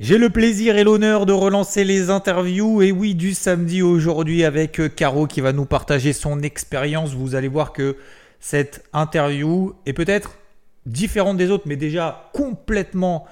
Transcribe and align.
J'ai 0.00 0.16
le 0.16 0.30
plaisir 0.30 0.76
et 0.76 0.84
l'honneur 0.84 1.26
de 1.26 1.32
relancer 1.32 1.82
les 1.82 2.08
interviews, 2.08 2.82
et 2.82 2.92
oui, 2.92 3.16
du 3.16 3.34
samedi 3.34 3.82
aujourd'hui 3.82 4.44
avec 4.44 4.78
euh, 4.78 4.88
Caro 4.88 5.26
qui 5.26 5.40
va 5.40 5.52
nous 5.52 5.64
partager 5.64 6.12
son 6.12 6.40
expérience. 6.40 7.14
Vous 7.14 7.34
allez 7.34 7.48
voir 7.48 7.72
que 7.72 7.96
cette 8.38 8.84
interview 8.92 9.74
est 9.86 9.92
peut-être 9.92 10.38
différente 10.86 11.36
des 11.36 11.50
autres, 11.50 11.64
mais 11.66 11.74
déjà 11.74 12.30
complètement 12.32 13.26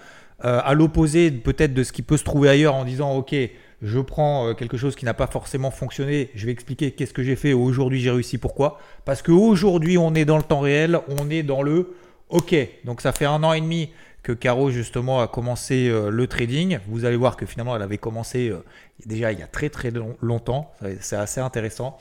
euh, 0.44 0.60
à 0.64 0.74
l'opposé 0.74 1.30
peut-être 1.30 1.72
de 1.72 1.84
ce 1.84 1.92
qui 1.92 2.02
peut 2.02 2.16
se 2.16 2.24
trouver 2.24 2.48
ailleurs 2.48 2.74
en 2.74 2.84
disant, 2.84 3.14
ok, 3.14 3.36
je 3.80 4.00
prends 4.00 4.48
euh, 4.48 4.54
quelque 4.54 4.76
chose 4.76 4.96
qui 4.96 5.04
n'a 5.04 5.14
pas 5.14 5.28
forcément 5.28 5.70
fonctionné, 5.70 6.30
je 6.34 6.46
vais 6.46 6.52
expliquer 6.52 6.90
qu'est-ce 6.90 7.14
que 7.14 7.22
j'ai 7.22 7.36
fait, 7.36 7.52
aujourd'hui 7.52 8.00
j'ai 8.00 8.10
réussi, 8.10 8.38
pourquoi. 8.38 8.80
Parce 9.04 9.22
qu'aujourd'hui 9.22 9.98
on 9.98 10.16
est 10.16 10.24
dans 10.24 10.36
le 10.36 10.42
temps 10.42 10.58
réel, 10.60 10.98
on 11.20 11.30
est 11.30 11.44
dans 11.44 11.62
le 11.62 11.94
ok. 12.28 12.56
Donc 12.84 13.02
ça 13.02 13.12
fait 13.12 13.24
un 13.24 13.44
an 13.44 13.52
et 13.52 13.60
demi 13.60 13.90
que 14.26 14.32
Caro 14.32 14.72
justement 14.72 15.20
a 15.20 15.28
commencé 15.28 15.88
euh, 15.88 16.10
le 16.10 16.26
trading. 16.26 16.80
Vous 16.88 17.04
allez 17.04 17.14
voir 17.14 17.36
que 17.36 17.46
finalement 17.46 17.76
elle 17.76 17.82
avait 17.82 17.96
commencé 17.96 18.48
euh, 18.48 18.64
déjà 19.06 19.30
il 19.30 19.38
y 19.38 19.42
a 19.42 19.46
très 19.46 19.70
très 19.70 19.92
longtemps. 20.20 20.72
C'est 20.98 21.14
assez 21.14 21.40
intéressant. 21.40 21.96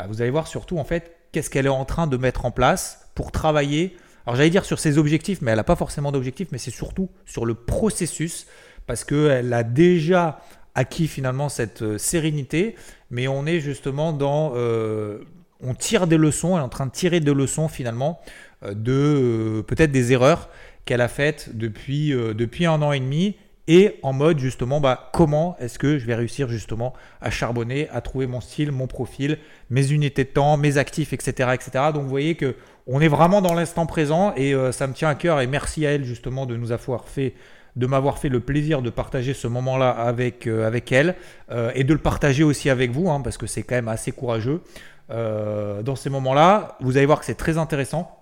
Euh, 0.00 0.02
vous 0.08 0.20
allez 0.20 0.32
voir 0.32 0.48
surtout 0.48 0.78
en 0.78 0.84
fait 0.84 1.14
qu'est-ce 1.30 1.50
qu'elle 1.50 1.66
est 1.66 1.68
en 1.68 1.84
train 1.84 2.08
de 2.08 2.16
mettre 2.16 2.46
en 2.46 2.50
place 2.50 3.08
pour 3.14 3.30
travailler. 3.30 3.96
Alors 4.26 4.34
j'allais 4.34 4.50
dire 4.50 4.64
sur 4.64 4.80
ses 4.80 4.98
objectifs, 4.98 5.40
mais 5.40 5.52
elle 5.52 5.56
n'a 5.56 5.62
pas 5.62 5.76
forcément 5.76 6.10
d'objectifs, 6.10 6.48
mais 6.50 6.58
c'est 6.58 6.72
surtout 6.72 7.10
sur 7.26 7.46
le 7.46 7.54
processus 7.54 8.48
parce 8.88 9.04
qu'elle 9.04 9.52
a 9.52 9.62
déjà 9.62 10.40
acquis 10.74 11.06
finalement 11.06 11.48
cette 11.48 11.96
sérénité, 11.96 12.74
mais 13.12 13.28
on 13.28 13.46
est 13.46 13.60
justement 13.60 14.12
dans... 14.12 14.52
on 14.54 15.74
tire 15.74 16.08
des 16.08 16.16
leçons, 16.16 16.56
elle 16.56 16.62
est 16.62 16.64
en 16.64 16.68
train 16.68 16.86
de 16.86 16.92
tirer 16.92 17.20
des 17.20 17.34
leçons 17.34 17.68
finalement 17.68 18.20
de 18.68 19.62
peut-être 19.66 19.92
des 19.92 20.12
erreurs 20.12 20.48
qu'elle 20.88 21.02
a 21.02 21.08
faite 21.08 21.50
depuis, 21.52 22.14
euh, 22.14 22.32
depuis 22.32 22.64
un 22.64 22.80
an 22.80 22.92
et 22.92 23.00
demi 23.00 23.36
et 23.66 23.96
en 24.02 24.14
mode 24.14 24.38
justement 24.38 24.80
bah, 24.80 25.10
comment 25.12 25.54
est-ce 25.60 25.78
que 25.78 25.98
je 25.98 26.06
vais 26.06 26.14
réussir 26.14 26.48
justement 26.48 26.94
à 27.20 27.30
charbonner, 27.30 27.90
à 27.90 28.00
trouver 28.00 28.26
mon 28.26 28.40
style, 28.40 28.72
mon 28.72 28.86
profil, 28.86 29.36
mes 29.68 29.92
unités 29.92 30.24
de 30.24 30.30
temps, 30.30 30.56
mes 30.56 30.78
actifs, 30.78 31.12
etc. 31.12 31.50
etc. 31.52 31.70
Donc 31.92 32.04
vous 32.04 32.08
voyez 32.08 32.36
que 32.36 32.56
on 32.86 33.02
est 33.02 33.08
vraiment 33.08 33.42
dans 33.42 33.52
l'instant 33.52 33.84
présent 33.84 34.32
et 34.34 34.54
euh, 34.54 34.72
ça 34.72 34.86
me 34.86 34.94
tient 34.94 35.10
à 35.10 35.14
cœur 35.14 35.42
et 35.42 35.46
merci 35.46 35.86
à 35.86 35.90
elle 35.90 36.04
justement 36.04 36.46
de 36.46 36.56
nous 36.56 36.72
avoir 36.72 37.06
fait 37.06 37.34
de 37.76 37.86
m'avoir 37.86 38.16
fait 38.18 38.30
le 38.30 38.40
plaisir 38.40 38.80
de 38.80 38.88
partager 38.88 39.34
ce 39.34 39.46
moment-là 39.46 39.90
avec, 39.90 40.46
euh, 40.46 40.66
avec 40.66 40.90
elle 40.90 41.14
et 41.74 41.84
de 41.84 41.92
le 41.92 42.00
partager 42.00 42.42
aussi 42.42 42.70
avec 42.70 42.92
vous 42.92 43.10
hein, 43.10 43.20
parce 43.20 43.36
que 43.36 43.46
c'est 43.46 43.62
quand 43.62 43.74
même 43.74 43.88
assez 43.88 44.10
courageux. 44.10 44.62
dans 45.10 45.96
ces 45.96 46.08
moments-là, 46.08 46.78
vous 46.80 46.96
allez 46.96 47.06
voir 47.06 47.20
que 47.20 47.26
c'est 47.26 47.34
très 47.34 47.58
intéressant. 47.58 48.17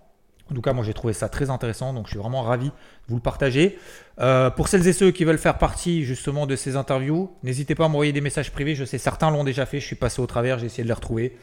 En 0.51 0.55
tout 0.55 0.61
cas, 0.61 0.73
moi 0.73 0.85
j'ai 0.85 0.95
trouvé 0.95 1.13
ça 1.13 1.29
très 1.29 1.51
intéressant, 1.51 1.93
donc 1.93 2.07
je 2.07 2.11
suis 2.11 2.19
vraiment 2.19 2.43
ravi 2.43 2.67
de 2.67 2.73
vous 3.09 3.17
le 3.17 3.23
partager. 3.23 3.79
Euh, 4.21 4.49
pour 4.51 4.69
celles 4.69 4.87
et 4.87 4.93
ceux 4.93 5.11
qui 5.11 5.25
veulent 5.25 5.39
faire 5.39 5.59
partie 5.59 6.05
justement 6.05 6.47
de 6.47 6.55
ces 6.55 6.77
interviews, 6.77 7.33
n'hésitez 7.43 7.75
pas 7.75 7.87
à 7.87 7.89
m'envoyer 7.89 8.13
des 8.13 8.21
messages 8.21 8.53
privés. 8.53 8.75
Je 8.75 8.85
sais 8.85 8.99
certains 8.99 9.31
l'ont 9.31 9.45
déjà 9.45 9.67
fait, 9.67 9.81
je 9.81 9.87
suis 9.87 9.97
passé 9.97 10.23
au 10.23 10.27
travers, 10.27 10.59
j'ai 10.59 10.67
essayé 10.67 10.85
de 10.85 10.89
les 10.89 10.95
retrouver. 10.95 11.37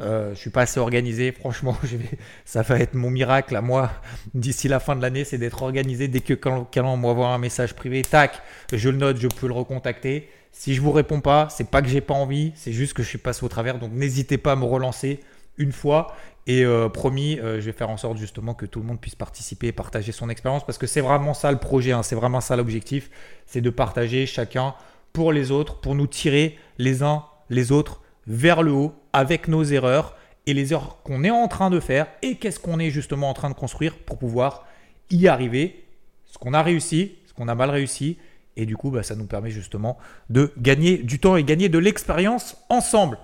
Euh, 0.00 0.34
je 0.34 0.38
suis 0.38 0.50
pas 0.50 0.62
assez 0.62 0.78
organisé, 0.78 1.32
franchement, 1.32 1.76
ça 2.44 2.62
va 2.62 2.78
être 2.78 2.94
mon 2.94 3.10
miracle 3.10 3.56
à 3.56 3.60
moi 3.60 3.90
d'ici 4.34 4.68
la 4.68 4.80
fin 4.80 4.96
de 4.96 5.02
l'année, 5.02 5.24
c'est 5.24 5.38
d'être 5.38 5.62
organisé. 5.62 6.08
Dès 6.08 6.20
que 6.20 6.34
quelqu'un 6.34 6.96
m'envoie 6.96 7.28
un 7.28 7.38
message 7.38 7.74
privé, 7.74 8.02
tac, 8.02 8.40
je 8.72 8.88
le 8.88 8.98
note, 8.98 9.18
je 9.18 9.28
peux 9.28 9.46
le 9.46 9.54
recontacter. 9.54 10.28
Si 10.52 10.74
je 10.74 10.80
vous 10.80 10.92
réponds 10.92 11.20
pas, 11.20 11.48
c'est 11.50 11.70
pas 11.70 11.80
que 11.80 11.88
j'ai 11.88 12.00
pas 12.00 12.14
envie, 12.14 12.52
c'est 12.56 12.72
juste 12.72 12.92
que 12.92 13.02
je 13.02 13.08
suis 13.08 13.18
passé 13.18 13.44
au 13.44 13.48
travers. 13.48 13.78
Donc 13.78 13.92
n'hésitez 13.92 14.36
pas 14.36 14.52
à 14.52 14.56
me 14.56 14.64
relancer 14.64 15.20
une 15.60 15.70
fois. 15.70 16.16
Et 16.46 16.64
euh, 16.64 16.88
promis, 16.88 17.38
euh, 17.38 17.60
je 17.60 17.66
vais 17.66 17.72
faire 17.72 17.90
en 17.90 17.96
sorte 17.96 18.16
justement 18.16 18.54
que 18.54 18.66
tout 18.66 18.80
le 18.80 18.86
monde 18.86 19.00
puisse 19.00 19.14
participer 19.14 19.68
et 19.68 19.72
partager 19.72 20.10
son 20.10 20.28
expérience 20.28 20.66
parce 20.66 20.78
que 20.78 20.88
c'est 20.88 21.02
vraiment 21.02 21.34
ça 21.34 21.52
le 21.52 21.58
projet, 21.58 21.92
hein. 21.92 22.02
c'est 22.02 22.16
vraiment 22.16 22.40
ça 22.40 22.56
l'objectif, 22.56 23.10
c'est 23.46 23.60
de 23.60 23.70
partager 23.70 24.26
chacun 24.26 24.74
pour 25.12 25.32
les 25.32 25.52
autres, 25.52 25.80
pour 25.80 25.94
nous 25.94 26.08
tirer 26.08 26.58
les 26.78 27.04
uns 27.04 27.24
les 27.50 27.72
autres 27.72 28.00
vers 28.26 28.62
le 28.62 28.72
haut 28.72 28.94
avec 29.12 29.48
nos 29.48 29.62
erreurs 29.64 30.16
et 30.46 30.54
les 30.54 30.72
erreurs 30.72 31.02
qu'on 31.02 31.24
est 31.24 31.30
en 31.30 31.48
train 31.48 31.68
de 31.68 31.78
faire 31.78 32.06
et 32.22 32.36
qu'est-ce 32.36 32.58
qu'on 32.58 32.78
est 32.78 32.90
justement 32.90 33.28
en 33.28 33.34
train 33.34 33.50
de 33.50 33.54
construire 33.54 33.98
pour 33.98 34.18
pouvoir 34.18 34.66
y 35.10 35.28
arriver, 35.28 35.84
ce 36.26 36.38
qu'on 36.38 36.54
a 36.54 36.62
réussi, 36.62 37.16
ce 37.26 37.34
qu'on 37.34 37.48
a 37.48 37.54
mal 37.54 37.70
réussi. 37.70 38.18
Et 38.56 38.66
du 38.66 38.76
coup, 38.76 38.90
bah, 38.90 39.02
ça 39.02 39.14
nous 39.14 39.26
permet 39.26 39.50
justement 39.50 39.98
de 40.28 40.52
gagner 40.58 40.98
du 40.98 41.18
temps 41.18 41.36
et 41.36 41.44
gagner 41.44 41.68
de 41.68 41.78
l'expérience 41.78 42.56
ensemble. 42.68 43.18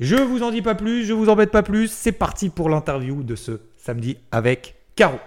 Je 0.00 0.16
vous 0.16 0.42
en 0.42 0.50
dis 0.50 0.62
pas 0.62 0.74
plus, 0.74 1.04
je 1.04 1.12
vous 1.12 1.28
embête 1.28 1.50
pas 1.50 1.62
plus. 1.62 1.92
C'est 1.92 2.12
parti 2.12 2.48
pour 2.48 2.70
l'interview 2.70 3.22
de 3.22 3.36
ce 3.36 3.60
samedi 3.76 4.16
avec 4.30 4.76
Caro. 4.96 5.18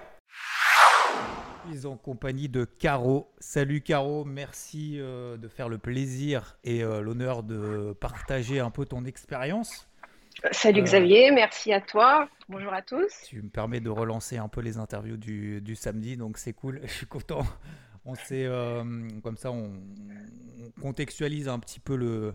Je 1.70 1.78
suis 1.78 1.86
en 1.86 1.96
compagnie 1.96 2.50
de 2.50 2.66
Caro. 2.66 3.32
Salut 3.38 3.82
Caro, 3.82 4.26
merci 4.26 4.96
euh, 4.98 5.38
de 5.38 5.48
faire 5.48 5.70
le 5.70 5.78
plaisir 5.78 6.58
et 6.64 6.84
euh, 6.84 7.02
l'honneur 7.02 7.44
de 7.44 7.96
partager 8.02 8.60
un 8.60 8.72
peu 8.72 8.88
ton 8.88 9.06
expérience. 9.06 9.88
Salut 10.52 10.82
euh, 10.82 10.86
Xavier, 10.86 11.30
merci 11.30 11.72
à 11.72 11.80
toi. 11.80 12.28
Bonjour 12.50 12.74
à 12.74 12.82
tous. 12.82 13.14
Tu 13.28 13.44
me 13.44 13.50
permets 13.50 13.80
de 13.80 13.92
relancer 13.92 14.38
un 14.38 14.48
peu 14.48 14.62
les 14.62 14.80
interviews 14.80 15.18
du, 15.18 15.62
du 15.62 15.76
samedi, 15.76 16.18
donc 16.18 16.40
c'est 16.40 16.54
cool. 16.54 16.82
Je 16.86 16.92
suis 16.92 17.06
content. 17.06 17.46
On 18.06 18.16
sait 18.16 18.50
comme 19.24 19.38
ça, 19.38 19.52
on, 19.52 19.72
on, 20.60 20.82
contextualise 20.82 21.48
un 21.48 21.60
petit 21.60 21.80
peu 21.80 21.96
le, 21.96 22.34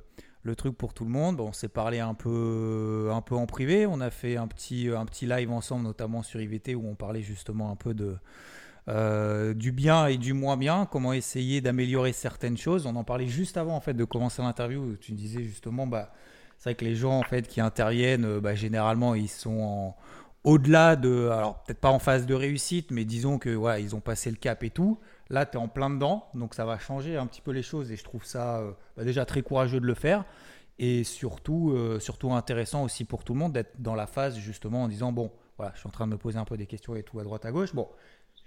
le 0.49 0.57
truc 0.57 0.77
pour 0.77 0.95
tout 0.95 1.05
le 1.05 1.11
monde. 1.11 1.41
on 1.41 1.53
s'est 1.53 1.69
parlé 1.69 2.01
un 2.01 2.15
peu, 2.15 3.11
un 3.13 3.21
peu 3.21 3.37
en 3.37 3.47
privé. 3.47 3.87
On 3.87 4.01
a 4.01 4.11
fait 4.11 4.37
un 4.37 4.49
petit, 4.49 4.89
un 4.89 5.07
petit 5.07 5.27
live 5.27 5.53
ensemble, 5.53 5.85
notamment 5.85 6.23
sur 6.23 6.41
IVT, 6.41 6.75
où 6.75 6.89
on 6.89 6.95
parlait 6.95 7.23
justement 7.23 7.71
un 7.71 7.77
peu 7.77 7.95
de, 7.95 8.17
euh, 8.89 9.53
du 9.53 9.71
bien 9.71 10.07
et 10.07 10.17
du 10.17 10.33
moins 10.33 10.57
bien, 10.57 10.87
comment 10.87 11.13
essayer 11.13 11.61
d'améliorer 11.61 12.15
certaines 12.15 12.57
choses. 12.57 12.87
On 12.87 12.97
en 12.97 13.05
parlait 13.05 13.27
juste 13.27 13.59
avant 13.59 13.77
en 13.77 13.81
fait 13.81 13.93
de 13.93 14.05
commencer 14.05 14.41
l'interview. 14.41 14.97
Tu 14.97 15.13
disais 15.13 15.43
justement, 15.43 15.87
bah, 15.87 16.13
c'est 16.57 16.71
vrai 16.71 16.75
que 16.75 16.85
les 16.87 16.95
gens 16.95 17.19
en 17.19 17.23
fait 17.23 17.47
qui 17.47 17.61
interviennent, 17.61 18.25
euh, 18.25 18.41
bah, 18.41 18.55
généralement 18.55 19.15
ils 19.15 19.29
sont 19.29 19.95
au-delà 20.43 20.97
de, 20.97 21.29
alors 21.29 21.63
peut-être 21.65 21.81
pas 21.81 21.91
en 21.91 21.99
phase 21.99 22.25
de 22.25 22.35
réussite, 22.35 22.91
mais 22.91 23.05
disons 23.05 23.39
que 23.39 23.79
ils 23.79 23.95
ont 23.95 24.01
passé 24.01 24.31
le 24.31 24.37
cap 24.37 24.65
et 24.65 24.71
tout. 24.71 24.99
Là, 25.31 25.45
tu 25.45 25.59
es 25.59 25.61
en 25.61 25.69
plein 25.69 25.91
dedans, 25.91 26.27
donc 26.35 26.55
ça 26.55 26.65
va 26.65 26.79
changer 26.79 27.17
un 27.17 27.27
petit 27.27 27.43
peu 27.43 27.51
les 27.51 27.63
choses 27.63 27.93
et 27.93 27.97
je 27.97 28.05
trouve 28.05 28.25
ça 28.25 28.61
euh, 28.61 28.73
bah, 28.97 29.05
déjà 29.05 29.27
très 29.27 29.43
courageux 29.43 29.81
de 29.81 29.87
le 29.87 29.95
faire 29.95 30.25
et 30.79 31.05
surtout, 31.05 31.73
euh, 31.73 32.01
surtout 32.01 32.33
intéressant 32.33 32.83
aussi 32.83 33.05
pour 33.05 33.25
tout 33.25 33.35
le 33.35 33.41
monde 33.41 33.53
d'être 33.53 33.81
dans 33.81 33.95
la 33.95 34.07
phase 34.07 34.39
justement 34.39 34.85
en 34.85 34.89
disant 34.89 35.13
bon, 35.13 35.31
voilà, 35.59 35.73
je 35.75 35.81
suis 35.81 35.89
en 35.89 35.91
train 35.91 36.07
de 36.07 36.13
me 36.13 36.19
poser 36.19 36.39
un 36.39 36.45
peu 36.45 36.57
des 36.57 36.67
questions 36.67 36.95
et 36.97 37.03
tout 37.03 37.21
à 37.21 37.25
droite 37.25 37.45
à 37.45 37.53
gauche. 37.53 37.75
Bon, 37.75 37.89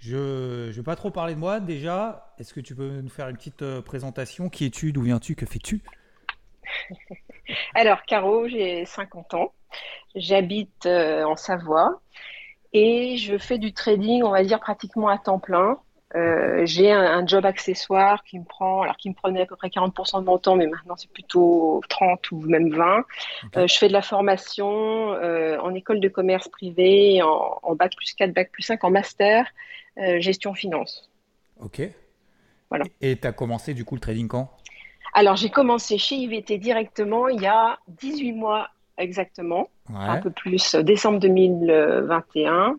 je 0.00 0.66
ne 0.66 0.72
vais 0.72 0.82
pas 0.82 0.96
trop 0.96 1.10
parler 1.10 1.34
de 1.34 1.38
moi 1.38 1.60
déjà. 1.60 2.34
Est-ce 2.38 2.52
que 2.52 2.60
tu 2.60 2.74
peux 2.74 3.00
nous 3.00 3.10
faire 3.10 3.28
une 3.28 3.36
petite 3.36 3.62
euh, 3.62 3.80
présentation? 3.80 4.48
Qui 4.48 4.66
es-tu? 4.66 4.92
D'où 4.92 5.02
viens-tu? 5.02 5.36
Que 5.36 5.46
fais-tu? 5.46 5.82
Alors, 7.74 8.02
Caro, 8.06 8.48
j'ai 8.48 8.86
50 8.86 9.34
ans. 9.34 9.52
J'habite 10.16 10.86
en 10.86 11.36
Savoie 11.36 12.02
et 12.74 13.16
je 13.16 13.38
fais 13.38 13.58
du 13.58 13.72
trading, 13.72 14.22
on 14.22 14.30
va 14.30 14.42
dire 14.42 14.60
pratiquement 14.60 15.08
à 15.08 15.16
temps 15.16 15.38
plein. 15.38 15.78
Euh, 16.14 16.62
j'ai 16.66 16.92
un, 16.92 17.26
job 17.26 17.46
accessoire 17.46 18.22
qui 18.24 18.38
me 18.38 18.44
prend, 18.44 18.82
alors 18.82 18.96
qui 18.96 19.08
me 19.08 19.14
prenait 19.14 19.42
à 19.42 19.46
peu 19.46 19.56
près 19.56 19.68
40% 19.68 20.20
de 20.20 20.26
mon 20.26 20.38
temps, 20.38 20.56
mais 20.56 20.66
maintenant 20.66 20.96
c'est 20.96 21.10
plutôt 21.10 21.80
30 21.88 22.30
ou 22.32 22.40
même 22.40 22.70
20. 22.70 23.04
Euh, 23.56 23.66
je 23.66 23.78
fais 23.78 23.88
de 23.88 23.92
la 23.92 24.02
formation 24.02 25.14
euh, 25.14 25.58
en 25.60 25.74
école 25.74 26.00
de 26.00 26.08
commerce 26.08 26.48
privée, 26.48 27.22
en, 27.22 27.58
en, 27.62 27.74
bac 27.74 27.94
plus 27.96 28.12
4, 28.14 28.32
bac 28.32 28.50
plus 28.50 28.62
5, 28.62 28.82
en 28.84 28.90
master, 28.90 29.46
gestion 30.18 30.54
finance. 30.54 31.10
Ok. 31.60 31.82
Voilà. 32.68 32.86
Et 33.00 33.16
tu 33.16 33.26
as 33.26 33.32
commencé 33.32 33.74
du 33.74 33.84
coup 33.84 33.94
le 33.94 34.00
trading 34.00 34.28
quand? 34.28 34.50
Alors 35.14 35.36
j'ai 35.36 35.50
commencé 35.50 35.98
chez 35.98 36.16
IVT 36.16 36.56
directement 36.56 37.28
il 37.28 37.42
y 37.42 37.46
a 37.46 37.78
18 37.88 38.32
mois 38.32 38.70
exactement, 38.96 39.68
un 39.94 40.18
peu 40.18 40.30
plus, 40.30 40.74
décembre 40.76 41.18
2021. 41.20 42.76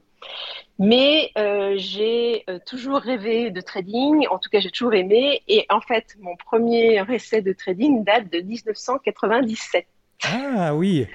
Mais 0.79 1.31
euh, 1.37 1.75
j'ai 1.77 2.43
euh, 2.49 2.59
toujours 2.65 2.97
rêvé 2.97 3.51
de 3.51 3.61
trading, 3.61 4.27
en 4.29 4.39
tout 4.39 4.49
cas 4.49 4.59
j'ai 4.59 4.71
toujours 4.71 4.93
aimé. 4.93 5.43
Et 5.47 5.65
en 5.69 5.81
fait, 5.81 6.15
mon 6.19 6.35
premier 6.35 7.03
essai 7.11 7.41
de 7.41 7.53
trading 7.53 8.03
date 8.03 8.31
de 8.31 8.39
1997. 8.39 9.85
Ah 10.23 10.73
oui. 10.75 11.07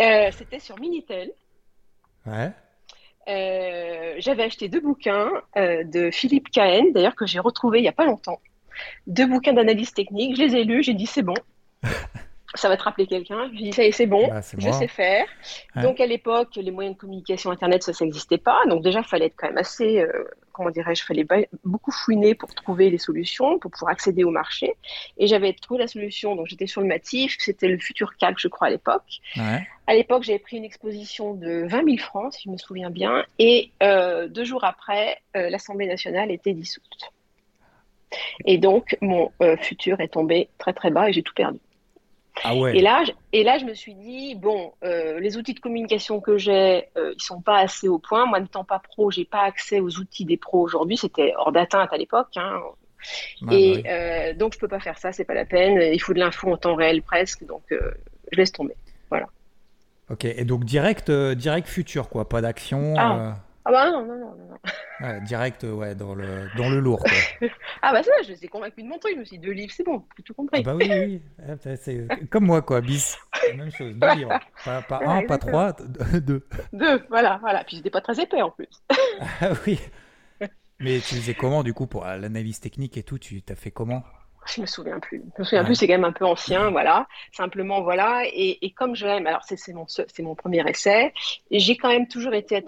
Euh, 0.00 0.30
c'était 0.32 0.58
sur 0.58 0.78
Minitel. 0.78 1.32
Ouais. 2.26 2.52
J'avais 4.18 4.42
acheté 4.42 4.68
deux 4.68 4.80
bouquins 4.80 5.30
de 5.56 6.10
Philippe 6.10 6.50
Cahen, 6.50 6.92
d'ailleurs 6.92 7.16
que 7.16 7.26
j'ai 7.26 7.38
retrouvé 7.38 7.78
il 7.78 7.82
n'y 7.82 7.88
a 7.88 7.92
pas 7.92 8.04
longtemps. 8.04 8.40
Deux 9.06 9.26
bouquins 9.26 9.54
d'analyse 9.54 9.94
technique. 9.94 10.36
Je 10.36 10.42
les 10.42 10.56
ai 10.56 10.64
lus, 10.64 10.82
j'ai 10.82 10.94
dit 10.94 11.06
c'est 11.06 11.22
bon. 11.22 11.34
ça 12.54 12.68
va 12.68 12.76
te 12.76 12.82
rappeler 12.82 13.06
quelqu'un. 13.06 13.50
Je 13.52 13.58
dis 13.58 13.72
ça 13.72 13.82
y 13.82 13.88
est, 13.88 13.92
c'est 13.92 14.06
bon, 14.06 14.26
bah, 14.28 14.40
je 14.58 14.70
sais 14.70 14.88
faire. 14.88 15.26
Donc 15.76 16.00
à 16.00 16.06
l'époque, 16.06 16.56
les 16.56 16.70
moyens 16.70 16.96
de 16.96 17.00
communication 17.00 17.50
internet, 17.50 17.82
ça, 17.82 17.92
ça 17.92 18.04
n'existait 18.04 18.38
pas. 18.38 18.60
Donc 18.68 18.82
déjà, 18.82 19.00
il 19.00 19.04
fallait 19.04 19.26
être 19.26 19.34
quand 19.36 19.48
même 19.48 19.58
assez, 19.58 20.00
euh, 20.00 20.24
comment 20.52 20.70
dirais-je, 20.70 21.04
fallait 21.04 21.26
beaucoup 21.64 21.90
fouiner 21.90 22.34
pour 22.34 22.54
trouver 22.54 22.90
les 22.90 22.98
solutions, 22.98 23.58
pour 23.58 23.70
pouvoir 23.70 23.92
accéder 23.92 24.24
au 24.24 24.30
marché. 24.30 24.74
Et 25.18 25.26
j'avais 25.26 25.52
trouvé 25.52 25.80
la 25.80 25.88
solution. 25.88 26.36
Donc 26.36 26.46
j'étais 26.46 26.66
sur 26.66 26.80
le 26.80 26.86
Matif, 26.86 27.36
c'était 27.38 27.68
le 27.68 27.78
futur 27.78 28.16
calque, 28.16 28.38
je 28.38 28.48
crois 28.48 28.68
à 28.68 28.70
l'époque. 28.70 29.20
À 29.86 29.94
l'époque, 29.94 30.22
j'avais 30.22 30.38
pris 30.38 30.56
une 30.56 30.64
exposition 30.64 31.34
de 31.34 31.66
20 31.66 31.84
000 31.84 31.96
francs, 31.98 32.32
si 32.32 32.44
je 32.44 32.50
me 32.50 32.56
souviens 32.56 32.90
bien. 32.90 33.24
Et 33.38 33.70
euh, 33.82 34.28
deux 34.28 34.44
jours 34.44 34.64
après, 34.64 35.18
euh, 35.36 35.50
l'Assemblée 35.50 35.86
nationale 35.86 36.30
était 36.30 36.54
dissoute. 36.54 37.12
Et 38.46 38.58
donc, 38.58 38.96
mon 39.00 39.32
futur 39.60 40.00
est 40.00 40.08
tombé 40.08 40.48
très 40.58 40.72
très 40.72 40.92
bas 40.92 41.08
et 41.08 41.12
j'ai 41.12 41.24
tout 41.24 41.34
perdu. 41.34 41.58
Ah 42.42 42.56
ouais. 42.56 42.76
Et 42.76 42.80
là, 42.80 43.04
je, 43.04 43.12
et 43.32 43.44
là, 43.44 43.58
je 43.58 43.64
me 43.64 43.74
suis 43.74 43.94
dit 43.94 44.34
bon, 44.34 44.72
les 44.82 45.36
outils 45.36 45.54
de 45.54 45.60
communication 45.60 46.20
que 46.20 46.36
j'ai, 46.36 46.88
ils 46.96 47.22
sont 47.22 47.40
pas 47.40 47.58
assez 47.58 47.88
au 47.88 47.98
point. 47.98 48.26
Moi, 48.26 48.40
n'étant 48.40 48.64
pas 48.64 48.80
pro, 48.80 49.10
j'ai 49.10 49.24
pas 49.24 49.42
accès 49.42 49.80
aux 49.80 49.98
outils 49.98 50.24
des 50.24 50.36
pros 50.36 50.60
aujourd'hui. 50.60 50.96
C'était 50.96 51.32
hors 51.36 51.52
d'atteinte 51.52 51.92
à 51.92 51.96
l'époque. 51.96 52.36
Hein. 52.36 52.60
et 53.52 53.82
bah 53.82 54.32
donc, 54.34 54.54
je 54.54 54.58
peux 54.58 54.68
pas 54.68 54.80
faire 54.80 54.98
ça. 54.98 55.12
C'est 55.12 55.24
pas 55.24 55.34
la 55.34 55.44
peine. 55.44 55.80
Il 55.92 56.00
faut 56.00 56.12
de 56.12 56.18
l'info 56.18 56.50
en 56.50 56.56
temps 56.56 56.74
réel 56.74 57.02
presque. 57.02 57.46
Donc, 57.46 57.62
je 57.70 58.36
laisse 58.36 58.52
tomber. 58.52 58.74
Voilà. 59.10 59.28
Ok, 60.10 60.26
et 60.26 60.44
donc 60.44 60.64
direct, 60.64 61.08
euh, 61.08 61.34
direct 61.34 61.66
futur, 61.66 62.08
quoi, 62.08 62.28
pas 62.28 62.42
d'action. 62.42 62.94
Ah. 62.98 63.36
Euh, 63.66 63.70
ah. 63.70 63.72
bah 63.72 63.90
non, 63.90 64.04
non, 64.04 64.18
non, 64.18 64.34
non. 64.36 64.58
Ouais, 65.00 65.20
direct, 65.22 65.62
ouais, 65.62 65.94
dans 65.94 66.14
le, 66.14 66.48
dans 66.56 66.68
le 66.68 66.80
lourd. 66.80 67.02
Quoi. 67.02 67.48
ah 67.82 67.92
bah 67.92 68.02
ça, 68.02 68.12
je 68.26 68.34
suis 68.34 68.48
convaincu 68.48 68.82
de 68.82 68.88
mon 68.88 68.98
truc. 68.98 69.14
Je 69.14 69.20
me 69.20 69.24
suis 69.24 69.38
dit, 69.38 69.46
deux 69.46 69.52
livres, 69.52 69.72
c'est 69.74 69.84
bon, 69.84 70.04
j'ai 70.16 70.22
tout 70.22 70.34
compris. 70.34 70.60
Ah 70.60 70.62
bah 70.62 70.74
oui, 70.74 70.90
oui. 70.90 71.22
C'est 71.76 72.06
comme 72.28 72.44
moi, 72.44 72.60
quoi, 72.62 72.80
bis. 72.80 73.16
Même 73.56 73.70
chose, 73.70 73.94
deux 73.94 74.14
livres. 74.14 74.38
Pas, 74.64 74.82
pas 74.82 75.00
un, 75.04 75.22
pas 75.26 75.38
trois, 75.38 75.72
deux. 75.72 76.46
Deux, 76.72 77.02
voilà, 77.08 77.38
voilà. 77.40 77.64
Puis 77.64 77.76
j'étais 77.76 77.90
pas 77.90 78.00
très 78.00 78.20
épais 78.20 78.42
en 78.42 78.50
plus. 78.50 78.68
ah 79.40 79.52
oui. 79.66 79.78
Mais 80.80 80.98
tu 81.00 81.14
faisais 81.14 81.34
comment, 81.34 81.62
du 81.62 81.72
coup, 81.72 81.86
pour 81.86 82.04
l'analyse 82.04 82.60
technique 82.60 82.96
et 82.96 83.02
tout 83.02 83.18
Tu 83.18 83.42
t'as 83.42 83.54
fait 83.54 83.70
comment? 83.70 84.04
Je 84.46 84.60
me 84.60 84.66
souviens 84.66 85.00
plus. 85.00 85.22
Je 85.36 85.42
me 85.42 85.44
souviens 85.44 85.64
plus, 85.64 85.74
c'est 85.74 85.86
quand 85.86 85.94
même 85.94 86.04
un 86.04 86.12
peu 86.12 86.24
ancien, 86.24 86.70
voilà. 86.70 87.06
Simplement, 87.32 87.82
voilà. 87.82 88.22
Et, 88.26 88.64
et 88.64 88.70
comme 88.70 88.94
je 88.94 89.06
l'aime, 89.06 89.26
alors 89.26 89.42
c'est 89.44 89.72
mon, 89.72 89.86
mon 90.20 90.34
premier 90.34 90.68
essai, 90.68 91.12
j'ai 91.50 91.76
quand 91.76 91.88
même 91.88 92.08
toujours 92.08 92.34
été 92.34 92.62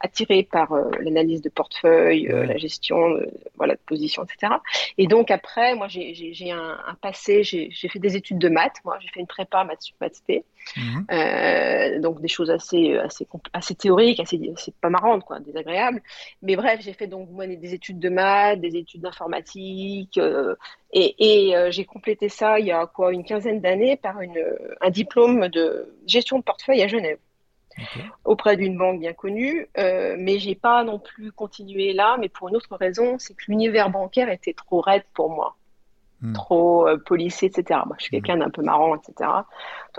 attirée 0.00 0.42
par 0.42 0.72
euh, 0.72 0.90
l'analyse 1.00 1.42
de 1.42 1.48
portefeuille, 1.48 2.28
euh, 2.28 2.44
la 2.44 2.56
gestion, 2.56 3.10
de, 3.10 3.28
voilà, 3.56 3.74
de 3.74 3.80
position, 3.86 4.24
etc. 4.24 4.54
Et 4.98 5.06
donc 5.06 5.30
après, 5.30 5.74
moi, 5.74 5.88
j'ai 5.88 6.50
un, 6.50 6.78
un, 6.86 6.94
passé, 6.94 7.42
j'ai 7.42 7.88
fait 7.88 7.98
des 7.98 8.16
études 8.16 8.38
de 8.38 8.48
maths. 8.48 8.76
Moi, 8.84 8.98
j'ai 9.00 9.08
fait 9.08 9.20
une 9.20 9.26
prépa 9.26 9.64
maths 9.64 9.92
maths 10.00 10.22
p. 10.26 10.44
Mhm. 10.76 11.06
Euh, 11.10 12.00
donc 12.00 12.20
des 12.20 12.28
choses 12.28 12.50
assez, 12.50 12.96
assez, 12.96 13.26
assez 13.52 13.74
théoriques, 13.74 14.20
assez, 14.20 14.38
pas 14.80 14.90
marrantes, 14.90 15.24
quoi, 15.24 15.40
désagréables. 15.40 16.02
Mais 16.42 16.56
bref, 16.56 16.80
j'ai 16.82 16.92
fait 16.92 17.06
donc 17.06 17.30
moi, 17.30 17.46
des 17.46 17.74
études 17.74 17.98
de 17.98 18.08
maths, 18.08 18.60
des 18.60 18.76
études 18.76 19.00
d'informatique, 19.00 20.18
euh, 20.18 20.54
et, 20.92 21.48
et 21.48 21.56
euh, 21.56 21.70
j'ai 21.70 21.84
complété 21.84 22.28
ça 22.28 22.58
il 22.58 22.66
y 22.66 22.72
a 22.72 22.86
quoi 22.86 23.12
une 23.12 23.24
quinzaine 23.24 23.60
d'années 23.60 23.96
par 23.96 24.20
une, 24.20 24.42
un 24.80 24.90
diplôme 24.90 25.48
de 25.48 25.94
gestion 26.06 26.38
de 26.38 26.44
portefeuille 26.44 26.82
à 26.82 26.88
Genève. 26.88 27.18
auprès 28.24 28.56
d'une 28.56 28.76
banque 28.76 29.00
bien 29.00 29.14
connue, 29.14 29.66
euh, 29.78 30.14
mais 30.18 30.38
j'ai 30.38 30.54
pas 30.54 30.84
non 30.84 30.98
plus 30.98 31.32
continué 31.32 31.94
là, 31.94 32.16
mais 32.20 32.28
pour 32.28 32.48
une 32.48 32.56
autre 32.56 32.76
raison, 32.76 33.18
c'est 33.18 33.34
que 33.34 33.44
l'univers 33.48 33.88
bancaire 33.88 34.28
était 34.28 34.52
trop 34.52 34.80
raide 34.80 35.04
pour 35.14 35.30
moi. 35.30 35.56
Hmm. 36.20 36.34
trop 36.34 36.86
euh, 36.86 36.98
policé, 36.98 37.46
etc. 37.46 37.80
Moi, 37.84 37.96
je 37.98 38.04
suis 38.04 38.10
quelqu'un 38.12 38.36
d'un 38.36 38.50
peu 38.50 38.62
marrant, 38.62 38.94
etc. 38.94 39.28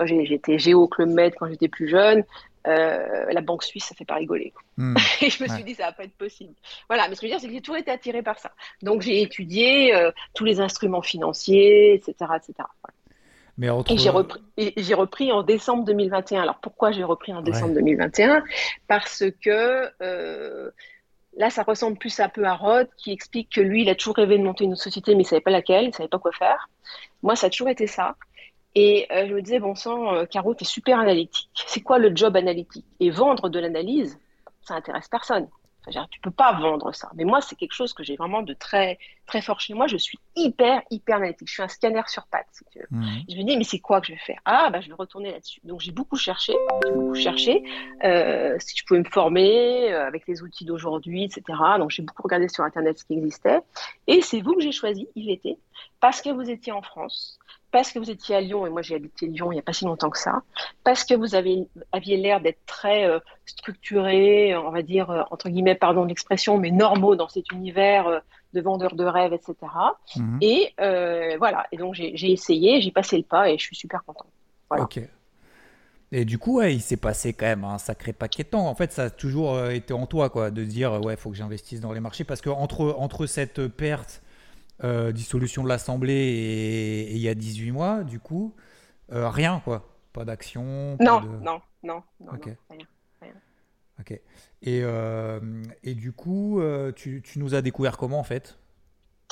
J'étais 0.04 0.58
géo 0.58 0.88
Club 0.88 1.10
Med 1.10 1.34
quand 1.38 1.48
j'étais 1.48 1.68
plus 1.68 1.86
jeune. 1.86 2.24
Euh, 2.66 3.26
la 3.30 3.40
banque 3.40 3.62
suisse, 3.62 3.84
ça 3.84 3.94
fait 3.94 4.04
pas 4.04 4.14
rigoler. 4.14 4.52
Hmm. 4.76 4.96
et 5.20 5.30
je 5.30 5.42
me 5.42 5.48
suis 5.48 5.64
dit, 5.64 5.74
ça 5.74 5.86
va 5.86 5.92
pas 5.92 6.04
être 6.04 6.16
possible. 6.16 6.54
Voilà, 6.88 7.08
mais 7.08 7.14
ce 7.14 7.20
que 7.20 7.26
je 7.26 7.32
veux 7.32 7.36
dire, 7.36 7.40
c'est 7.40 7.48
que 7.48 7.52
j'ai 7.52 7.60
toujours 7.60 7.76
été 7.76 7.90
attirée 7.90 8.22
par 8.22 8.38
ça. 8.38 8.52
Donc, 8.82 9.02
j'ai 9.02 9.20
étudié 9.20 9.94
euh, 9.94 10.10
tous 10.34 10.44
les 10.44 10.60
instruments 10.60 11.02
financiers, 11.02 11.94
etc. 11.94 12.14
etc. 12.36 12.68
Mais 13.58 13.68
Et 13.94 13.98
j'ai 13.98 14.10
repris, 14.10 14.40
repris 14.94 15.30
en 15.30 15.42
décembre 15.42 15.84
2021. 15.84 16.42
Alors, 16.42 16.58
pourquoi 16.60 16.90
j'ai 16.90 17.04
repris 17.04 17.32
en 17.32 17.42
décembre 17.42 17.74
2021 17.74 18.42
Parce 18.88 19.24
que 19.42 19.92
Là, 21.36 21.50
ça 21.50 21.62
ressemble 21.64 21.98
plus 21.98 22.20
un 22.20 22.28
peu 22.28 22.44
à 22.44 22.54
Rod 22.54 22.88
qui 22.96 23.10
explique 23.10 23.50
que 23.50 23.60
lui, 23.60 23.82
il 23.82 23.90
a 23.90 23.94
toujours 23.94 24.16
rêvé 24.16 24.38
de 24.38 24.44
monter 24.44 24.64
une 24.64 24.76
société, 24.76 25.14
mais 25.14 25.22
il 25.22 25.26
savait 25.26 25.40
pas 25.40 25.50
laquelle, 25.50 25.86
il 25.86 25.94
savait 25.94 26.08
pas 26.08 26.18
quoi 26.18 26.32
faire. 26.32 26.68
Moi, 27.22 27.34
ça 27.34 27.48
a 27.48 27.50
toujours 27.50 27.68
été 27.68 27.86
ça. 27.86 28.14
Et 28.74 29.06
euh, 29.12 29.26
je 29.28 29.34
me 29.34 29.42
disais, 29.42 29.60
bon 29.60 29.74
sang, 29.74 30.14
euh, 30.14 30.26
Caro, 30.26 30.54
tu 30.54 30.64
es 30.64 30.66
super 30.66 30.98
analytique. 30.98 31.48
C'est 31.66 31.80
quoi 31.80 31.98
le 31.98 32.14
job 32.14 32.36
analytique? 32.36 32.84
Et 33.00 33.10
vendre 33.10 33.48
de 33.48 33.58
l'analyse, 33.58 34.18
ça 34.62 34.74
intéresse 34.74 35.08
personne. 35.08 35.48
Enfin, 35.86 36.06
tu 36.10 36.20
peux 36.20 36.30
pas 36.30 36.52
vendre 36.54 36.92
ça. 36.94 37.10
Mais 37.14 37.24
moi, 37.24 37.40
c'est 37.40 37.56
quelque 37.56 37.74
chose 37.74 37.92
que 37.92 38.02
j'ai 38.02 38.16
vraiment 38.16 38.42
de 38.42 38.54
très, 38.54 38.98
très 39.26 39.42
fort 39.42 39.60
chez 39.60 39.74
moi. 39.74 39.86
Je 39.86 39.96
suis 39.96 40.18
hyper, 40.36 40.82
hyper 40.90 41.16
analytique. 41.16 41.48
Je 41.48 41.54
suis 41.54 41.62
un 41.62 41.68
scanner 41.68 42.02
sur 42.06 42.26
pattes. 42.26 42.46
Mmh. 42.90 43.06
Je 43.28 43.36
me 43.36 43.42
dis, 43.44 43.56
mais 43.56 43.64
c'est 43.64 43.78
quoi 43.78 44.00
que 44.00 44.08
je 44.08 44.12
vais 44.12 44.18
faire? 44.18 44.40
Ah, 44.44 44.70
bah, 44.70 44.80
je 44.80 44.88
vais 44.88 44.94
retourner 44.94 45.32
là-dessus. 45.32 45.60
Donc, 45.64 45.80
j'ai 45.80 45.92
beaucoup 45.92 46.16
cherché, 46.16 46.54
j'ai 46.84 46.92
beaucoup 46.92 47.14
cherché 47.14 47.62
euh, 48.04 48.56
si 48.58 48.76
je 48.76 48.84
pouvais 48.84 49.00
me 49.00 49.08
former 49.08 49.92
euh, 49.92 50.06
avec 50.06 50.26
les 50.26 50.42
outils 50.42 50.64
d'aujourd'hui, 50.64 51.24
etc. 51.24 51.42
Donc, 51.78 51.90
j'ai 51.90 52.02
beaucoup 52.02 52.22
regardé 52.22 52.48
sur 52.48 52.64
Internet 52.64 52.98
ce 52.98 53.04
qui 53.04 53.14
existait. 53.14 53.60
Et 54.06 54.20
c'est 54.20 54.40
vous 54.40 54.54
que 54.54 54.62
j'ai 54.62 54.72
choisi, 54.72 55.08
il 55.14 55.30
était, 55.30 55.58
parce 56.00 56.20
que 56.20 56.30
vous 56.30 56.50
étiez 56.50 56.72
en 56.72 56.82
France, 56.82 57.38
parce 57.74 57.90
que 57.90 57.98
vous 57.98 58.08
étiez 58.08 58.36
à 58.36 58.40
Lyon, 58.40 58.68
et 58.68 58.70
moi 58.70 58.82
j'ai 58.82 58.94
habité 58.94 59.26
Lyon 59.26 59.50
il 59.50 59.56
n'y 59.56 59.58
a 59.58 59.62
pas 59.62 59.72
si 59.72 59.84
longtemps 59.84 60.08
que 60.08 60.18
ça, 60.18 60.42
parce 60.84 61.04
que 61.04 61.14
vous 61.14 61.34
avez, 61.34 61.66
aviez 61.90 62.16
l'air 62.16 62.40
d'être 62.40 62.64
très 62.66 63.04
euh, 63.04 63.18
structuré, 63.46 64.56
on 64.56 64.70
va 64.70 64.82
dire, 64.82 65.10
euh, 65.10 65.22
entre 65.32 65.48
guillemets, 65.48 65.74
pardon 65.74 66.04
l'expression, 66.04 66.56
mais 66.56 66.70
normaux 66.70 67.16
dans 67.16 67.28
cet 67.28 67.50
univers 67.50 68.06
euh, 68.06 68.20
de 68.54 68.60
vendeurs 68.60 68.94
de 68.94 69.04
rêves, 69.04 69.32
etc. 69.32 69.54
Et 70.40 70.72
mhm. 70.78 71.38
voilà, 71.38 71.66
et 71.72 71.76
donc 71.76 71.94
j'ai 71.94 72.32
essayé, 72.32 72.80
j'ai 72.80 72.90
passé 72.90 73.18
le 73.18 73.24
pas 73.24 73.50
et 73.50 73.58
je 73.58 73.64
suis 73.64 73.76
super 73.76 74.02
content. 74.04 74.26
Ok. 74.70 75.00
Et 76.12 76.24
du 76.24 76.38
coup, 76.38 76.58
ouais, 76.58 76.74
il 76.74 76.80
s'est 76.80 76.96
passé 76.96 77.32
quand 77.32 77.46
même 77.46 77.64
un 77.64 77.78
sacré 77.78 78.12
paquet 78.12 78.44
de 78.44 78.48
temps. 78.48 78.68
En 78.68 78.74
fait, 78.74 78.92
ça 78.92 79.04
a 79.04 79.10
toujours 79.10 79.68
été 79.68 79.92
en 79.92 80.06
toi, 80.06 80.30
quoi, 80.30 80.50
de 80.50 80.62
dire, 80.64 81.00
ouais, 81.02 81.14
il 81.14 81.16
faut 81.16 81.30
que 81.30 81.36
j'investisse 81.36 81.80
dans 81.80 81.92
les 81.92 82.00
marchés, 82.00 82.22
parce 82.22 82.40
que 82.40 82.50
entre, 82.50 82.94
entre 82.98 83.26
cette 83.26 83.66
perte 83.66 84.22
euh, 84.82 85.12
dissolution 85.12 85.62
de 85.62 85.68
l'Assemblée 85.68 86.12
et, 86.12 87.12
il 87.12 87.18
y 87.18 87.28
a 87.28 87.34
18 87.34 87.70
mois, 87.70 88.02
du 88.02 88.18
coup, 88.18 88.54
euh, 89.12 89.28
rien, 89.28 89.60
quoi. 89.64 89.88
Pas 90.12 90.24
d'action 90.24 90.96
non, 91.00 91.20
non, 91.20 91.60
non, 91.82 92.02
non, 92.20 92.32
rien, 92.32 92.56
Ok. 94.00 94.12
Et, 94.62 94.80
euh, 94.82 95.40
et 95.82 95.94
du 95.94 96.12
coup, 96.12 96.60
tu, 96.96 97.22
tu, 97.22 97.38
nous 97.38 97.54
as 97.54 97.62
découvert 97.62 97.96
comment, 97.96 98.18
en 98.18 98.24
fait? 98.24 98.58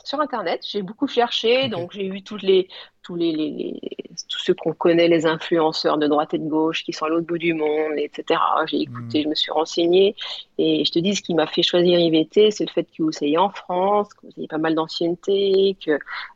Sur 0.04 0.20
Internet. 0.20 0.64
J'ai 0.68 0.82
beaucoup 0.82 1.06
cherché, 1.06 1.68
donc 1.68 1.92
j'ai 1.92 2.06
eu 2.06 2.22
toutes 2.22 2.42
les, 2.42 2.68
tous 3.02 3.14
les, 3.14 3.32
les, 3.32 3.80
tous 4.28 4.38
ceux 4.38 4.54
qu'on 4.54 4.72
connaît, 4.72 5.08
les 5.08 5.26
influenceurs 5.26 5.98
de 5.98 6.06
droite 6.06 6.34
et 6.34 6.38
de 6.38 6.48
gauche 6.48 6.84
qui 6.84 6.92
sont 6.92 7.06
à 7.06 7.08
l'autre 7.08 7.26
bout 7.26 7.38
du 7.38 7.54
monde, 7.54 7.92
etc. 7.96 8.40
J'ai 8.66 8.80
écouté, 8.80 9.20
hmm. 9.20 9.22
je 9.22 9.28
me 9.28 9.34
suis 9.34 9.52
renseignée, 9.52 10.16
et 10.58 10.84
je 10.84 10.90
te 10.90 10.98
dis, 10.98 11.14
ce 11.14 11.22
qui 11.22 11.34
m'a 11.34 11.46
fait 11.46 11.62
choisir 11.62 11.98
IVT, 11.98 12.50
c'est 12.50 12.64
le 12.64 12.70
fait 12.70 12.84
que 12.84 13.02
vous 13.02 13.12
soyez 13.12 13.38
en 13.38 13.50
France, 13.50 14.12
que 14.14 14.26
vous 14.26 14.32
ayez 14.38 14.48
pas 14.48 14.58
mal 14.58 14.74
d'ancienneté, 14.74 15.76
que 15.84 15.92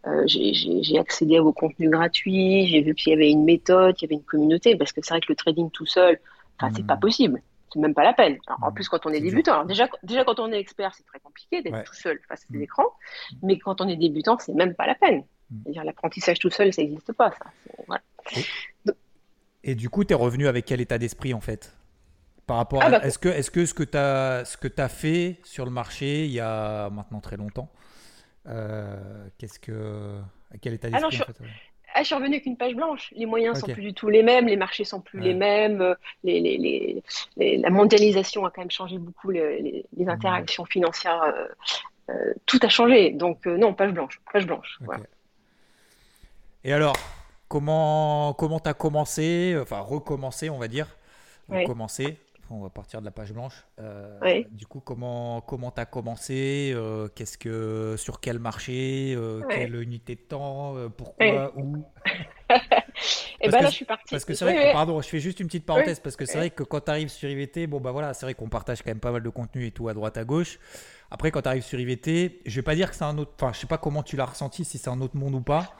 euh, 0.07 0.25
j'ai 0.27 0.99
accédé 0.99 1.39
à 1.39 1.43
vos 1.43 1.53
contenus 1.53 1.91
gratuits, 1.91 2.67
j'ai 2.69 2.83
vu 2.83 2.95
qu'il 2.95 3.11
y 3.11 3.15
avait 3.15 3.31
une 3.31 3.45
méthode, 3.45 3.97
qu'il 3.97 4.09
y 4.09 4.13
avait 4.13 4.21
une 4.21 4.27
communauté, 4.27 4.77
parce 4.77 4.93
que 4.93 5.01
c'est 5.03 5.11
vrai 5.11 5.21
que 5.21 5.31
le 5.31 5.37
trading 5.37 5.71
tout 5.71 5.87
seul, 5.87 6.19
enfin, 6.59 6.73
c'est 6.75 6.87
pas 6.87 6.97
hmm. 6.97 7.01
possible 7.01 7.43
c'est 7.77 7.83
même 7.83 7.95
pas 7.95 8.05
la 8.05 8.15
peine. 8.15 8.39
en 8.63 8.73
plus, 8.73 8.89
quand 8.89 9.05
on 9.05 9.11
est, 9.11 9.21
débutant, 9.21 9.65
déjà, 9.65 9.89
déjà 10.03 10.25
quand 10.25 10.39
on 10.41 10.51
est 10.51 10.59
expert, 10.59 10.95
c'est 10.95 11.05
très 11.05 11.21
compliqué 11.21 11.63
d'être 11.63 11.85
tout 11.85 11.95
seul 11.95 12.19
face 12.29 12.43
à 12.43 12.53
des 12.53 12.59
mm. 12.59 12.63
écrans, 12.63 12.91
mais 13.43 13.59
quand 13.59 13.81
on 13.81 13.89
est 13.89 13.97
débutant, 13.97 14.39
c'est 14.39 14.55
même 14.55 14.75
pas 14.75 14.87
la 14.87 14.95
peine. 14.95 15.25
Mm. 15.51 15.83
L'apprentissage 15.85 16.39
tout 16.39 16.51
seul, 16.51 16.73
ça 16.73 16.83
n'existe 16.83 17.13
pas. 17.13 17.31
Ça. 17.33 18.43
Et, 19.63 19.75
du 19.75 19.91
coup, 19.91 20.05
tu 20.05 20.13
es 20.13 20.17
revenu 20.17 20.47
avec 20.47 20.65
quel 20.65 20.81
état 20.81 20.97
d'esprit 20.97 21.35
en 21.35 21.41
fait? 21.41 21.77
Par 22.47 22.57
rapport 22.57 22.81
ah, 22.83 22.87
à, 22.87 22.91
bah, 22.91 23.01
est-ce 23.03 23.19
que, 23.19 23.29
est-ce 23.29 23.51
que 23.51 23.67
ce 23.67 23.75
que 23.75 23.83
tu 23.83 24.81
as, 24.81 24.89
fait 24.89 25.41
sur 25.45 25.65
le 25.65 25.71
marché 25.71 26.25
il 26.25 26.31
y 26.31 26.41
a 26.41 26.89
maintenant 26.91 27.21
très 27.21 27.37
longtemps, 27.37 27.71
euh, 28.47 29.29
qu'est-ce 29.37 29.59
que, 29.59 30.19
à 30.55 30.59
quel 30.59 30.75
état 30.75 30.89
d'esprit 30.89 31.21
en 31.21 31.25
fait, 31.25 31.43
ah, 31.97 32.03
je 32.03 32.09
suis 32.09 32.15
revenue 32.15 32.35
avec 32.35 32.45
une 32.45 32.59
page 32.59 32.75
blanche. 32.75 33.11
Les 33.17 33.25
moyens 33.25 33.59
sont 33.59 33.69
plus 33.69 33.81
du 33.81 33.95
tout 33.95 34.11
les 34.11 34.23
mêmes, 34.23 34.47
les 34.47 34.57
marchés 34.57 34.85
sont 34.85 35.01
plus 35.01 35.19
les 35.19 35.33
mêmes, 35.33 35.81
euh, 35.81 35.95
les, 36.25 37.03
la 37.39 37.71
mondialisation 37.71 38.45
a 38.45 38.51
quand 38.51 38.61
même 38.61 38.71
changé 38.71 38.99
beaucoup 38.99 39.31
les, 39.31 39.87
interactions 40.07 40.67
financières. 40.67 41.23
Euh, 41.23 41.47
euh, 42.11 42.35
tout 42.45 42.59
a 42.63 42.69
changé. 42.69 43.13
Donc 43.13 43.47
non, 43.47 43.73
page 43.73 43.93
blanche, 43.93 44.21
page 44.31 44.47
blanche. 44.47 44.79
Et 46.65 46.73
alors, 46.75 46.97
comment 47.49 48.35
comment 48.35 48.59
as 48.59 48.75
commencé, 48.75 49.57
enfin 49.59 49.81
recommencé, 49.81 50.51
on 50.51 50.59
va 50.59 50.69
dire, 50.69 50.89
on 52.51 52.61
va 52.61 52.71
partir 52.71 53.01
de 53.01 53.05
la 53.05 53.11
page 53.11 53.33
blanche. 53.33 53.67
Euh, 53.79 54.43
du 54.51 54.67
coup, 54.67 54.81
comment 54.81 55.41
comment 55.41 55.71
t'as 55.71 55.85
commencé 55.85 56.73
euh, 56.75 57.09
Qu'est-ce 57.15 57.39
que 57.39 57.95
sur 57.97 58.21
quel 58.21 58.39
marché 58.39 59.15
euh, 59.17 59.43
Quelle 59.49 59.75
unité 59.81 60.15
de 60.15 60.21
temps 60.21 60.75
Pourquoi 60.97 61.53
Où? 61.57 61.85
Et 63.41 63.49
ben 63.49 63.61
là, 63.63 63.69
je 63.69 63.75
suis 63.75 63.85
partie. 63.85 64.11
Parce 64.11 64.25
que 64.25 64.35
c'est 64.35 64.45
vrai, 64.45 64.55
que, 64.55 64.73
pardon, 64.73 65.01
je 65.03 65.09
fais 65.09 65.19
juste 65.19 65.41
une 65.41 65.47
petite 65.47 65.67
parenthèse 65.67 66.01
parce 66.01 66.17
que 66.17 66.25
c'est 66.25 66.39
vrai 66.39 66.51
que 66.51 66.63
quand 66.63 66.81
tu 66.81 66.91
arrives 66.91 67.09
sur 67.09 67.29
IVT, 67.29 67.67
bon 67.67 67.81
bah 67.81 67.93
voilà, 67.93 68.15
c'est 68.15 68.25
vrai 68.25 68.35
qu'on 68.35 68.49
partage 68.49 68.83
quand 68.83 68.91
même 68.91 69.01
pas 69.01 69.13
mal 69.13 69.23
de 69.23 69.29
contenu 69.29 69.67
et 69.67 69.71
tout 69.71 69.89
à 69.89 69.95
droite 69.95 70.17
à 70.17 70.25
gauche. 70.25 70.59
Après, 71.11 71.31
quand 71.31 71.43
tu 71.43 71.49
arrives 71.49 71.65
sur 71.65 71.79
IVT, 71.79 72.41
je 72.47 72.57
vais 72.57 72.63
pas 72.63 72.75
dire 72.75 72.91
que 72.91 72.97
c'est 72.97 73.05
un 73.05 73.19
autre. 73.19 73.33
Enfin, 73.39 73.53
je 73.53 73.59
sais 73.59 73.67
pas 73.67 73.79
comment 73.79 74.03
tu 74.03 74.17
l'as 74.17 74.27
ressenti, 74.27 74.65
si 74.65 74.79
c'est 74.79 74.91
un 74.91 75.01
autre 75.01 75.17
monde 75.17 75.35
ou 75.35 75.41
pas. 75.41 75.75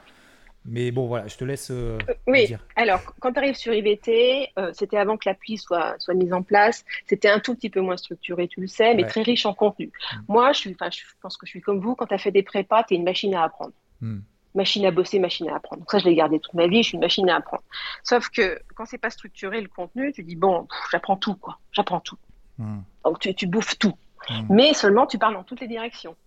Mais 0.67 0.91
bon, 0.91 1.07
voilà, 1.07 1.27
je 1.27 1.37
te 1.37 1.45
laisse. 1.45 1.71
Euh, 1.71 1.97
euh, 2.09 2.13
oui, 2.27 2.53
alors, 2.75 2.99
quand 3.19 3.31
tu 3.31 3.39
arrives 3.39 3.55
sur 3.55 3.73
IVT, 3.73 4.49
euh, 4.59 4.71
c'était 4.73 4.97
avant 4.97 5.15
que 5.15 5.27
l'appli 5.29 5.57
soit, 5.57 5.95
soit 5.97 6.13
mise 6.13 6.33
en 6.33 6.43
place. 6.43 6.83
C'était 7.05 7.29
un 7.29 7.39
tout 7.39 7.55
petit 7.55 7.69
peu 7.69 7.79
moins 7.79 7.95
structuré, 7.95 8.49
tu 8.49 8.59
le 8.59 8.67
sais, 8.67 8.93
mais 8.93 9.05
très 9.05 9.21
riche 9.21 9.45
en 9.45 9.53
contenu. 9.53 9.87
Mm. 9.87 10.17
Moi, 10.27 10.51
je, 10.51 10.59
suis, 10.59 10.71
je 10.71 11.03
pense 11.21 11.37
que 11.37 11.45
je 11.45 11.51
suis 11.51 11.61
comme 11.61 11.79
vous. 11.79 11.95
Quand 11.95 12.07
tu 12.07 12.13
as 12.13 12.17
fait 12.17 12.31
des 12.31 12.43
prépas, 12.43 12.83
tu 12.83 12.93
es 12.93 12.97
une 12.97 13.05
machine 13.05 13.33
à 13.33 13.43
apprendre. 13.43 13.71
Mm. 14.01 14.19
Machine 14.55 14.85
à 14.85 14.91
bosser, 14.91 15.19
machine 15.19 15.47
à 15.47 15.55
apprendre. 15.55 15.81
Donc, 15.81 15.91
ça, 15.91 15.99
je 15.99 16.05
l'ai 16.05 16.15
gardé 16.15 16.39
toute 16.39 16.53
ma 16.53 16.67
vie. 16.67 16.83
Je 16.83 16.89
suis 16.89 16.95
une 16.95 17.01
machine 17.01 17.29
à 17.29 17.37
apprendre. 17.37 17.63
Sauf 18.03 18.27
que 18.27 18.59
quand 18.75 18.83
c'est 18.85 18.97
pas 18.97 19.09
structuré 19.09 19.61
le 19.61 19.69
contenu, 19.69 20.11
tu 20.11 20.23
dis 20.23 20.35
bon, 20.35 20.67
j'apprends 20.91 21.15
tout, 21.15 21.35
quoi. 21.35 21.59
J'apprends 21.71 22.01
tout. 22.01 22.17
Mm. 22.57 22.79
Donc, 23.05 23.19
tu, 23.19 23.33
tu 23.33 23.47
bouffes 23.47 23.77
tout. 23.77 23.93
Mais 24.49 24.73
seulement, 24.73 25.07
tu 25.07 25.17
parles 25.17 25.35
dans 25.35 25.43
toutes 25.43 25.61
les 25.61 25.69
directions. 25.69 26.17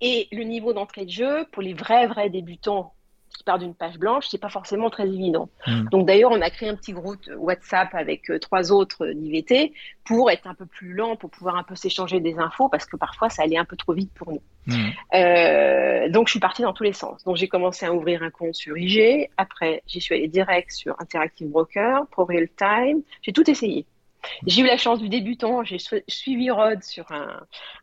Et 0.00 0.28
le 0.30 0.44
niveau 0.44 0.72
d'entrée 0.72 1.06
de 1.06 1.10
jeu, 1.10 1.46
pour 1.50 1.62
les 1.62 1.74
vrais, 1.74 2.06
vrais 2.06 2.28
débutants 2.28 2.92
qui 3.36 3.44
part 3.44 3.58
d'une 3.58 3.74
page 3.74 3.98
blanche, 3.98 4.26
c'est 4.30 4.40
pas 4.40 4.48
forcément 4.48 4.90
très 4.90 5.06
évident. 5.06 5.48
Hmm. 5.66 5.84
Donc 5.90 6.06
d'ailleurs, 6.06 6.30
on 6.32 6.40
a 6.40 6.50
créé 6.50 6.68
un 6.68 6.74
petit 6.74 6.92
groupe 6.92 7.20
WhatsApp 7.36 7.94
avec 7.94 8.30
euh, 8.30 8.38
trois 8.38 8.72
autres 8.72 9.06
d'IVT 9.06 9.72
pour 10.04 10.30
être 10.30 10.46
un 10.46 10.54
peu 10.54 10.66
plus 10.66 10.92
lent, 10.92 11.16
pour 11.16 11.30
pouvoir 11.30 11.56
un 11.56 11.62
peu 11.62 11.74
s'échanger 11.74 12.20
des 12.20 12.38
infos, 12.38 12.68
parce 12.68 12.86
que 12.86 12.96
parfois 12.96 13.28
ça 13.28 13.42
allait 13.42 13.58
un 13.58 13.64
peu 13.64 13.76
trop 13.76 13.92
vite 13.92 14.12
pour 14.14 14.32
nous. 14.32 14.42
Hmm. 14.66 14.90
Euh, 15.14 16.08
donc 16.08 16.28
je 16.28 16.32
suis 16.32 16.40
partie 16.40 16.62
dans 16.62 16.72
tous 16.72 16.84
les 16.84 16.92
sens. 16.92 17.22
Donc 17.24 17.36
j'ai 17.36 17.48
commencé 17.48 17.86
à 17.86 17.92
ouvrir 17.92 18.22
un 18.22 18.30
compte 18.30 18.54
sur 18.54 18.76
IG, 18.76 19.28
après 19.36 19.82
j'y 19.86 20.00
suis 20.00 20.14
allée 20.14 20.28
direct 20.28 20.70
sur 20.70 20.96
Interactive 21.00 21.48
Broker, 21.48 22.06
Pro 22.10 22.24
Real 22.24 22.48
Time, 22.48 23.02
j'ai 23.22 23.32
tout 23.32 23.48
essayé. 23.50 23.86
J'ai 24.46 24.62
eu 24.62 24.66
la 24.66 24.76
chance 24.76 25.00
du 25.00 25.08
débutant. 25.08 25.64
J'ai 25.64 25.78
suivi 26.08 26.50
Rod 26.50 26.82
sur 26.82 27.10
un, 27.12 27.42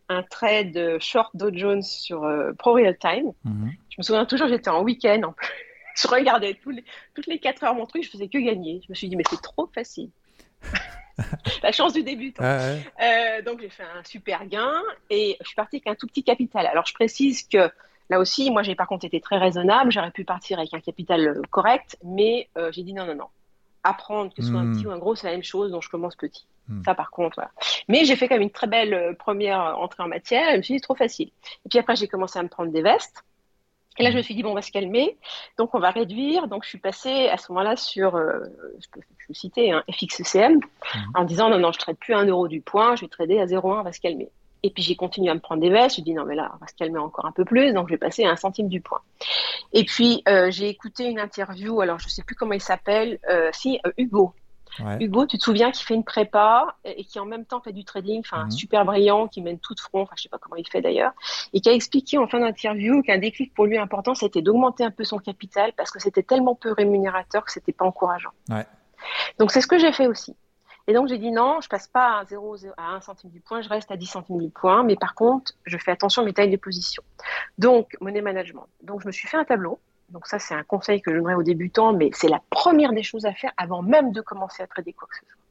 un 0.09 0.23
trade 0.23 0.97
short 0.99 1.35
Dow 1.35 1.49
Jones 1.53 1.81
sur 1.81 2.23
euh, 2.23 2.53
Pro 2.53 2.73
Real 2.73 2.97
Time. 2.97 3.31
Mhm. 3.43 3.73
Je 3.89 3.95
me 3.97 4.03
souviens 4.03 4.25
toujours, 4.25 4.47
j'étais 4.47 4.69
en 4.69 4.81
week-end. 4.81 5.21
En 5.23 5.33
plus. 5.33 5.47
Je 5.95 6.07
regardais 6.07 6.57
les, 6.65 6.83
toutes 7.13 7.27
les 7.27 7.37
4 7.37 7.65
heures 7.65 7.75
mon 7.75 7.85
truc, 7.85 8.03
je 8.03 8.09
faisais 8.09 8.27
que 8.27 8.39
gagner. 8.39 8.81
Je 8.83 8.87
me 8.89 8.95
suis 8.95 9.07
dit, 9.07 9.15
mais 9.15 9.23
c'est 9.29 9.39
trop 9.39 9.69
facile. 9.75 10.09
la 11.61 11.71
chance 11.71 11.93
du 11.93 12.01
débutant. 12.01 12.43
Euh, 12.43 13.41
donc 13.43 13.61
j'ai 13.61 13.69
fait 13.69 13.83
un 13.83 14.03
super 14.03 14.47
gain 14.47 14.73
et 15.11 15.37
je 15.39 15.45
suis 15.45 15.55
partie 15.55 15.75
avec 15.75 15.85
un 15.85 15.93
tout 15.93 16.07
petit 16.07 16.23
capital. 16.23 16.65
Alors 16.65 16.87
je 16.87 16.95
précise 16.95 17.43
que 17.43 17.69
là 18.09 18.17
aussi, 18.17 18.49
moi 18.49 18.63
j'ai 18.63 18.73
par 18.73 18.87
contre 18.87 19.05
été 19.05 19.21
très 19.21 19.37
raisonnable. 19.37 19.91
J'aurais 19.91 20.09
pu 20.09 20.25
partir 20.25 20.57
avec 20.57 20.73
un 20.73 20.79
capital 20.79 21.27
euh, 21.27 21.41
correct, 21.51 21.95
mais 22.03 22.49
j'ai 22.71 22.81
dit 22.81 22.93
non, 22.93 23.05
non, 23.05 23.13
non 23.13 23.27
apprendre, 23.83 24.33
que 24.33 24.41
ce 24.41 24.49
soit 24.49 24.59
un 24.59 24.71
petit 24.71 24.85
hmm. 24.85 24.89
ou 24.89 24.91
un 24.91 24.97
gros, 24.97 25.15
c'est 25.15 25.27
la 25.27 25.33
même 25.33 25.43
chose, 25.43 25.71
donc 25.71 25.83
je 25.83 25.89
commence 25.89 26.15
petit. 26.15 26.45
Hmm. 26.67 26.81
Ça, 26.83 26.95
par 26.95 27.11
contre, 27.11 27.35
voilà. 27.35 27.51
Mais 27.87 28.05
j'ai 28.05 28.15
fait 28.15 28.27
quand 28.27 28.35
même 28.35 28.43
une 28.43 28.51
très 28.51 28.67
belle 28.67 28.93
euh, 28.93 29.13
première 29.13 29.59
entrée 29.77 30.03
en 30.03 30.07
matière, 30.07 30.49
et 30.49 30.51
je 30.53 30.57
me 30.57 30.61
suis 30.61 30.75
dit, 30.75 30.81
trop 30.81 30.95
facile. 30.95 31.29
Et 31.65 31.69
puis 31.69 31.79
après, 31.79 31.95
j'ai 31.95 32.07
commencé 32.07 32.39
à 32.39 32.43
me 32.43 32.47
prendre 32.47 32.71
des 32.71 32.81
vestes. 32.81 33.23
Et 33.99 34.03
là, 34.03 34.11
je 34.11 34.17
me 34.17 34.21
suis 34.23 34.33
dit, 34.33 34.41
bon, 34.41 34.51
on 34.51 34.55
va 34.55 34.63
se 34.63 34.71
calmer. 34.71 35.17
Donc, 35.57 35.75
on 35.75 35.79
va 35.79 35.91
réduire. 35.91 36.47
Donc, 36.47 36.63
je 36.63 36.69
suis 36.69 36.79
passée 36.79 37.27
à 37.27 37.37
ce 37.37 37.51
moment-là 37.51 37.75
sur, 37.75 38.15
euh, 38.15 38.39
je, 38.79 38.87
peux, 38.89 39.01
citer, 39.33 39.71
un 39.71 39.83
FXCM, 39.91 40.55
hmm. 40.55 40.99
en 41.15 41.23
disant, 41.25 41.49
non, 41.49 41.59
non, 41.59 41.71
je 41.71 41.77
ne 41.77 41.81
traite 41.81 41.99
plus 41.99 42.13
un 42.13 42.25
euro 42.25 42.47
du 42.47 42.61
point, 42.61 42.95
je 42.95 43.01
vais 43.01 43.09
trader 43.09 43.39
à 43.39 43.45
0,1, 43.45 43.79
on 43.79 43.83
va 43.83 43.91
se 43.91 43.99
calmer. 43.99 44.29
Et 44.63 44.69
puis 44.69 44.81
j'ai 44.81 44.95
continué 44.95 45.29
à 45.29 45.33
me 45.33 45.39
prendre 45.39 45.61
des 45.61 45.69
vestes. 45.69 45.97
Je 45.97 46.01
me 46.01 46.05
dis 46.05 46.13
non 46.13 46.25
mais 46.25 46.35
là 46.35 46.51
on 46.55 46.57
va 46.57 46.67
se 46.67 46.75
calmer 46.75 46.99
encore 46.99 47.25
un 47.25 47.31
peu 47.31 47.45
plus, 47.45 47.73
donc 47.73 47.87
je 47.89 47.93
vais 47.93 47.97
passer 47.97 48.23
à 48.23 48.31
un 48.31 48.35
centime 48.35 48.67
du 48.67 48.81
point. 48.81 49.01
Et 49.73 49.83
puis 49.83 50.23
euh, 50.27 50.49
j'ai 50.51 50.69
écouté 50.69 51.05
une 51.05 51.19
interview, 51.19 51.81
alors 51.81 51.99
je 51.99 52.09
sais 52.09 52.23
plus 52.23 52.35
comment 52.35 52.53
il 52.53 52.61
s'appelle, 52.61 53.19
euh, 53.29 53.49
si 53.53 53.79
euh, 53.85 53.91
Hugo. 53.97 54.33
Hugo, 54.99 55.27
tu 55.27 55.37
te 55.37 55.43
souviens 55.43 55.69
qu'il 55.69 55.85
fait 55.85 55.93
une 55.93 56.03
prépa 56.03 56.75
et 56.83 57.03
qui 57.03 57.19
en 57.19 57.25
même 57.25 57.45
temps 57.45 57.61
fait 57.61 57.73
du 57.73 57.85
trading, 57.85 58.21
enfin 58.21 58.45
mhm. 58.45 58.51
super 58.51 58.85
brillant, 58.85 59.27
qui 59.27 59.41
mène 59.41 59.59
tout 59.59 59.75
de 59.75 59.79
front, 59.79 60.01
enfin 60.01 60.15
je 60.17 60.23
sais 60.23 60.29
pas 60.29 60.39
comment 60.39 60.55
il 60.55 60.67
fait 60.67 60.81
d'ailleurs, 60.81 61.11
et 61.53 61.61
qui 61.61 61.69
a 61.69 61.73
expliqué 61.73 62.17
en 62.17 62.27
fin 62.27 62.39
d'interview 62.39 63.03
qu'un 63.03 63.19
déclic 63.19 63.53
pour 63.53 63.65
lui 63.65 63.77
important, 63.77 64.15
c'était 64.15 64.41
d'augmenter 64.41 64.83
un 64.83 64.89
peu 64.89 65.03
son 65.03 65.19
capital 65.19 65.73
parce 65.77 65.91
que 65.91 65.99
c'était 65.99 66.23
tellement 66.23 66.55
peu 66.55 66.71
rémunérateur 66.71 67.45
que 67.45 67.51
c'était 67.51 67.71
pas 67.71 67.85
encourageant. 67.85 68.31
Ouais. 68.49 68.65
Donc 69.37 69.51
c'est 69.51 69.61
ce 69.61 69.67
que 69.67 69.77
j'ai 69.77 69.91
fait 69.91 70.07
aussi. 70.07 70.35
Et 70.87 70.93
donc 70.93 71.07
j'ai 71.07 71.17
dit 71.17 71.31
non, 71.31 71.61
je 71.61 71.69
passe 71.69 71.87
pas 71.87 72.19
à 72.19 72.25
0, 72.25 72.57
à 72.77 72.95
1 72.95 73.01
centime 73.01 73.29
du 73.29 73.39
point, 73.39 73.61
je 73.61 73.69
reste 73.69 73.89
à 73.91 73.97
10 73.97 74.05
centimes 74.05 74.41
du 74.41 74.49
point, 74.49 74.83
mais 74.83 74.95
par 74.95 75.15
contre, 75.15 75.53
je 75.65 75.77
fais 75.77 75.91
attention 75.91 76.21
à 76.23 76.25
mes 76.25 76.33
tailles 76.33 76.51
de 76.51 76.57
position. 76.57 77.03
Donc, 77.57 77.95
monnaie 78.01 78.21
management. 78.21 78.67
Donc 78.81 79.01
je 79.01 79.07
me 79.07 79.11
suis 79.11 79.27
fait 79.27 79.37
un 79.37 79.45
tableau. 79.45 79.79
Donc 80.09 80.27
ça, 80.27 80.39
c'est 80.39 80.53
un 80.53 80.63
conseil 80.63 81.01
que 81.01 81.11
je 81.11 81.17
donnerais 81.17 81.35
aux 81.35 81.43
débutants, 81.43 81.93
mais 81.93 82.09
c'est 82.13 82.27
la 82.27 82.41
première 82.49 82.91
des 82.91 83.03
choses 83.03 83.25
à 83.25 83.33
faire 83.33 83.51
avant 83.55 83.81
même 83.81 84.11
de 84.11 84.21
commencer 84.21 84.61
à 84.61 84.67
trader 84.67 84.93
quoi 84.93 85.07
que 85.07 85.15
ce 85.15 85.25
soit. 85.25 85.41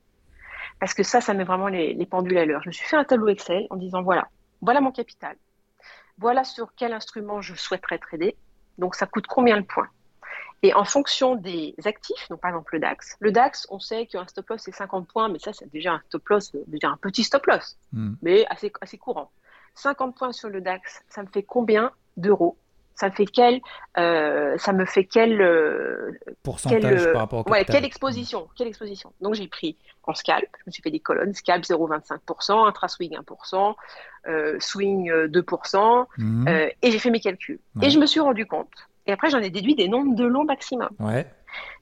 Parce 0.79 0.95
que 0.95 1.03
ça, 1.03 1.21
ça 1.21 1.33
met 1.33 1.45
vraiment 1.45 1.69
les, 1.69 1.95
les 1.95 2.07
pendules 2.07 2.37
à 2.37 2.45
l'heure. 2.45 2.63
Je 2.63 2.69
me 2.69 2.73
suis 2.73 2.87
fait 2.87 2.97
un 2.97 3.05
tableau 3.05 3.29
Excel 3.29 3.67
en 3.71 3.77
disant 3.77 4.03
voilà, 4.03 4.29
voilà 4.61 4.81
mon 4.81 4.93
capital. 4.93 5.37
Voilà 6.19 6.45
sur 6.45 6.75
quel 6.77 6.93
instrument 6.93 7.41
je 7.41 7.55
souhaiterais 7.55 7.99
trader. 7.99 8.37
Donc 8.79 8.95
ça 8.95 9.07
coûte 9.07 9.27
combien 9.27 9.57
le 9.57 9.65
point? 9.65 9.89
Et 10.63 10.73
en 10.75 10.85
fonction 10.85 11.35
des 11.35 11.75
actifs, 11.85 12.29
donc 12.31 12.41
par 12.41 12.51
exemple 12.51 12.75
le 12.75 12.81
DAX, 12.81 13.17
le 13.21 13.33
DAX, 13.33 13.67
on 13.71 13.81
sait 13.81 14.07
qu'un 14.07 14.27
stop 14.27 14.49
loss 14.49 14.63
c'est 14.65 14.75
50 14.75 15.09
points, 15.09 15.29
mais 15.29 15.41
ça 15.41 15.53
c'est 15.53 15.71
déjà 15.73 15.95
un 15.95 16.01
stop 16.07 16.29
loss, 16.29 16.53
déjà 16.69 16.89
un 16.89 16.97
petit 16.97 17.25
stop 17.25 17.47
loss, 17.47 17.77
hmm. 17.93 18.15
mais 18.23 18.47
assez, 18.49 18.73
assez 18.81 18.97
courant. 18.97 19.31
50 19.75 20.17
points 20.17 20.33
sur 20.33 20.49
le 20.49 20.61
DAX, 20.61 21.03
ça 21.09 21.23
me 21.23 21.29
fait 21.29 21.43
combien 21.43 21.91
d'euros? 22.17 22.57
Ça 22.95 23.09
me 23.09 23.15
fait 23.15 23.25
quel, 23.25 23.61
euh, 23.97 24.57
ça 24.59 24.75
me 24.75 24.85
fait 24.85 25.07
quel 25.07 25.41
euh, 25.41 26.13
pourcentage 26.43 27.11
par 27.13 27.23
rapport 27.23 27.45
au 27.47 27.51
ouais, 27.51 27.65
quelle 27.65 27.87
exposition, 27.87 28.49
quelle 28.55 28.69
exposition? 28.69 29.13
Donc 29.23 29.35
j'ai 29.35 29.49
pris 29.49 29.77
en 30.05 30.15
scalp, 30.15 30.47
je 30.59 30.63
me 30.67 30.73
suis 30.73 30.83
fait 30.83 30.91
des 30.91 31.01
colonnes 31.01 31.33
scalp 31.33 31.65
0,25%, 31.65 32.69
intra 32.69 32.89
swing 32.89 33.17
1%, 33.17 33.75
euh, 34.29 34.57
swing 34.61 35.11
2%, 35.11 36.07
hmm. 36.19 36.49
et 36.49 36.91
j'ai 36.91 36.99
fait 36.99 37.11
mes 37.11 37.21
calculs. 37.21 37.59
Et 37.81 37.89
je 37.89 37.99
me 37.99 38.07
suis 38.07 38.21
rendu 38.21 38.47
compte 38.47 38.69
et 39.07 39.13
après, 39.13 39.31
j'en 39.31 39.41
ai 39.41 39.51
déduit 39.51 39.75
des 39.75 39.89
nombres 39.89 40.15
de 40.15 40.25
lots 40.25 40.45
maximum. 40.45 40.91
Ouais. 41.01 41.27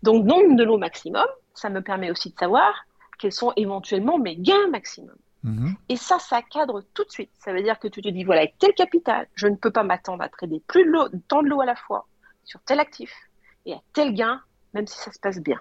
Donc, 0.02 0.24
nombre 0.24 0.56
de 0.56 0.64
lots 0.64 0.78
maximum, 0.78 1.26
ça 1.54 1.68
me 1.68 1.82
permet 1.82 2.10
aussi 2.10 2.30
de 2.30 2.38
savoir 2.38 2.86
quels 3.18 3.32
sont 3.32 3.52
éventuellement 3.56 4.18
mes 4.18 4.36
gains 4.36 4.68
maximum. 4.70 5.16
Mhm. 5.42 5.74
Et 5.88 5.96
ça, 5.96 6.18
ça 6.18 6.42
cadre 6.42 6.82
tout 6.94 7.04
de 7.04 7.10
suite. 7.10 7.30
Ça 7.38 7.52
veut 7.52 7.62
dire 7.62 7.78
que 7.78 7.88
tu 7.88 8.02
te 8.02 8.08
dis, 8.08 8.24
voilà, 8.24 8.42
avec 8.42 8.58
tel 8.58 8.72
capital, 8.74 9.26
je 9.34 9.46
ne 9.46 9.56
peux 9.56 9.70
pas 9.70 9.82
m'attendre 9.82 10.22
à 10.22 10.28
trader 10.28 10.62
plus 10.66 10.84
de 10.84 11.18
tant 11.28 11.42
de 11.42 11.48
lots 11.48 11.60
à 11.60 11.66
la 11.66 11.76
fois 11.76 12.06
sur 12.44 12.60
tel 12.60 12.80
actif 12.80 13.12
et 13.66 13.74
à 13.74 13.80
tel 13.92 14.14
gain, 14.14 14.40
même 14.74 14.86
si 14.86 14.98
ça 14.98 15.12
se 15.12 15.20
passe 15.20 15.38
bien. 15.38 15.60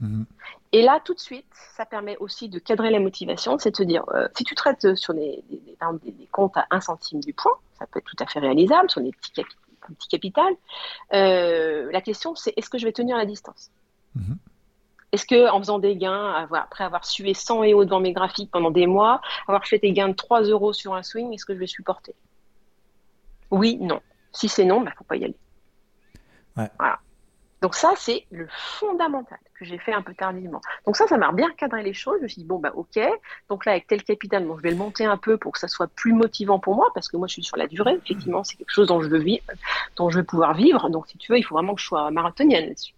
Mhm. 0.00 0.26
Et 0.72 0.82
là, 0.82 1.00
tout 1.04 1.14
de 1.14 1.20
suite, 1.20 1.46
ça 1.76 1.86
permet 1.86 2.16
aussi 2.18 2.48
de 2.48 2.58
cadrer 2.58 2.90
la 2.90 3.00
motivation, 3.00 3.58
c'est 3.58 3.70
de 3.70 3.76
se 3.76 3.82
dire, 3.82 4.04
euh, 4.10 4.28
si 4.36 4.44
tu 4.44 4.54
traites 4.54 4.94
sur 4.94 5.14
des, 5.14 5.42
des, 5.48 6.28
comptes 6.30 6.56
à 6.56 6.66
1 6.70 6.80
centime 6.80 7.20
du 7.20 7.32
point, 7.32 7.54
ça 7.78 7.86
peut 7.86 8.00
être 8.00 8.04
tout 8.04 8.22
à 8.22 8.26
fait 8.26 8.40
réalisable, 8.40 8.90
sur 8.90 9.00
des 9.00 9.12
petits 9.12 9.32
capitaux 9.32 9.65
petit 9.94 10.08
capital. 10.08 10.52
Euh, 11.12 11.90
la 11.92 12.00
question, 12.00 12.34
c'est 12.34 12.52
est-ce 12.56 12.70
que 12.70 12.78
je 12.78 12.84
vais 12.84 12.92
tenir 12.92 13.16
la 13.16 13.26
distance 13.26 13.70
mhm. 14.14 14.38
Est-ce 15.12 15.24
que 15.24 15.48
en 15.48 15.58
faisant 15.60 15.78
des 15.78 15.96
gains, 15.96 16.48
après 16.52 16.84
avoir 16.84 17.04
sué 17.04 17.32
100 17.32 17.62
et 17.62 17.74
haut 17.74 17.84
devant 17.84 18.00
mes 18.00 18.12
graphiques 18.12 18.50
pendant 18.50 18.70
des 18.70 18.86
mois, 18.86 19.20
avoir 19.46 19.64
fait 19.64 19.78
des 19.78 19.92
gains 19.92 20.08
de 20.08 20.14
3 20.14 20.42
euros 20.42 20.72
sur 20.72 20.94
un 20.94 21.02
swing, 21.02 21.32
est-ce 21.32 21.44
que 21.44 21.54
je 21.54 21.60
vais 21.60 21.66
supporter? 21.66 22.14
Oui, 23.50 23.78
non. 23.80 24.00
Si 24.32 24.48
c'est 24.48 24.64
non, 24.64 24.80
il 24.80 24.84
bah, 24.84 24.90
ne 24.90 24.96
faut 24.96 25.04
pas 25.04 25.16
y 25.16 25.24
aller. 25.24 25.36
Voilà. 26.54 26.98
Donc 27.62 27.74
ça, 27.74 27.92
c'est 27.96 28.26
le 28.30 28.46
fondamental 28.50 29.38
que 29.58 29.64
j'ai 29.64 29.78
fait 29.78 29.92
un 29.92 30.02
peu 30.02 30.14
tardivement. 30.14 30.60
Donc 30.84 30.96
ça, 30.96 31.06
ça 31.06 31.16
m'a 31.16 31.32
bien 31.32 31.50
cadré 31.52 31.82
les 31.82 31.94
choses. 31.94 32.16
Je 32.18 32.24
me 32.24 32.28
suis 32.28 32.42
dit, 32.42 32.46
bon, 32.46 32.58
bah 32.58 32.72
ok, 32.74 32.98
donc 33.48 33.64
là, 33.64 33.72
avec 33.72 33.86
tel 33.86 34.02
capital, 34.02 34.46
je 34.46 34.62
vais 34.62 34.70
le 34.70 34.76
monter 34.76 35.06
un 35.06 35.16
peu 35.16 35.38
pour 35.38 35.52
que 35.52 35.58
ça 35.58 35.68
soit 35.68 35.88
plus 35.88 36.12
motivant 36.12 36.58
pour 36.58 36.76
moi, 36.76 36.90
parce 36.94 37.08
que 37.08 37.16
moi, 37.16 37.26
je 37.26 37.34
suis 37.34 37.44
sur 37.44 37.56
la 37.56 37.66
durée. 37.66 37.94
Effectivement, 37.94 38.44
c'est 38.44 38.56
quelque 38.56 38.72
chose 38.72 38.88
dont 38.88 39.00
je 39.00 39.08
veux 39.08 39.18
vivre, 39.18 39.44
dont 39.96 40.10
je 40.10 40.18
veux 40.18 40.24
pouvoir 40.24 40.54
vivre. 40.54 40.90
Donc 40.90 41.08
si 41.08 41.16
tu 41.18 41.32
veux, 41.32 41.38
il 41.38 41.42
faut 41.42 41.54
vraiment 41.54 41.74
que 41.74 41.80
je 41.80 41.86
sois 41.86 42.10
marathonienne 42.10 42.66
là-dessus. 42.66 42.94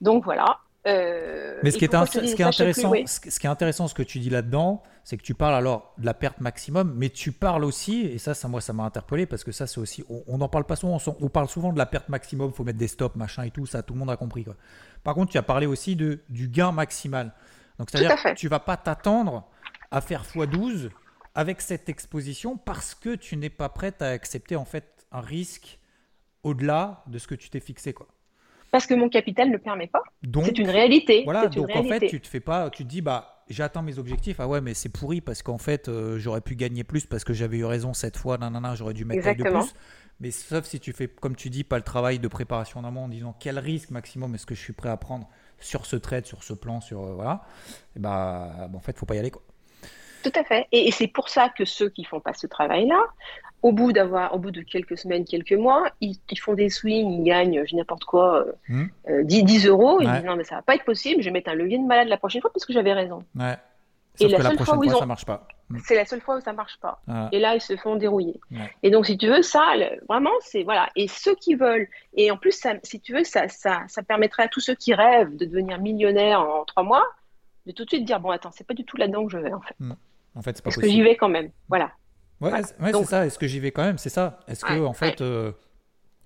Donc 0.00 0.24
voilà. 0.24 0.58
Euh, 0.86 1.60
Mais 1.62 1.70
ce 1.70 1.78
qui, 1.78 1.84
est 1.84 1.92
ce, 1.92 2.34
qui 2.34 2.42
est 2.42 2.44
intéressant, 2.44 2.92
ce 3.06 3.38
qui 3.38 3.46
est 3.46 3.50
intéressant, 3.50 3.86
ce 3.86 3.94
que 3.94 4.02
tu 4.02 4.18
dis 4.18 4.30
là-dedans, 4.30 4.82
c'est 5.04 5.16
que 5.16 5.22
tu 5.22 5.34
parles 5.34 5.54
alors 5.54 5.94
de 5.98 6.06
la 6.06 6.14
perte 6.14 6.40
maximum, 6.40 6.94
mais 6.96 7.08
tu 7.08 7.30
parles 7.30 7.64
aussi, 7.64 8.00
et 8.00 8.18
ça, 8.18 8.34
ça 8.34 8.48
moi, 8.48 8.60
ça 8.60 8.72
m'a 8.72 8.82
interpellé 8.82 9.26
parce 9.26 9.44
que 9.44 9.52
ça, 9.52 9.66
c'est 9.66 9.78
aussi, 9.78 10.04
on 10.08 10.38
n'en 10.38 10.48
parle 10.48 10.64
pas 10.64 10.74
souvent, 10.74 10.98
on, 11.20 11.28
parle 11.28 11.48
souvent 11.48 11.72
de 11.72 11.78
la 11.78 11.86
perte 11.86 12.08
maximum, 12.08 12.50
il 12.50 12.56
faut 12.56 12.64
mettre 12.64 12.78
des 12.78 12.88
stops, 12.88 13.14
machin 13.14 13.44
et 13.44 13.50
tout, 13.50 13.64
ça, 13.66 13.82
tout 13.82 13.94
le 13.94 14.00
monde 14.00 14.10
a 14.10 14.16
compris. 14.16 14.44
Quoi. 14.44 14.56
Par 15.04 15.14
contre, 15.14 15.30
tu 15.30 15.38
as 15.38 15.42
parlé 15.42 15.66
aussi 15.66 15.94
de, 15.94 16.20
du 16.28 16.48
gain 16.48 16.72
maximal. 16.72 17.32
Donc, 17.78 17.90
c'est-à-dire 17.90 18.20
que 18.20 18.34
tu 18.34 18.48
vas 18.48 18.60
pas 18.60 18.76
t'attendre 18.76 19.48
à 19.92 20.00
faire 20.00 20.24
x12 20.24 20.90
avec 21.34 21.60
cette 21.60 21.88
exposition 21.88 22.56
parce 22.56 22.94
que 22.94 23.14
tu 23.14 23.36
n'es 23.36 23.50
pas 23.50 23.68
prête 23.68 24.02
à 24.02 24.08
accepter 24.08 24.56
en 24.56 24.64
fait 24.64 25.06
un 25.12 25.20
risque 25.20 25.78
au-delà 26.42 27.04
de 27.06 27.18
ce 27.18 27.28
que 27.28 27.34
tu 27.34 27.50
t'es 27.50 27.60
fixé, 27.60 27.92
quoi 27.92 28.08
parce 28.72 28.86
que 28.86 28.94
mon 28.94 29.10
capital 29.10 29.50
ne 29.50 29.58
permet 29.58 29.86
pas. 29.86 30.02
C'est 30.44 30.58
une 30.58 30.70
réalité. 30.70 31.22
Voilà, 31.24 31.46
donc 31.46 31.68
en 31.76 31.84
fait, 31.84 32.08
tu 32.08 32.20
te 32.20 32.26
fais 32.26 32.40
pas, 32.40 32.70
tu 32.70 32.84
te 32.84 32.88
dis, 32.88 33.02
bah, 33.02 33.44
j'atteins 33.50 33.82
mes 33.82 33.98
objectifs. 33.98 34.40
Ah 34.40 34.48
ouais, 34.48 34.62
mais 34.62 34.72
c'est 34.72 34.88
pourri 34.88 35.20
parce 35.20 35.42
qu'en 35.42 35.58
fait, 35.58 35.88
euh, 35.88 36.18
j'aurais 36.18 36.40
pu 36.40 36.56
gagner 36.56 36.82
plus 36.82 37.04
parce 37.04 37.22
que 37.22 37.34
j'avais 37.34 37.58
eu 37.58 37.66
raison 37.66 37.92
cette 37.92 38.16
fois. 38.16 38.38
Non, 38.38 38.74
j'aurais 38.74 38.94
dû 38.94 39.04
mettre 39.04 39.36
de 39.36 39.42
plus. 39.42 39.74
Mais 40.20 40.30
sauf 40.30 40.64
si 40.64 40.80
tu 40.80 40.92
fais, 40.92 41.06
comme 41.06 41.36
tu 41.36 41.50
dis, 41.50 41.64
pas 41.64 41.76
le 41.76 41.82
travail 41.82 42.18
de 42.18 42.28
préparation 42.28 42.80
en 42.80 42.84
amont 42.84 43.04
en 43.04 43.08
disant 43.08 43.36
quel 43.38 43.58
risque 43.58 43.90
maximum 43.90 44.34
est-ce 44.34 44.46
que 44.46 44.54
je 44.54 44.60
suis 44.60 44.72
prêt 44.72 44.88
à 44.88 44.96
prendre 44.96 45.28
sur 45.58 45.84
ce 45.84 45.96
trade, 45.96 46.26
sur 46.26 46.42
ce 46.42 46.54
plan, 46.54 46.80
sur 46.80 47.02
euh, 47.02 47.12
voilà. 47.14 47.42
Et 47.94 47.98
bah, 47.98 48.68
bah, 48.70 48.78
en 48.78 48.80
fait, 48.80 48.96
faut 48.96 49.06
pas 49.06 49.16
y 49.16 49.18
aller 49.18 49.30
quoi. 49.30 49.42
Tout 50.22 50.32
à 50.34 50.44
fait. 50.44 50.66
Et, 50.72 50.90
c'est 50.90 51.06
pour 51.06 51.28
ça 51.28 51.48
que 51.48 51.64
ceux 51.64 51.88
qui 51.88 52.04
font 52.04 52.20
pas 52.20 52.32
ce 52.32 52.46
travail-là, 52.46 53.00
au 53.62 53.72
bout 53.72 53.92
d'avoir, 53.92 54.34
au 54.34 54.38
bout 54.38 54.50
de 54.50 54.62
quelques 54.62 54.98
semaines, 54.98 55.24
quelques 55.24 55.52
mois, 55.52 55.88
ils, 56.00 56.18
font 56.38 56.54
des 56.54 56.68
swings, 56.68 57.10
ils 57.10 57.24
gagnent, 57.24 57.62
je 57.64 57.76
n'importe 57.76 58.04
quoi, 58.04 58.44
10, 58.68 58.74
hmm. 58.74 59.24
10, 59.24 59.66
euros. 59.66 60.00
Ils 60.00 60.10
disent 60.10 60.24
non 60.24 60.36
mais 60.36 60.44
ça 60.44 60.56
va 60.56 60.62
pas 60.62 60.74
être 60.74 60.84
possible, 60.84 61.22
je 61.22 61.26
vais 61.26 61.32
mettre 61.32 61.50
un 61.50 61.54
levier 61.54 61.78
de 61.78 61.84
malade 61.84 62.08
la 62.08 62.16
prochaine 62.16 62.40
fois 62.40 62.50
parce 62.52 62.64
que 62.64 62.72
j'avais 62.72 62.92
raison. 62.92 63.24
Ouais. 63.36 63.56
et 64.20 64.28
la, 64.28 64.42
seule 64.42 64.58
fois 64.58 64.76
où 64.76 64.84
ils 64.84 64.94
ont... 64.94 64.98
ça 64.98 65.06
marche 65.06 65.24
pas. 65.24 65.46
Mm. 65.72 65.78
C'est 65.84 65.94
la 65.94 66.04
seule 66.04 66.20
fois 66.20 66.36
où 66.36 66.40
ça 66.40 66.52
marche 66.52 66.78
pas. 66.80 67.00
Ah. 67.08 67.28
Et 67.32 67.38
là, 67.38 67.54
ils 67.54 67.60
se 67.60 67.76
font 67.76 67.96
dérouiller. 67.96 68.40
Et 68.82 68.90
donc, 68.90 69.06
si 69.06 69.16
tu 69.16 69.28
veux, 69.28 69.42
ça, 69.42 69.74
vraiment, 70.08 70.32
c'est 70.40 70.64
voilà. 70.64 70.88
Et 70.96 71.08
ceux 71.08 71.34
qui 71.34 71.54
veulent, 71.54 71.88
et 72.14 72.30
en 72.30 72.36
plus, 72.36 72.52
ça, 72.52 72.74
si 72.82 73.00
tu 73.00 73.14
veux, 73.14 73.24
ça, 73.24 73.48
ça, 73.48 73.82
ça 73.88 74.02
permettrait 74.02 74.44
à 74.44 74.48
tous 74.48 74.60
ceux 74.60 74.74
qui 74.74 74.92
rêvent 74.92 75.34
de 75.36 75.46
devenir 75.46 75.80
millionnaires 75.80 76.40
en 76.40 76.64
trois 76.64 76.82
mois, 76.82 77.06
de 77.66 77.72
tout 77.72 77.84
de 77.84 77.88
suite 77.88 78.04
dire 78.04 78.20
bon, 78.20 78.30
attends, 78.30 78.50
c'est 78.52 78.66
pas 78.66 78.74
du 78.74 78.84
tout 78.84 78.96
là-dedans 78.96 79.24
que 79.24 79.32
je 79.32 79.38
vais 79.38 79.52
en 79.52 79.60
fait. 79.60 79.74
Mm. 79.78 79.92
En 80.34 80.42
fait, 80.42 80.56
c'est 80.56 80.62
pas 80.62 80.70
Est-ce 80.70 80.78
que 80.78 80.88
j'y 80.88 81.02
vais 81.02 81.16
quand 81.16 81.28
même? 81.28 81.50
Voilà. 81.68 81.92
Ouais, 82.40 82.62
c'est 82.62 83.04
ça. 83.04 83.26
Est-ce 83.26 83.38
que 83.38 83.46
j'y 83.46 83.60
vais 83.60 83.70
quand 83.70 83.84
même? 83.84 83.98
C'est 83.98 84.08
ça. 84.08 84.40
Est-ce 84.48 84.64
que 84.64 84.84
en 84.84 84.92
fait. 84.92 85.20
Euh, 85.20 85.52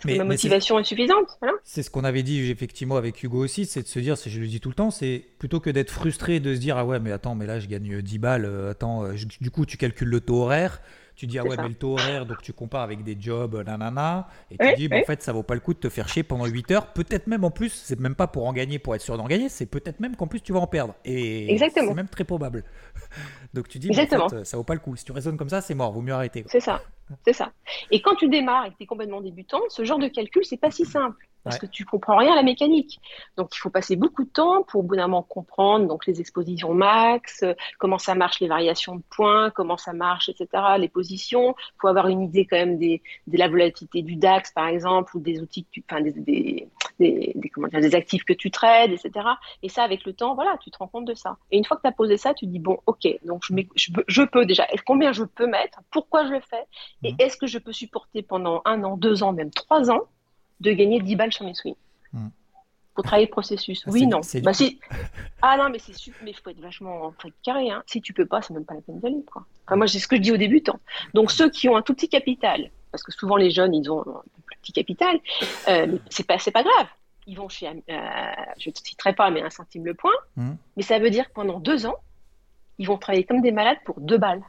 mais, 0.05 0.19
ma 0.19 0.25
motivation 0.25 0.79
est... 0.79 0.85
suffisante? 0.85 1.39
C'est 1.65 1.83
ce 1.83 1.91
qu'on 1.91 2.05
avait 2.05 2.23
dit 2.23 2.51
effectivement 2.51 2.97
avec 2.97 3.23
Hugo 3.23 3.43
aussi, 3.43 3.65
c'est 3.65 3.83
de 3.83 3.87
se 3.87 3.99
dire, 3.99 4.15
je 4.17 4.41
le 4.41 4.47
dis 4.47 4.61
tout 4.61 4.69
le 4.69 4.75
temps, 4.75 4.91
c'est 4.91 5.25
plutôt 5.39 5.59
que 5.59 5.71
d'être 5.71 5.91
frustré 5.91 6.39
de 6.39 6.55
se 6.55 6.61
dire 6.61 6.77
ah 6.77 6.85
ouais 6.85 7.01
mais 7.01 7.13
attends 7.13 7.35
mais 7.35 7.47
là 7.47 7.61
je 7.61 7.67
gagne 7.67 8.03
10 8.03 8.19
balles, 8.19 8.45
euh, 8.45 8.71
attends 8.71 9.05
euh, 9.05 9.15
du 9.41 9.51
coup 9.51 9.65
tu 9.65 9.79
calcules 9.79 10.09
le 10.09 10.21
taux 10.21 10.43
horaire, 10.43 10.83
tu 11.17 11.27
dis 11.27 11.39
ah 11.39 11.45
ouais 11.45 11.57
mais 11.57 11.69
le 11.69 11.75
taux 11.75 11.93
horaire 11.93 12.27
donc 12.27 12.43
tu 12.43 12.53
compares 12.53 12.83
avec 12.83 13.03
des 13.03 13.17
jobs 13.19 13.55
nanana 13.67 14.29
et 14.51 14.59
tu 14.59 14.75
dis 14.77 14.89
bah, 14.89 14.99
en 14.99 15.05
fait 15.05 15.23
ça 15.23 15.33
vaut 15.33 15.43
pas 15.43 15.55
le 15.55 15.61
coup 15.61 15.73
de 15.73 15.79
te 15.79 15.89
faire 15.89 16.09
chier 16.09 16.23
pendant 16.23 16.45
8 16.47 16.71
heures, 16.73 16.93
peut-être 16.93 17.27
même 17.27 17.43
en 17.45 17.51
plus 17.51 17.71
c'est 17.71 17.99
même 17.99 18.15
pas 18.15 18.27
pour 18.27 18.47
en 18.47 18.53
gagner 18.53 18.79
pour 18.79 18.95
être 18.95 19.01
sûr 19.01 19.17
d'en 19.17 19.27
gagner, 19.27 19.49
c'est 19.49 19.67
peut-être 19.67 19.99
même 20.01 20.15
qu'en 20.15 20.27
plus 20.27 20.41
tu 20.41 20.53
vas 20.53 20.61
en 20.61 20.67
perdre 20.67 20.95
et 21.05 21.57
c'est 21.59 21.95
même 21.95 22.09
très 22.09 22.25
probable. 22.25 22.65
donc 23.55 23.69
tu 23.69 23.79
dis 23.79 23.89
bah, 23.89 24.03
en 24.03 24.29
fait, 24.29 24.45
ça 24.45 24.57
vaut 24.57 24.65
pas 24.65 24.75
le 24.75 24.81
coup. 24.81 24.95
Si 24.97 25.05
tu 25.05 25.13
raisonnes 25.13 25.39
comme 25.39 25.49
ça 25.49 25.61
c'est 25.61 25.75
mort, 25.75 25.93
vaut 25.93 26.03
mieux 26.03 26.13
arrêter. 26.13 26.45
C'est 26.49 26.61
ça. 26.61 26.83
C'est 27.25 27.33
ça. 27.33 27.53
Et 27.91 28.03
quand 28.03 28.17
tu 28.17 28.29
démarres 28.29 28.67
et 28.67 28.71
que 28.71 28.77
tu 28.77 28.83
es 28.83 28.87
complètement 28.87 29.21
débutant, 29.21 29.61
ce 29.69 29.85
genre 29.85 29.99
de 29.99 30.09
calcul, 30.09 30.45
c'est 30.45 30.57
pas 30.57 30.71
si 30.71 30.85
simple 30.85 31.27
parce 31.47 31.59
que 31.59 31.67
tu 31.67 31.85
comprends 31.85 32.17
rien 32.17 32.33
à 32.33 32.37
la 32.37 32.43
mécanique. 32.43 33.00
Donc 33.37 33.55
il 33.55 33.59
faut 33.59 33.71
passer 33.71 33.97
beaucoup 33.97 34.25
de 34.25 34.29
temps 34.29 34.62
pour 34.65 34.81
au 34.81 34.83
bout 34.83 34.97
d'un 34.97 35.07
moment 35.07 35.23
comprendre 35.23 35.87
donc 35.87 36.07
les 36.07 36.21
expositions 36.21 36.75
max, 36.75 37.43
euh, 37.43 37.55
comment 37.79 37.99
ça 37.99 38.15
marche 38.15 38.41
les 38.41 38.49
variations 38.49 38.97
de 38.97 39.03
points, 39.11 39.50
comment 39.50 39.76
ça 39.76 39.93
marche, 39.93 40.29
etc. 40.29 40.49
Les 40.79 40.88
positions. 40.88 41.55
Il 41.59 41.81
faut 41.81 41.88
avoir 41.88 42.09
une 42.09 42.23
idée 42.23 42.47
quand 42.47 42.57
même 42.57 42.79
des, 42.79 43.03
de 43.26 43.38
la 43.38 43.49
volatilité 43.49 44.03
du 44.03 44.17
DAX 44.17 44.53
par 44.53 44.67
exemple 44.67 45.17
ou 45.17 45.21
des 45.21 45.41
outils, 45.41 45.65
que 45.65 45.71
tu, 45.71 45.85
enfin 45.88 46.00
des, 46.00 46.12
des, 46.12 46.69
des, 46.99 47.50
comment 47.55 47.69
dire, 47.69 47.81
des 47.81 47.95
actifs 47.95 48.25
que 48.25 48.33
tu 48.33 48.50
trades, 48.50 48.91
etc. 48.91 49.11
Et 49.62 49.69
ça 49.69 49.85
avec 49.85 50.05
le 50.05 50.12
temps, 50.12 50.35
voilà, 50.35 50.57
tu 50.61 50.71
te 50.71 50.79
rends 50.79 50.88
compte 50.88 51.07
de 51.07 51.15
ça. 51.15 51.37
Et 51.50 51.59
une 51.59 51.65
fois 51.65 51.76
que 51.76 51.83
tu 51.83 51.88
as 51.88 51.93
posé 51.93 52.17
ça, 52.17 52.35
tu 52.35 52.47
dis 52.47 52.59
bon, 52.59 52.79
ok, 52.87 53.07
donc 53.25 53.45
je, 53.45 53.55
je, 53.76 53.91
je 54.07 54.23
peux 54.23 54.45
déjà, 54.47 54.67
combien 54.85 55.12
je 55.12 55.25
peux 55.25 55.47
mettre, 55.47 55.81
pourquoi 55.91 56.26
je 56.26 56.33
le 56.33 56.41
fais 56.41 56.65
et 57.03 57.12
mhm. 57.12 57.17
est-ce 57.21 57.37
que 57.37 57.47
je 57.47 57.59
peux 57.59 57.73
supporter 57.73 58.23
pendant 58.23 58.62
un 58.65 58.83
an, 58.85 58.97
deux 58.97 59.23
ans, 59.23 59.33
même 59.33 59.50
trois 59.50 59.91
ans, 59.91 60.03
de 60.61 60.73
gagner 60.73 61.01
10 61.01 61.17
balles 61.17 61.33
sur 61.33 61.45
mes 61.45 61.55
swings 61.55 61.77
mhm. 62.13 62.31
Pour 62.95 63.05
travailler 63.05 63.27
le 63.27 63.31
processus. 63.31 63.85
Ah, 63.87 63.91
oui, 63.93 64.07
non. 64.07 64.21
Bah. 64.43 64.53
Ah 65.43 65.59
non, 65.59 65.69
mais 65.69 65.79
c'est 65.79 65.93
super. 65.93 66.19
Mais 66.25 66.31
il 66.31 66.35
faut 66.35 66.49
être 66.49 66.61
vachement 66.61 67.13
carré. 67.43 67.71
Hein. 67.71 67.83
Si 67.87 68.01
tu 68.01 68.15
peux 68.15 68.25
pas, 68.25 68.41
c'est 68.41 68.55
même 68.55 68.65
pas 68.65 68.73
la 68.73 68.81
peine 68.81 69.01
d'aller. 69.01 69.23
Enfin, 69.29 69.77
moi, 69.77 69.87
c'est 69.87 69.99
ce 69.99 70.09
que 70.09 70.17
je 70.17 70.23
dis 70.23 70.33
aux 70.33 70.39
débutants. 70.39 70.81
Donc, 71.13 71.31
ceux 71.31 71.51
qui 71.51 71.69
ont 71.69 71.77
un 71.77 71.83
tout 71.83 71.93
petit 71.93 72.09
capital, 72.09 72.71
parce 72.91 73.03
que 73.03 73.13
souvent 73.13 73.37
les 73.37 73.51
jeunes, 73.51 73.75
ils 73.75 73.91
ont 73.91 74.01
un 74.01 74.23
plus 74.47 74.57
petit 74.63 74.73
capital, 74.73 75.21
euh, 75.69 75.99
c'est 76.09 76.27
pas, 76.27 76.39
pas 76.39 76.63
grave. 76.63 76.87
Ils 77.27 77.37
vont 77.37 77.51
chez, 77.51 77.69
euh, 77.69 77.73
je 78.59 78.71
ne 78.71 78.75
citerai 78.75 79.13
pas, 79.13 79.31
mais 79.31 79.43
un 79.43 79.51
centime 79.51 79.85
le 79.85 79.93
point. 79.93 80.15
Mhm. 80.37 80.57
Mais 80.79 80.83
ça 80.83 80.99
veut 80.99 81.11
dire 81.11 81.29
que 81.29 81.35
pendant 81.35 81.61
deux 81.61 81.85
ans, 81.85 81.99
ils 82.79 82.87
vont 82.87 82.97
travailler 82.97 83.25
comme 83.25 83.43
des 83.43 83.53
malades 83.53 83.79
pour 83.85 84.01
deux 84.01 84.19
balles. 84.19 84.43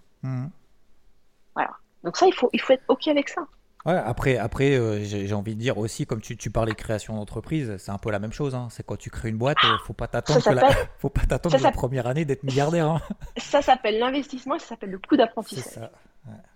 Voilà. 1.54 1.72
Donc 2.04 2.16
ça, 2.16 2.28
il 2.28 2.34
faut, 2.34 2.50
il 2.54 2.62
faut 2.62 2.74
être 2.74 2.84
OK 2.88 3.08
avec 3.10 3.28
ça. 3.28 3.46
Ouais, 3.88 3.96
après, 3.96 4.38
après 4.38 4.76
euh, 4.76 5.02
j'ai 5.02 5.34
envie 5.34 5.56
de 5.56 5.60
dire 5.62 5.78
aussi, 5.78 6.06
comme 6.06 6.20
tu, 6.20 6.36
tu 6.36 6.52
parlais 6.52 6.74
création 6.74 7.16
d'entreprise, 7.16 7.78
c'est 7.78 7.92
un 7.92 7.98
peu 7.98 8.12
la 8.12 8.20
même 8.20 8.34
chose. 8.34 8.54
Hein. 8.54 8.68
C'est 8.70 8.86
quand 8.86 8.98
tu 8.98 9.10
crées 9.10 9.30
une 9.30 9.38
boîte, 9.38 9.58
il 9.64 9.72
ne 9.72 9.78
faut 9.78 9.94
pas 9.94 10.08
t'attendre 10.08 10.52
la... 10.52 10.70
faut 11.00 11.10
pas 11.10 11.26
t'attendre 11.26 11.58
la 11.62 11.72
première 11.72 12.06
année 12.06 12.26
d'être 12.26 12.44
milliardaire. 12.44 12.88
Hein. 12.88 13.02
Ça 13.38 13.62
s'appelle 13.62 13.98
l'investissement 13.98 14.56
et 14.56 14.60
ça 14.60 14.68
s'appelle 14.68 14.92
le 14.92 15.00
coût 15.00 15.16
d'apprentissage. 15.16 15.90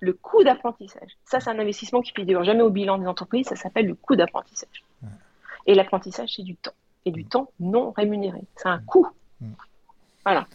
Le 0.02 0.12
coût 0.12 0.44
d'apprentissage. 0.44 1.12
Ça, 1.24 1.40
c'est 1.40 1.50
un 1.50 1.58
investissement 1.58 2.02
qui 2.02 2.12
figure 2.12 2.44
jamais 2.44 2.62
au 2.62 2.70
bilan 2.70 2.98
des 2.98 3.08
entreprises. 3.08 3.48
Ça 3.48 3.56
s'appelle 3.56 3.88
le 3.88 3.96
coût 3.96 4.18
d'apprentissage. 4.18 4.84
Et 5.66 5.76
l'apprentissage, 5.76 6.34
c'est 6.36 6.44
du 6.44 6.56
temps. 6.58 6.74
Et 7.06 7.12
du 7.12 7.24
mm. 7.24 7.30
temps 7.30 7.52
non 7.62 7.92
rémunéré. 7.92 8.42
C'est 8.58 8.68
un 8.68 8.80
mm. 8.80 8.86
coût. 8.86 9.08
Mm. 9.40 9.52
Voilà. 10.26 10.48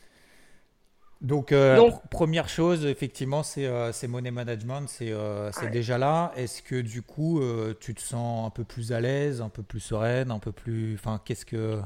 Euh, 1.24 1.76
Donc, 1.76 2.08
première 2.10 2.48
chose, 2.48 2.84
effectivement, 2.84 3.42
c'est 3.42 3.66
euh, 3.66 3.92
money 4.08 4.30
management, 4.30 4.86
c'est 4.86 5.10
euh, 5.10 5.50
déjà 5.72 5.98
là. 5.98 6.32
Est-ce 6.36 6.62
que 6.62 6.80
du 6.80 7.02
coup, 7.02 7.40
tu 7.80 7.94
te 7.94 8.00
sens 8.00 8.46
un 8.46 8.50
peu 8.50 8.64
plus 8.64 8.92
à 8.92 9.00
l'aise, 9.00 9.40
un 9.40 9.48
peu 9.48 9.62
plus 9.62 9.80
sereine, 9.80 10.30
un 10.30 10.38
peu 10.38 10.52
plus. 10.52 10.94
Enfin, 10.94 11.20
qu'est-ce 11.24 11.46
que. 11.46 11.80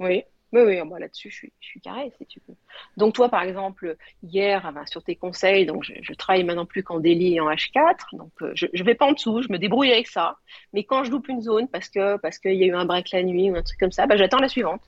Oui, 0.00 0.24
oui, 0.52 0.60
oui, 0.62 0.80
là-dessus, 1.00 1.30
je 1.30 1.34
suis, 1.34 1.52
je 1.60 1.66
suis 1.66 1.80
carré, 1.80 2.12
si 2.18 2.26
tu 2.26 2.40
veux. 2.46 2.56
Donc, 2.96 3.14
toi, 3.14 3.28
par 3.28 3.42
exemple, 3.42 3.96
hier, 4.22 4.62
ah 4.66 4.72
ben, 4.72 4.84
sur 4.84 5.02
tes 5.02 5.16
conseils, 5.16 5.64
donc 5.64 5.84
je, 5.84 6.12
travaille 6.14 6.44
maintenant 6.44 6.66
plus 6.66 6.82
qu'en 6.82 6.98
daily 6.98 7.36
et 7.36 7.40
en 7.40 7.48
H4. 7.48 7.96
Donc, 8.12 8.32
je 8.54 8.66
ne 8.66 8.84
vais 8.84 8.94
pas 8.94 9.06
en 9.06 9.12
dessous, 9.12 9.42
je 9.42 9.48
me 9.50 9.58
débrouille 9.58 9.92
avec 9.92 10.08
ça. 10.08 10.36
Mais 10.72 10.84
quand 10.84 11.04
je 11.04 11.10
loupe 11.10 11.28
une 11.28 11.40
zone 11.40 11.68
parce 11.68 11.88
qu'il 11.88 12.16
parce 12.20 12.38
qu'il 12.38 12.54
y 12.54 12.64
a 12.64 12.66
eu 12.66 12.74
un 12.74 12.84
break 12.84 13.12
la 13.12 13.22
nuit 13.22 13.50
ou 13.50 13.56
un 13.56 13.62
truc 13.62 13.78
comme 13.78 13.92
ça, 13.92 14.06
ben, 14.06 14.18
j'attends 14.18 14.40
la 14.40 14.48
suivante. 14.48 14.82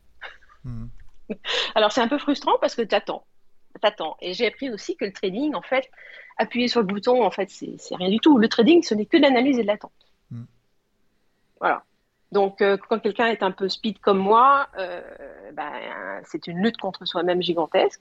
Mmh. 0.64 0.86
Alors, 1.74 1.92
c'est 1.92 2.02
un 2.02 2.08
peu 2.08 2.18
frustrant 2.18 2.58
parce 2.60 2.74
que 2.74 2.82
tu 2.82 2.94
attends 2.94 3.24
t'attends. 3.78 4.16
Et 4.20 4.34
j'ai 4.34 4.46
appris 4.46 4.70
aussi 4.70 4.96
que 4.96 5.04
le 5.04 5.12
trading, 5.12 5.54
en 5.54 5.62
fait, 5.62 5.90
appuyer 6.36 6.68
sur 6.68 6.80
le 6.80 6.86
bouton, 6.86 7.24
en 7.24 7.30
fait, 7.30 7.50
c'est 7.50 7.96
rien 7.96 8.10
du 8.10 8.18
tout. 8.18 8.38
Le 8.38 8.48
trading, 8.48 8.82
ce 8.82 8.94
n'est 8.94 9.06
que 9.06 9.16
de 9.16 9.22
l'analyse 9.22 9.58
et 9.58 9.62
de 9.62 9.66
l'attente. 9.66 9.92
Mm. 10.30 10.44
Voilà. 11.60 11.84
Donc, 12.32 12.60
euh, 12.62 12.76
quand 12.88 12.98
quelqu'un 12.98 13.26
est 13.26 13.44
un 13.44 13.52
peu 13.52 13.68
speed 13.68 14.00
comme 14.00 14.18
moi, 14.18 14.66
euh, 14.76 15.00
ben, 15.52 15.70
c'est 16.24 16.48
une 16.48 16.58
lutte 16.62 16.78
contre 16.78 17.04
soi-même 17.04 17.40
gigantesque. 17.40 18.00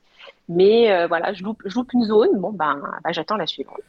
Mais 0.49 0.91
euh, 0.91 1.05
voilà, 1.05 1.33
je 1.33 1.43
loupe, 1.43 1.61
je 1.65 1.75
loupe, 1.75 1.93
une 1.93 2.03
zone, 2.03 2.39
bon, 2.39 2.51
ben, 2.51 2.81
ben 3.03 3.11
j'attends 3.11 3.37
la 3.37 3.45
suivante. 3.45 3.81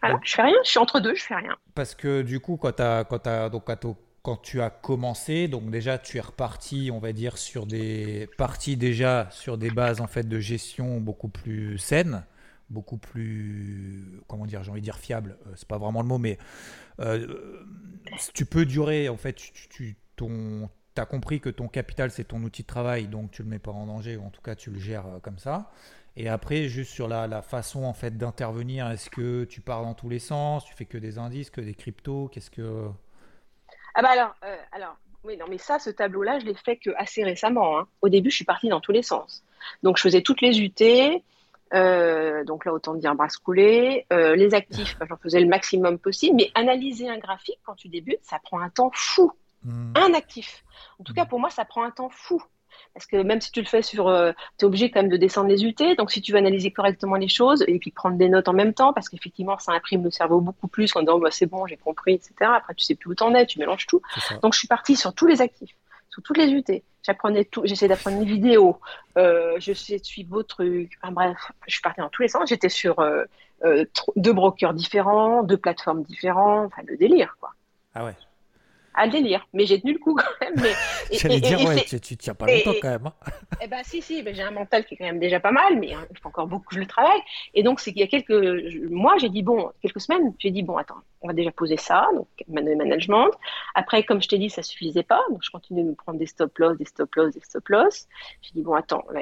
Voilà, 0.00 0.18
je 0.24 0.34
fais 0.34 0.42
rien, 0.42 0.56
je 0.64 0.70
suis 0.70 0.80
entre 0.80 0.98
deux, 0.98 1.14
je 1.14 1.22
fais 1.22 1.36
rien. 1.36 1.54
Parce 1.76 1.94
que 1.94 2.22
du 2.22 2.40
coup, 2.40 2.56
quand 2.56 2.72
tu 2.72 2.82
as, 2.82 3.04
quand 3.04 3.24
as, 3.28 3.48
donc, 3.48 3.62
quand 3.64 3.94
tu 4.42 4.60
as 4.62 4.70
commencé, 4.70 5.48
donc 5.48 5.70
déjà 5.70 5.98
tu 5.98 6.18
es 6.18 6.20
reparti, 6.20 6.90
on 6.92 6.98
va 6.98 7.12
dire, 7.12 7.38
sur 7.38 7.66
des 7.66 8.28
parties 8.38 8.76
déjà 8.76 9.28
sur 9.30 9.58
des 9.58 9.70
bases 9.70 10.00
en 10.00 10.06
fait 10.06 10.28
de 10.28 10.38
gestion 10.38 11.00
beaucoup 11.00 11.28
plus 11.28 11.76
saines, 11.78 12.24
beaucoup 12.70 12.98
plus, 12.98 14.22
comment 14.28 14.46
dire, 14.46 14.62
j'ai 14.62 14.70
envie 14.70 14.80
de 14.80 14.84
dire 14.84 14.98
fiable, 14.98 15.36
euh, 15.46 15.52
c'est 15.56 15.66
pas 15.66 15.78
vraiment 15.78 16.02
le 16.02 16.08
mot, 16.08 16.18
mais 16.18 16.38
euh, 17.00 17.64
tu 18.32 18.46
peux 18.46 18.64
durer, 18.64 19.08
en 19.08 19.16
fait, 19.16 19.34
tu, 19.34 19.96
ton, 20.14 20.70
as 20.96 21.06
compris 21.06 21.40
que 21.40 21.48
ton 21.48 21.66
capital 21.66 22.10
c'est 22.12 22.24
ton 22.24 22.42
outil 22.42 22.62
de 22.62 22.68
travail, 22.68 23.08
donc 23.08 23.32
tu 23.32 23.42
le 23.42 23.48
mets 23.48 23.58
pas 23.58 23.72
en 23.72 23.86
danger, 23.86 24.16
ou 24.16 24.24
en 24.24 24.30
tout 24.30 24.42
cas 24.42 24.54
tu 24.54 24.70
le 24.70 24.78
gères 24.78 25.06
euh, 25.06 25.18
comme 25.18 25.38
ça. 25.38 25.70
Et 26.14 26.28
après, 26.28 26.68
juste 26.68 26.92
sur 26.92 27.08
la, 27.08 27.42
façon 27.42 27.84
en 27.84 27.94
fait 27.94 28.16
d'intervenir, 28.16 28.88
est-ce 28.90 29.10
que 29.10 29.44
tu 29.44 29.60
pars 29.62 29.82
dans 29.82 29.94
tous 29.94 30.10
les 30.10 30.18
sens, 30.18 30.64
tu 30.64 30.74
fais 30.74 30.84
que 30.84 30.98
des 30.98 31.18
indices, 31.18 31.50
que 31.50 31.62
des 31.62 31.74
cryptos, 31.74 32.28
qu'est-ce 32.28 32.50
que 32.50 32.90
ah 33.94 34.02
bah 34.02 34.10
alors, 34.10 34.34
euh, 34.44 34.56
alors, 34.72 34.96
oui, 35.24 35.36
non, 35.36 35.46
mais 35.48 35.58
ça, 35.58 35.78
ce 35.78 35.90
tableau-là, 35.90 36.38
je 36.40 36.46
l'ai 36.46 36.54
fait 36.54 36.76
que 36.76 36.90
assez 36.96 37.22
récemment. 37.22 37.78
Hein. 37.78 37.86
Au 38.00 38.08
début, 38.08 38.30
je 38.30 38.36
suis 38.36 38.44
partie 38.44 38.68
dans 38.68 38.80
tous 38.80 38.92
les 38.92 39.02
sens. 39.02 39.44
Donc, 39.82 39.96
je 39.96 40.02
faisais 40.02 40.22
toutes 40.22 40.40
les 40.40 40.60
UT. 40.60 41.22
Euh, 41.74 42.44
donc 42.44 42.64
là, 42.66 42.72
autant 42.72 42.94
dire 42.94 43.14
brasse 43.14 43.36
coulée. 43.36 44.06
Euh, 44.12 44.34
les 44.36 44.54
actifs, 44.54 44.96
j'en 45.08 45.16
faisais 45.16 45.40
le 45.40 45.48
maximum 45.48 45.98
possible. 45.98 46.36
Mais 46.36 46.50
analyser 46.54 47.08
un 47.08 47.18
graphique 47.18 47.58
quand 47.64 47.74
tu 47.74 47.88
débutes, 47.88 48.22
ça 48.22 48.38
prend 48.42 48.60
un 48.60 48.68
temps 48.68 48.90
fou. 48.92 49.32
Hmm. 49.64 49.92
Un 49.96 50.12
actif. 50.14 50.64
En 50.98 51.04
tout 51.04 51.14
cas, 51.14 51.24
pour 51.24 51.38
moi, 51.38 51.50
ça 51.50 51.64
prend 51.64 51.84
un 51.84 51.90
temps 51.90 52.10
fou. 52.10 52.42
Parce 52.94 53.06
que 53.06 53.16
même 53.16 53.40
si 53.40 53.50
tu 53.50 53.60
le 53.60 53.66
fais 53.66 53.82
sur, 53.82 54.08
euh, 54.08 54.32
tu 54.58 54.64
es 54.64 54.66
obligé 54.66 54.90
quand 54.90 55.00
même 55.00 55.10
de 55.10 55.16
descendre 55.16 55.48
les 55.48 55.64
UT. 55.64 55.96
Donc 55.96 56.10
si 56.10 56.20
tu 56.20 56.32
veux 56.32 56.38
analyser 56.38 56.70
correctement 56.70 57.16
les 57.16 57.28
choses 57.28 57.64
et 57.66 57.78
puis 57.78 57.90
prendre 57.90 58.16
des 58.16 58.28
notes 58.28 58.48
en 58.48 58.52
même 58.52 58.74
temps, 58.74 58.92
parce 58.92 59.08
qu'effectivement 59.08 59.58
ça 59.58 59.72
imprime 59.72 60.04
le 60.04 60.10
cerveau 60.10 60.40
beaucoup 60.40 60.68
plus 60.68 60.94
en 60.96 61.00
disant 61.00 61.18
bah, 61.18 61.30
c'est 61.30 61.46
bon, 61.46 61.66
j'ai 61.66 61.76
compris, 61.76 62.14
etc. 62.14 62.34
Après 62.40 62.74
tu 62.74 62.84
sais 62.84 62.94
plus 62.94 63.10
où 63.10 63.14
t'en 63.14 63.34
es, 63.34 63.46
tu 63.46 63.58
mélanges 63.58 63.86
tout. 63.86 64.02
Donc 64.42 64.52
je 64.54 64.58
suis 64.58 64.68
partie 64.68 64.96
sur 64.96 65.14
tous 65.14 65.26
les 65.26 65.40
actifs, 65.40 65.74
sur 66.10 66.22
toutes 66.22 66.38
les 66.38 66.50
UT. 66.50 66.64
J'apprenais 67.02 67.44
tout, 67.44 67.62
j'essayais 67.64 67.88
d'apprendre 67.88 68.20
les 68.20 68.24
vidéos, 68.24 68.78
euh, 69.18 69.56
je 69.58 69.72
suivre 69.72 70.30
vos 70.30 70.42
trucs. 70.42 70.92
Enfin 71.02 71.12
bref, 71.12 71.36
je 71.66 71.72
suis 71.72 71.82
partie 71.82 72.00
dans 72.00 72.08
tous 72.08 72.22
les 72.22 72.28
sens. 72.28 72.48
J'étais 72.48 72.68
sur 72.68 73.00
euh, 73.00 73.24
euh, 73.64 73.84
deux 74.14 74.32
brokers 74.32 74.74
différents, 74.74 75.42
deux 75.42 75.56
plateformes 75.56 76.04
différentes, 76.04 76.66
enfin 76.66 76.82
le 76.86 76.96
délire 76.96 77.36
quoi. 77.40 77.54
Ah 77.94 78.04
ouais 78.04 78.14
à 78.94 79.06
le 79.06 79.12
délire. 79.12 79.46
Mais 79.52 79.66
j'ai 79.66 79.80
tenu 79.80 79.94
le 79.94 79.98
coup 79.98 80.14
quand 80.16 80.46
même. 80.46 80.54
Mais 80.62 80.72
J'allais 81.16 81.40
dire, 81.40 81.60
ouais, 81.64 81.84
tu, 81.84 82.00
tu, 82.00 82.16
tiens 82.16 82.34
pas 82.34 82.46
longtemps 82.46 82.78
quand 82.80 82.90
même. 82.90 83.06
Hein. 83.06 83.14
Eh 83.62 83.68
ben, 83.68 83.82
si, 83.84 84.02
si, 84.02 84.22
ben, 84.22 84.34
j'ai 84.34 84.42
un 84.42 84.50
mental 84.50 84.84
qui 84.84 84.94
est 84.94 84.96
quand 84.96 85.04
même 85.04 85.20
déjà 85.20 85.38
pas 85.38 85.52
mal, 85.52 85.78
mais 85.78 85.92
hein, 85.92 86.04
il 86.10 86.18
faut 86.18 86.28
encore 86.28 86.48
beaucoup 86.48 86.66
que 86.66 86.74
je 86.74 86.80
le 86.80 86.86
travaille. 86.86 87.20
Et 87.54 87.62
donc, 87.62 87.80
c'est 87.80 87.92
qu'il 87.92 88.00
y 88.00 88.04
a 88.04 88.08
quelques 88.08 88.90
mois, 88.90 89.16
j'ai 89.18 89.28
dit, 89.28 89.42
bon, 89.42 89.70
quelques 89.82 90.00
semaines, 90.00 90.34
j'ai 90.38 90.50
dit, 90.50 90.62
bon, 90.62 90.76
attends, 90.76 91.02
on 91.22 91.28
va 91.28 91.34
déjà 91.34 91.50
poser 91.50 91.76
ça, 91.76 92.08
donc 92.14 92.26
management. 92.48 93.30
Après, 93.74 94.02
comme 94.02 94.20
je 94.20 94.28
t'ai 94.28 94.38
dit, 94.38 94.50
ça 94.50 94.62
suffisait 94.62 95.02
pas, 95.02 95.20
donc 95.30 95.40
je 95.42 95.50
continue 95.50 95.82
de 95.82 95.88
me 95.88 95.94
prendre 95.94 96.18
des 96.18 96.26
stop 96.26 96.56
loss, 96.58 96.76
des 96.76 96.84
stop 96.84 97.14
loss, 97.14 97.32
des 97.34 97.40
stop 97.40 97.68
loss. 97.68 98.08
J'ai 98.42 98.52
dit, 98.54 98.62
bon, 98.62 98.74
attends, 98.74 99.04
là, 99.12 99.20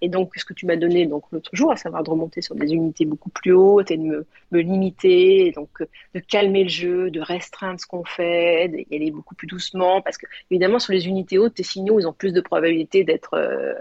et 0.00 0.08
donc, 0.08 0.32
ce 0.36 0.44
que 0.44 0.54
tu 0.54 0.66
m'as 0.66 0.76
donné 0.76 1.06
donc 1.06 1.24
l'autre 1.32 1.50
jour, 1.52 1.72
à 1.72 1.76
savoir 1.76 2.02
de 2.02 2.10
remonter 2.10 2.42
sur 2.42 2.54
des 2.54 2.72
unités 2.72 3.04
beaucoup 3.04 3.30
plus 3.30 3.52
hautes 3.52 3.90
et 3.90 3.96
de 3.96 4.02
me, 4.02 4.26
me 4.50 4.60
limiter, 4.60 5.52
donc 5.52 5.70
de 6.14 6.20
calmer 6.20 6.64
le 6.64 6.70
jeu, 6.70 7.10
de 7.10 7.20
restreindre 7.20 7.80
ce 7.80 7.86
qu'on 7.86 8.04
fait, 8.04 8.68
d'y 8.68 8.94
aller 8.94 9.10
beaucoup 9.10 9.34
plus 9.34 9.46
doucement, 9.46 10.00
parce 10.00 10.18
que 10.18 10.26
évidemment, 10.50 10.78
sur 10.78 10.92
les 10.92 11.06
unités 11.06 11.38
hautes, 11.38 11.54
tes 11.54 11.62
signaux, 11.62 11.98
ils 11.98 12.06
ont 12.06 12.12
plus 12.12 12.32
de 12.32 12.40
probabilité 12.40 13.04
d'être 13.04 13.34
euh, 13.34 13.74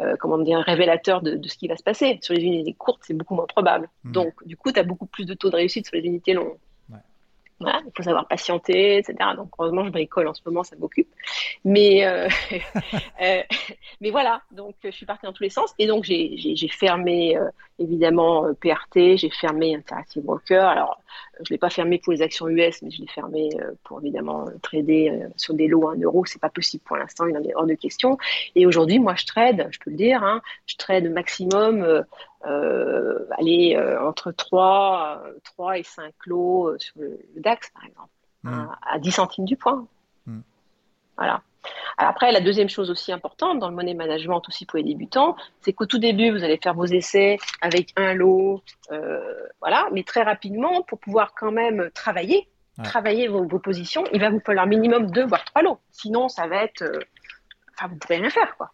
euh, 0.00 0.16
comment 0.18 0.38
dire, 0.38 0.58
révélateurs 0.58 1.22
de, 1.22 1.36
de, 1.36 1.48
ce 1.48 1.56
qui 1.56 1.68
va 1.68 1.76
se 1.76 1.82
passer. 1.82 2.18
Sur 2.22 2.34
les 2.34 2.42
unités 2.42 2.72
courtes, 2.72 3.02
c'est 3.02 3.14
beaucoup 3.14 3.34
moins 3.34 3.46
probable. 3.46 3.88
Mmh. 4.04 4.12
Donc, 4.12 4.46
du 4.46 4.56
coup, 4.56 4.72
tu 4.72 4.80
as 4.80 4.84
beaucoup 4.84 5.06
plus 5.06 5.26
de 5.26 5.34
taux 5.34 5.50
de 5.50 5.56
réussite 5.56 5.86
sur 5.86 5.96
les 5.96 6.02
unités 6.02 6.32
longues 6.32 6.56
il 7.66 7.92
faut 7.96 8.02
savoir 8.02 8.26
patienter, 8.28 8.98
etc. 8.98 9.16
Donc 9.36 9.50
heureusement, 9.58 9.84
je 9.84 9.90
bricole 9.90 10.28
en 10.28 10.34
ce 10.34 10.40
moment, 10.46 10.62
ça 10.62 10.76
m'occupe. 10.76 11.08
Mais, 11.64 12.04
euh, 12.04 12.28
euh, 13.22 13.42
mais 14.00 14.10
voilà, 14.10 14.42
donc 14.50 14.74
je 14.82 14.90
suis 14.90 15.06
partie 15.06 15.26
dans 15.26 15.32
tous 15.32 15.42
les 15.42 15.50
sens. 15.50 15.74
Et 15.78 15.86
donc 15.86 16.04
j'ai 16.04 16.68
fermé 16.68 17.36
euh, 17.36 17.48
évidemment 17.78 18.52
PRT, 18.60 19.16
j'ai 19.16 19.30
fermé 19.30 19.74
Interactive 19.74 20.22
Broker. 20.22 20.66
Alors 20.66 21.00
je 21.44 21.52
ne 21.52 21.54
l'ai 21.54 21.58
pas 21.58 21.70
fermé 21.70 21.98
pour 21.98 22.12
les 22.12 22.22
actions 22.22 22.48
US, 22.48 22.82
mais 22.82 22.90
je 22.90 23.00
l'ai 23.00 23.08
fermé 23.08 23.50
pour 23.84 24.00
évidemment 24.00 24.46
trader 24.62 25.26
sur 25.36 25.54
des 25.54 25.68
lots 25.68 25.88
à 25.88 25.94
1 25.94 26.00
euro. 26.00 26.24
C'est 26.24 26.40
pas 26.40 26.50
possible 26.50 26.82
pour 26.84 26.96
l'instant, 26.96 27.26
il 27.26 27.36
en 27.36 27.42
est 27.42 27.54
hors 27.54 27.66
de 27.66 27.74
question. 27.74 28.18
Et 28.54 28.66
aujourd'hui, 28.66 28.98
moi, 28.98 29.14
je 29.14 29.26
trade, 29.26 29.68
je 29.70 29.78
peux 29.78 29.90
le 29.90 29.96
dire, 29.96 30.22
hein, 30.22 30.40
je 30.66 30.76
trade 30.76 31.10
maximum 31.10 31.82
euh, 31.82 32.02
euh, 33.40 34.00
entre 34.00 34.32
3, 34.32 35.22
3 35.44 35.78
et 35.78 35.82
5 35.82 36.12
lots 36.26 36.68
euh, 36.68 36.78
sur 36.78 36.94
le, 37.00 37.20
DAX, 37.36 37.70
par 37.70 37.84
exemple, 37.84 38.10
mm. 38.42 38.68
à, 38.82 38.98
10 38.98 39.12
centimes 39.12 39.44
du 39.44 39.56
point. 39.56 39.86
Mm. 40.26 40.40
Voilà. 41.16 41.42
Après, 41.96 42.32
la 42.32 42.40
deuxième 42.40 42.68
chose 42.68 42.90
aussi 42.90 43.12
importante 43.12 43.58
dans 43.58 43.68
le 43.68 43.74
money 43.74 43.94
management 43.94 44.42
aussi 44.48 44.66
pour 44.66 44.78
les 44.78 44.84
débutants, 44.84 45.36
c'est 45.60 45.72
qu'au 45.72 45.86
tout 45.86 45.98
début, 45.98 46.30
vous 46.30 46.42
allez 46.42 46.58
faire 46.58 46.74
vos 46.74 46.86
essais 46.86 47.38
avec 47.60 47.92
un 47.96 48.14
lot, 48.14 48.62
voilà, 49.60 49.88
mais 49.92 50.02
très 50.02 50.22
rapidement, 50.22 50.82
pour 50.82 50.98
pouvoir 50.98 51.34
quand 51.34 51.52
même 51.52 51.90
travailler, 51.94 52.48
travailler 52.82 53.28
vos, 53.28 53.46
vos, 53.46 53.58
positions, 53.58 54.04
il 54.12 54.20
va 54.20 54.30
vous 54.30 54.40
falloir 54.40 54.66
minimum 54.66 55.10
deux 55.10 55.24
voire 55.24 55.44
trois 55.44 55.62
lots. 55.62 55.78
Sinon, 55.90 56.28
ça 56.28 56.46
va 56.46 56.64
être, 56.64 56.82
enfin, 57.76 57.88
vous 57.88 57.94
ne 57.94 57.98
pourrez 58.00 58.16
rien 58.16 58.30
faire, 58.30 58.56
quoi. 58.56 58.70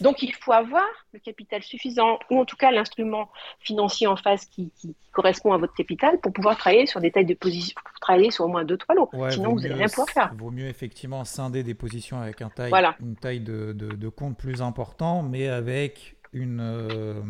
Donc 0.00 0.22
il 0.22 0.32
faut 0.34 0.52
avoir 0.52 0.86
le 1.12 1.18
capital 1.18 1.62
suffisant, 1.62 2.18
ou 2.30 2.40
en 2.40 2.44
tout 2.44 2.56
cas 2.56 2.70
l'instrument 2.70 3.28
financier 3.60 4.06
en 4.06 4.16
face 4.16 4.46
qui, 4.46 4.70
correspond 5.12 5.52
à 5.52 5.58
votre 5.58 5.74
capital 5.74 6.20
pour 6.20 6.32
pouvoir 6.32 6.56
travailler 6.56 6.86
sur 6.86 7.00
des 7.00 7.10
tailles 7.10 7.26
de 7.26 7.34
positions, 7.34 7.74
pour 7.84 7.98
travailler 7.98 8.30
sur 8.30 8.44
au 8.44 8.48
moins 8.48 8.64
deux, 8.64 8.76
trois 8.76 8.94
lots. 8.94 9.10
Sinon, 9.30 9.54
vous 9.54 9.60
n'allez 9.60 9.74
rien 9.74 9.88
pouvoir 9.88 10.08
faire. 10.10 10.30
Il 10.32 10.38
vaut 10.38 10.52
mieux 10.52 10.68
effectivement 10.68 11.24
scinder 11.24 11.64
des 11.64 11.74
positions 11.74 12.20
avec 12.20 12.40
un 12.40 12.50
taille, 12.50 12.72
une 13.00 13.16
taille 13.16 13.40
de, 13.40 14.08
compte 14.08 14.36
plus 14.36 14.62
important, 14.62 15.22
mais 15.22 15.48
avec 15.48 16.16
une, 16.32 16.60
euh, 16.60 17.20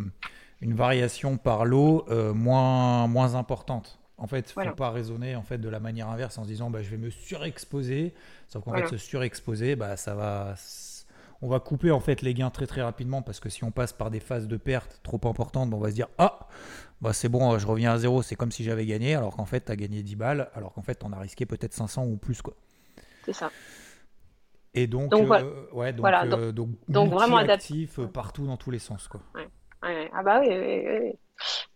une 0.61 0.75
variation 0.75 1.39
par 1.39 1.65
lot 1.65 2.05
euh, 2.11 2.35
moins, 2.35 3.07
moins 3.07 3.37
importante. 3.37 3.99
En 4.19 4.27
fait, 4.27 4.53
il 4.55 4.61
ne 4.61 4.71
faut 4.71 4.75
pas 4.75 4.91
raisonner 4.91 5.37
en 5.37 5.43
fait, 5.43 5.59
de 5.59 5.69
la 5.69 5.79
manière 5.79 6.09
inverse 6.09 6.37
en 6.39 6.43
se 6.43 6.49
disant 6.49 6.71
bah, 6.71 6.83
je 6.83 6.91
vais 6.91 6.97
me 6.97 7.09
surexposer. 7.09 8.13
Sauf 8.49 8.65
qu'en 8.65 8.73
fait, 8.73 8.89
se 8.89 8.97
surexposer, 8.97 9.77
bah, 9.77 9.97
ça 9.97 10.15
va 10.15 10.55
on 11.41 11.49
va 11.49 11.61
couper 11.61 11.91
en 11.91 12.01
fait 12.01 12.23
les 12.23 12.35
gains 12.35 12.51
très 12.51 12.67
très 12.67 12.83
rapidement 12.83 13.23
parce 13.23 13.41
que 13.41 13.49
si 13.49 13.65
on 13.65 13.71
passe 13.71 13.93
par 13.93 14.11
des 14.11 14.21
phases 14.21 14.49
de 14.49 14.57
perte 14.57 15.01
trop 15.03 15.21
importantes, 15.25 15.73
on 15.73 15.79
va 15.79 15.91
se 15.91 15.95
dire 15.95 16.09
ah 16.19 16.49
bah 17.01 17.13
c'est 17.13 17.29
bon, 17.29 17.59
je 17.59 17.67
reviens 17.67 17.93
à 17.93 17.99
zéro, 17.99 18.23
c'est 18.23 18.35
comme 18.35 18.51
si 18.51 18.65
j'avais 18.65 18.87
gagné, 18.87 19.15
alors 19.15 19.37
qu'en 19.37 19.45
fait 19.45 19.65
tu 19.65 19.73
as 19.73 19.77
gagné 19.77 20.03
10 20.03 20.17
balles, 20.17 20.51
alors 20.55 20.73
qu'en 20.73 20.83
fait 20.83 21.03
on 21.05 21.13
a 21.13 21.19
risqué 21.19 21.47
peut-être 21.47 21.75
500 21.75 22.07
ou 22.07 22.17
plus 22.17 22.43
quoi. 22.43 22.55
C'est 23.25 23.33
ça. 23.33 23.51
Et 24.75 24.87
donc, 24.87 25.11
donc, 25.11 25.31
euh, 25.31 25.67
ouais, 25.73 25.93
donc, 25.93 26.07
euh, 26.07 26.53
donc, 26.53 27.11
vraiment 27.11 27.39
adaptif 27.39 27.99
euh, 27.99 28.07
partout 28.07 28.47
dans 28.47 28.57
tous 28.57 28.71
les 28.71 28.79
sens 28.79 29.09
quoi. 29.09 29.21
Ah 29.83 30.23
bah 30.23 30.41
oui, 30.41 30.49
oui, 30.51 31.13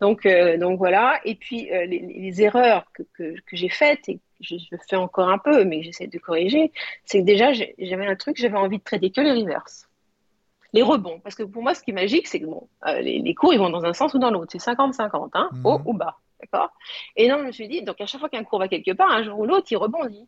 Donc, 0.00 0.26
donc 0.58 0.78
voilà. 0.78 1.20
Et 1.24 1.34
puis 1.34 1.68
les, 1.86 2.42
erreurs 2.42 2.84
que, 2.92 3.02
que, 3.14 3.34
que 3.40 3.56
j'ai 3.56 3.68
faites 3.68 4.08
et 4.08 4.20
je, 4.42 4.56
le 4.70 4.78
fais 4.88 4.96
encore 4.96 5.28
un 5.28 5.38
peu, 5.38 5.64
mais 5.64 5.82
j'essaie 5.82 6.06
de 6.06 6.18
corriger, 6.18 6.72
c'est 7.04 7.20
que 7.20 7.24
déjà, 7.24 7.52
j'avais 7.52 8.06
un 8.06 8.16
truc, 8.16 8.36
j'avais 8.36 8.56
envie 8.56 8.78
de 8.78 8.82
traiter 8.82 9.10
que 9.10 9.20
les 9.20 9.32
reverse. 9.32 9.88
Les 10.72 10.82
rebonds. 10.82 11.20
Parce 11.20 11.34
que 11.34 11.42
pour 11.42 11.62
moi, 11.62 11.74
ce 11.74 11.82
qui 11.82 11.90
est 11.90 11.94
magique, 11.94 12.26
c'est 12.26 12.40
que 12.40 12.46
bon, 12.46 12.68
euh, 12.86 13.00
les, 13.00 13.34
cours, 13.34 13.52
ils 13.52 13.58
vont 13.58 13.70
dans 13.70 13.84
un 13.84 13.92
sens 13.92 14.14
ou 14.14 14.18
dans 14.18 14.30
l'autre. 14.30 14.52
C'est 14.52 14.72
50-50, 14.72 15.30
hein, 15.34 15.50
mhm. 15.52 15.66
haut 15.66 15.80
ou 15.84 15.92
bas. 15.92 16.18
D'accord? 16.40 16.72
Et 17.16 17.28
non, 17.28 17.38
je 17.38 17.44
me 17.44 17.52
suis 17.52 17.68
dit, 17.68 17.82
donc 17.82 18.00
à 18.00 18.06
chaque 18.06 18.20
fois 18.20 18.28
qu'un 18.28 18.44
cours 18.44 18.58
va 18.58 18.68
quelque 18.68 18.92
part, 18.92 19.10
un 19.10 19.22
jour 19.22 19.38
ou 19.38 19.46
l'autre, 19.46 19.68
il 19.70 19.76
rebondit. 19.76 20.26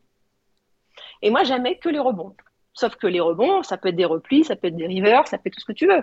Et 1.23 1.31
moi, 1.31 1.45
jamais 1.45 1.77
que 1.79 1.89
les 1.89 1.99
rebonds. 1.99 2.37
Sauf 2.73 2.97
que 2.97 3.07
les 3.07 3.21
rebonds, 3.21 3.63
ça 3.63 3.79
peut 3.79 3.89
être 3.89 3.97
des 3.97 4.05
replis, 4.05 4.45
ça 4.45 4.55
peut 4.55 4.69
être 4.69 4.77
des 4.77 4.87
rivers, 4.87 5.27
ça 5.27 5.39
peut 5.39 5.49
être 5.49 5.55
tout 5.55 5.61
ce 5.61 5.65
que 5.65 5.73
tu 5.73 5.87
veux. 5.87 6.03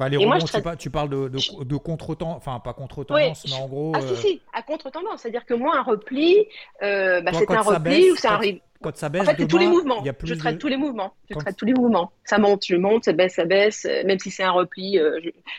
Enfin, 0.00 0.08
les 0.08 0.16
rebonds, 0.16 0.62
pas, 0.62 0.76
tu 0.76 0.88
parles 0.88 1.10
de, 1.10 1.28
de, 1.28 1.76
contre-temps, 1.76 2.30
enfin 2.34 2.58
pas 2.58 2.72
contre-tendance, 2.72 3.44
mais 3.48 3.54
en 3.56 3.68
gros. 3.68 3.92
Ah, 3.94 4.00
si, 4.00 4.12
euh, 4.12 4.16
si, 4.16 4.42
à 4.54 4.62
contre-tendance. 4.62 5.20
C'est-à-dire 5.20 5.44
que 5.44 5.52
moi, 5.52 5.76
un 5.76 5.82
repli, 5.82 6.46
euh, 6.82 7.20
bah, 7.20 7.32
c'est 7.34 7.50
un 7.50 7.60
repli 7.60 8.10
ou 8.10 8.16
c'est 8.16 8.28
un 8.28 8.40
Quand 8.82 8.96
ça 8.96 9.08
baisse, 9.08 9.28
en 9.28 9.34
fait, 9.34 9.46
tous 9.46 9.58
les 9.58 9.68
mouvements. 9.68 10.02
Je 10.22 10.34
traite 10.34 10.58
tous 10.58 10.68
les 10.68 10.76
mouvements. 10.76 11.14
Je 11.28 11.34
traite 11.34 11.56
tous 11.56 11.66
les 11.66 11.74
mouvements. 11.74 12.12
Ça 12.24 12.38
monte, 12.38 12.64
je 12.64 12.76
monte, 12.76 13.04
ça 13.04 13.12
baisse, 13.12 13.34
ça 13.34 13.44
baisse. 13.44 13.84
Euh, 13.84 14.02
même 14.04 14.18
si 14.18 14.30
c'est 14.30 14.42
un 14.42 14.52
repli, 14.52 14.98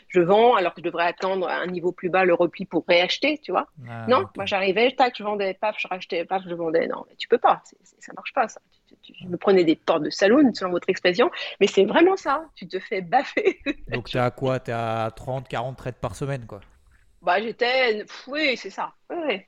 je, 0.07 0.21
vends, 0.21 0.55
alors 0.55 0.73
que 0.73 0.81
je 0.81 0.85
devrais 0.85 1.05
attendre 1.05 1.47
un 1.47 1.67
niveau 1.67 1.91
plus 1.91 2.09
bas 2.09 2.25
le 2.25 2.33
repli 2.33 2.65
pour 2.65 2.83
réacheter, 2.87 3.39
tu 3.43 3.51
vois. 3.51 3.67
Ah, 3.87 4.05
non, 4.07 4.25
moi 4.35 4.45
j'arrivais, 4.45 4.91
tac, 4.91 5.15
je 5.17 5.23
vendais, 5.23 5.53
paf, 5.53 5.75
je 5.77 5.87
rachetais, 5.87 6.25
paf, 6.25 6.43
je 6.47 6.53
vendais. 6.53 6.87
Non, 6.87 7.05
mais 7.07 7.15
tu 7.17 7.27
peux 7.27 7.37
pas. 7.37 7.61
ça 7.99 8.13
marche 8.15 8.33
pas, 8.33 8.47
ça 8.47 8.59
je 9.19 9.27
me 9.27 9.37
prenais 9.37 9.63
des 9.63 9.75
portes 9.75 10.03
de 10.03 10.09
saloon, 10.09 10.53
selon 10.53 10.71
votre 10.71 10.89
expression, 10.89 11.29
mais 11.59 11.67
c'est 11.67 11.85
vraiment 11.85 12.17
ça, 12.17 12.45
tu 12.55 12.67
te 12.67 12.79
fais 12.79 13.01
baffer. 13.01 13.59
Donc 13.89 14.09
tu 14.09 14.17
es 14.17 14.19
à 14.19 14.31
quoi? 14.31 14.59
Tu 14.59 14.71
es 14.71 14.73
à 14.73 15.11
30, 15.15 15.47
40 15.47 15.77
traites 15.77 15.97
par 15.97 16.15
semaine, 16.15 16.45
quoi 16.45 16.61
Bah 17.21 17.41
j'étais, 17.41 18.05
oui, 18.27 18.57
c'est 18.57 18.69
ça. 18.69 18.93
Et, 19.27 19.47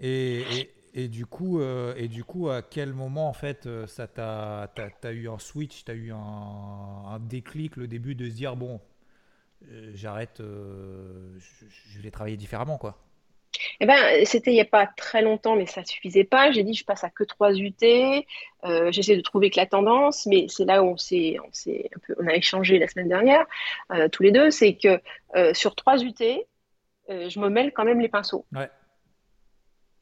et, 0.00 0.70
du 1.08 1.26
coup, 1.26 1.60
euh, 1.60 1.94
et 1.96 2.08
du 2.08 2.24
coup, 2.24 2.48
à 2.48 2.62
quel 2.62 2.94
moment 2.94 3.28
en 3.28 3.34
fait 3.34 3.66
euh, 3.66 3.86
ça 3.86 4.06
t'a, 4.06 4.72
t'as, 4.74 5.12
eu 5.12 5.28
un 5.28 5.38
switch, 5.38 5.84
t'as 5.84 5.92
eu 5.92 6.10
un, 6.10 7.20
déclic, 7.20 7.76
le 7.76 7.86
début 7.86 8.14
de 8.14 8.28
se 8.30 8.34
dire 8.34 8.56
bon, 8.56 8.80
euh, 9.70 9.90
j'arrête, 9.94 10.38
je, 10.38 11.66
je 11.90 12.00
vais 12.00 12.10
travailler 12.10 12.38
différemment, 12.38 12.78
quoi? 12.78 12.98
Eh 13.80 13.86
ben, 13.86 14.24
c'était 14.24 14.52
il 14.52 14.54
n'y 14.54 14.60
a 14.60 14.66
pas 14.66 14.86
très 14.86 15.20
longtemps, 15.20 15.56
mais 15.56 15.66
ça 15.66 15.84
suffisait 15.84 16.24
pas. 16.24 16.50
J'ai 16.50 16.62
dit, 16.62 16.74
je 16.74 16.84
passe 16.84 17.04
à 17.04 17.10
que 17.10 17.24
3 17.24 17.54
UT. 17.56 17.74
J'essaie 18.90 19.16
de 19.16 19.22
trouver 19.22 19.50
que 19.50 19.58
la 19.58 19.66
tendance, 19.66 20.26
mais 20.26 20.46
c'est 20.48 20.64
là 20.64 20.82
où 20.82 20.88
on 20.88 20.96
s'est, 20.96 21.36
on 21.46 21.52
s'est 21.52 21.90
un 21.94 21.98
peu, 22.06 22.14
on 22.18 22.26
a 22.26 22.34
échangé 22.34 22.78
la 22.78 22.88
semaine 22.88 23.08
dernière, 23.08 23.46
tous 24.12 24.22
les 24.22 24.30
deux, 24.30 24.50
c'est 24.50 24.76
que 24.76 25.00
sur 25.54 25.74
3 25.74 26.02
UT, 26.04 26.14
je 27.08 27.38
me 27.38 27.48
mêle 27.48 27.72
quand 27.72 27.84
même 27.84 28.00
les 28.00 28.08
pinceaux. 28.08 28.44
Ouais. 28.52 28.68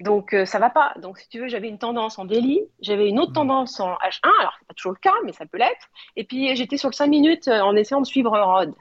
Donc 0.00 0.34
ça 0.44 0.58
va 0.58 0.70
pas. 0.70 0.94
Donc 1.00 1.18
si 1.18 1.28
tu 1.28 1.40
veux, 1.40 1.48
j'avais 1.48 1.68
une 1.68 1.78
tendance 1.78 2.18
en 2.18 2.24
daily, 2.24 2.62
j'avais 2.80 3.08
une 3.08 3.20
autre 3.20 3.30
mmh. 3.30 3.34
tendance 3.34 3.80
en 3.80 3.94
H1, 3.94 4.30
alors 4.40 4.54
c'est 4.58 4.66
pas 4.66 4.74
toujours 4.74 4.92
le 4.92 4.98
cas, 4.98 5.14
mais 5.24 5.32
ça 5.32 5.46
peut 5.46 5.58
l'être. 5.58 5.88
Et 6.16 6.24
puis 6.24 6.54
j'étais 6.56 6.76
sur 6.76 6.88
le 6.88 6.94
5 6.94 7.06
minutes 7.06 7.48
en 7.48 7.76
essayant 7.76 8.00
de 8.00 8.06
suivre 8.06 8.36
Rod. 8.36 8.74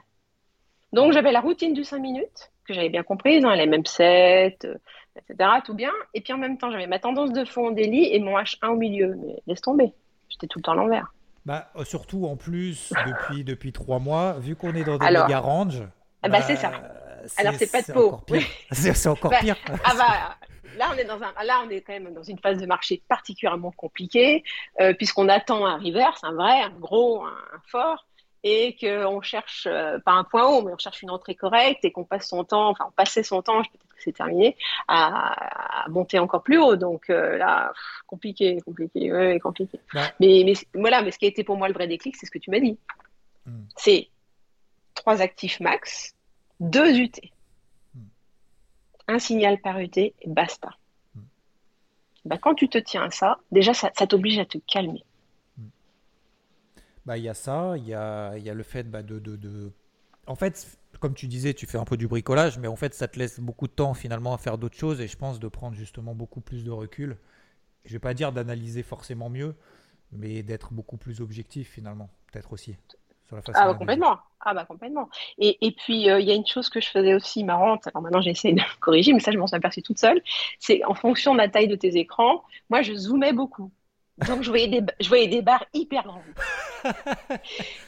Donc 0.92 1.12
j'avais 1.12 1.32
la 1.32 1.40
routine 1.40 1.72
du 1.72 1.84
5 1.84 1.98
minutes 1.98 2.50
que 2.66 2.74
j'avais 2.74 2.88
bien 2.88 3.02
comprise, 3.02 3.44
hein, 3.44 3.54
les 3.56 3.66
mêmes 3.66 3.86
7, 3.86 4.66
etc. 5.16 5.50
Tout 5.64 5.74
bien. 5.74 5.92
Et 6.14 6.20
puis 6.20 6.32
en 6.32 6.38
même 6.38 6.58
temps, 6.58 6.70
j'avais 6.70 6.86
ma 6.86 6.98
tendance 6.98 7.32
de 7.32 7.44
fond 7.44 7.68
en 7.68 7.70
délit 7.70 8.08
et 8.12 8.18
mon 8.18 8.36
H1 8.38 8.68
au 8.68 8.76
milieu. 8.76 9.14
Mais 9.20 9.42
laisse 9.46 9.60
tomber. 9.60 9.92
J'étais 10.28 10.46
tout 10.46 10.58
le 10.58 10.62
temps 10.62 10.72
à 10.72 10.76
l'envers. 10.76 11.12
Bah, 11.46 11.70
euh, 11.76 11.84
surtout 11.84 12.26
en 12.26 12.36
plus, 12.36 12.92
depuis, 13.06 13.44
depuis 13.44 13.72
trois 13.72 13.98
mois, 13.98 14.34
vu 14.38 14.56
qu'on 14.56 14.74
est 14.74 14.84
dans 14.84 14.98
des 14.98 15.06
méga 15.06 15.38
range. 15.38 15.82
Ah 16.22 16.28
bah, 16.28 16.40
c'est 16.40 16.56
ça. 16.56 16.72
Alors 17.38 17.54
c'est 17.54 17.70
pas 17.70 17.82
de 17.82 17.92
peau. 17.92 18.20
C'est 18.70 19.08
encore 19.08 19.30
bah, 19.30 19.38
pire. 19.40 19.56
ah 19.84 19.92
bah, 19.96 20.36
là 20.76 20.90
on 20.92 20.98
est 20.98 21.04
dans 21.04 21.22
un, 21.22 21.32
là 21.44 21.62
on 21.66 21.70
est 21.70 21.80
quand 21.80 21.92
même 21.92 22.12
dans 22.12 22.22
une 22.22 22.38
phase 22.38 22.58
de 22.58 22.66
marché 22.66 23.02
particulièrement 23.08 23.72
compliquée 23.72 24.42
euh, 24.80 24.94
puisqu'on 24.94 25.28
attend 25.28 25.66
un 25.66 25.78
reverse, 25.78 26.22
un 26.22 26.32
vrai, 26.32 26.62
un 26.62 26.70
gros, 26.70 27.24
un 27.24 27.60
fort 27.66 28.06
et 28.44 28.76
qu'on 28.78 29.22
cherche, 29.22 29.66
euh, 29.66 29.98
pas 30.00 30.12
un 30.12 30.22
point 30.22 30.46
haut, 30.46 30.62
mais 30.62 30.70
on 30.70 30.78
cherche 30.78 31.00
une 31.02 31.10
entrée 31.10 31.34
correcte 31.34 31.82
et 31.84 31.90
qu'on 31.90 32.04
passe 32.04 32.28
son 32.28 32.44
temps, 32.44 32.68
enfin 32.68 32.84
on 32.88 32.92
passait 32.92 33.22
son 33.22 33.40
temps, 33.40 33.62
peut-être 33.62 33.88
que 33.88 34.02
c'est 34.02 34.12
terminé, 34.12 34.54
à, 34.86 35.86
monter 35.88 36.18
encore 36.18 36.42
plus 36.42 36.58
haut. 36.58 36.76
Donc 36.76 37.08
euh, 37.08 37.38
là, 37.38 37.72
compliqué, 38.06 38.60
compliqué, 38.60 39.10
ouais, 39.10 39.40
compliqué. 39.40 39.80
Mais, 40.20 40.42
mais 40.44 40.52
voilà, 40.74 41.00
mais 41.00 41.10
ce 41.10 41.18
qui 41.18 41.24
a 41.24 41.28
été 41.28 41.42
pour 41.42 41.56
moi 41.56 41.68
le 41.68 41.74
vrai 41.74 41.88
déclic, 41.88 42.16
c'est 42.16 42.26
ce 42.26 42.30
que 42.30 42.38
tu 42.38 42.50
m'as 42.50 42.60
dit. 42.60 42.78
Hmm. 43.46 43.64
C'est 43.76 44.08
trois 44.94 45.22
actifs 45.22 45.58
max, 45.60 46.14
deux 46.60 46.98
UT. 46.98 47.12
Un 49.08 49.18
signal 49.18 49.60
par 49.60 49.78
et 49.78 50.14
basta. 50.26 50.70
Bah, 52.24 52.38
quand 52.38 52.54
tu 52.54 52.68
te 52.68 52.78
tiens 52.78 53.02
à 53.02 53.10
ça, 53.10 53.38
déjà, 53.52 53.74
ça, 53.74 53.90
ça 53.94 54.06
t'oblige 54.06 54.38
à 54.38 54.46
te 54.46 54.58
calmer. 54.66 55.04
Bah, 57.04 57.18
il 57.18 57.24
y 57.24 57.28
a 57.28 57.34
ça, 57.34 57.74
il 57.76 57.86
y 57.86 57.92
a, 57.92 58.36
y 58.38 58.48
a 58.48 58.54
le 58.54 58.62
fait 58.62 58.84
bah, 58.84 59.02
de, 59.02 59.18
de, 59.18 59.36
de, 59.36 59.72
En 60.26 60.36
fait, 60.36 60.78
comme 61.00 61.14
tu 61.14 61.28
disais, 61.28 61.52
tu 61.52 61.66
fais 61.66 61.76
un 61.76 61.84
peu 61.84 61.98
du 61.98 62.08
bricolage, 62.08 62.58
mais 62.58 62.68
en 62.68 62.76
fait, 62.76 62.94
ça 62.94 63.08
te 63.08 63.18
laisse 63.18 63.40
beaucoup 63.40 63.66
de 63.66 63.72
temps 63.72 63.92
finalement 63.92 64.32
à 64.32 64.38
faire 64.38 64.56
d'autres 64.56 64.76
choses 64.76 65.00
et 65.02 65.08
je 65.08 65.16
pense 65.18 65.38
de 65.38 65.48
prendre 65.48 65.76
justement 65.76 66.14
beaucoup 66.14 66.40
plus 66.40 66.64
de 66.64 66.70
recul. 66.70 67.18
Je 67.84 67.92
vais 67.92 67.98
pas 67.98 68.14
dire 68.14 68.32
d'analyser 68.32 68.82
forcément 68.82 69.28
mieux, 69.28 69.54
mais 70.12 70.42
d'être 70.42 70.72
beaucoup 70.72 70.96
plus 70.96 71.20
objectif 71.20 71.70
finalement, 71.70 72.08
peut-être 72.32 72.54
aussi. 72.54 72.76
Sur 73.26 73.36
la 73.36 73.42
façon 73.42 73.58
ah, 73.60 73.66
bah, 73.66 73.74
complètement. 73.74 74.18
Ah, 74.40 74.54
bah, 74.54 74.64
complètement. 74.64 75.08
Et, 75.38 75.66
et 75.66 75.72
puis, 75.72 76.10
euh, 76.10 76.20
il 76.20 76.26
y 76.26 76.30
a 76.30 76.34
une 76.34 76.46
chose 76.46 76.68
que 76.68 76.80
je 76.80 76.88
faisais 76.88 77.14
aussi 77.14 77.44
marrante. 77.44 77.86
Alors 77.86 78.02
maintenant, 78.02 78.20
j'essaie 78.20 78.52
de 78.52 78.60
corriger, 78.80 79.12
mais 79.12 79.20
ça, 79.20 79.32
je 79.32 79.38
m'en 79.38 79.46
suis 79.46 79.56
aperçue 79.56 79.82
toute 79.82 79.98
seule. 79.98 80.20
C'est 80.58 80.84
en 80.84 80.94
fonction 80.94 81.32
de 81.32 81.38
la 81.38 81.48
taille 81.48 81.68
de 81.68 81.76
tes 81.76 81.96
écrans, 81.96 82.44
moi, 82.70 82.82
je 82.82 82.94
zoomais 82.94 83.32
beaucoup. 83.32 83.70
Donc, 84.28 84.42
je 84.42 84.48
voyais 84.48 84.68
des, 84.68 84.80
je 85.00 85.08
voyais 85.08 85.26
des 85.26 85.42
barres 85.42 85.64
hyper 85.72 86.04
grandes. 86.04 86.22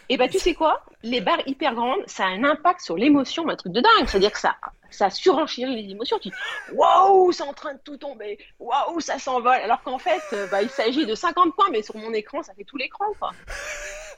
et 0.09 0.17
bah, 0.17 0.27
tu 0.27 0.41
sais 0.41 0.55
quoi? 0.55 0.83
Les 1.05 1.21
barres 1.21 1.47
hyper 1.47 1.75
grandes, 1.75 2.03
ça 2.07 2.25
a 2.25 2.29
un 2.29 2.43
impact 2.43 2.81
sur 2.81 2.97
l'émotion, 2.97 3.49
un 3.49 3.55
truc 3.55 3.73
de 3.73 3.81
dingue. 3.81 4.09
C'est-à-dire 4.09 4.33
que 4.33 4.41
ça, 4.41 4.57
ça 4.91 5.09
surenchérit 5.11 5.83
les 5.83 5.91
émotions. 5.93 6.19
Tu 6.19 6.31
dis, 6.31 6.35
waouh, 6.73 7.31
c'est 7.31 7.45
en 7.45 7.53
train 7.53 7.75
de 7.75 7.79
tout 7.79 7.97
tomber. 7.97 8.39
Waouh, 8.59 8.99
ça 9.01 9.19
s'envole. 9.21 9.61
Alors 9.63 9.83
qu'en 9.83 9.99
fait, 9.99 10.23
euh, 10.33 10.49
bah, 10.49 10.63
il 10.63 10.71
s'agit 10.71 11.07
de 11.07 11.15
50 11.15 11.55
points, 11.55 11.69
mais 11.71 11.83
sur 11.83 11.97
mon 11.97 12.13
écran, 12.13 12.43
ça 12.43 12.55
fait 12.55 12.65
tout 12.65 12.77
l'écran, 12.77 13.07
quoi. 13.21 13.31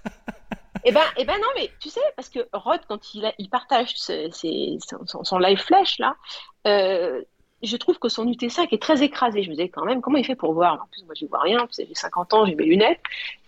Eh 0.84 0.92
ben, 0.92 1.02
eh 1.16 1.24
ben 1.24 1.34
non, 1.34 1.48
mais 1.56 1.70
tu 1.80 1.88
sais, 1.88 2.00
parce 2.16 2.28
que 2.28 2.40
Rod, 2.52 2.80
quand 2.88 3.14
il, 3.14 3.32
il 3.38 3.48
partage 3.48 3.94
son, 3.96 5.38
live 5.38 5.58
flash, 5.58 5.98
là, 5.98 6.16
euh, 6.66 7.22
je 7.62 7.76
trouve 7.76 7.98
que 7.98 8.08
son 8.08 8.26
UT5 8.26 8.68
est 8.70 8.82
très 8.82 9.02
écrasé. 9.02 9.42
Je 9.42 9.50
me 9.50 9.54
disais 9.54 9.68
quand 9.68 9.84
même, 9.84 10.00
comment 10.00 10.18
il 10.18 10.24
fait 10.24 10.36
pour 10.36 10.52
voir? 10.52 10.74
En 10.74 10.86
plus, 10.86 11.04
moi, 11.04 11.14
je 11.18 11.24
ne 11.24 11.30
vois 11.30 11.40
rien. 11.40 11.66
J'ai 11.76 11.88
50 11.92 12.34
ans, 12.34 12.46
j'ai 12.46 12.54
mes 12.54 12.64
lunettes. 12.64 13.00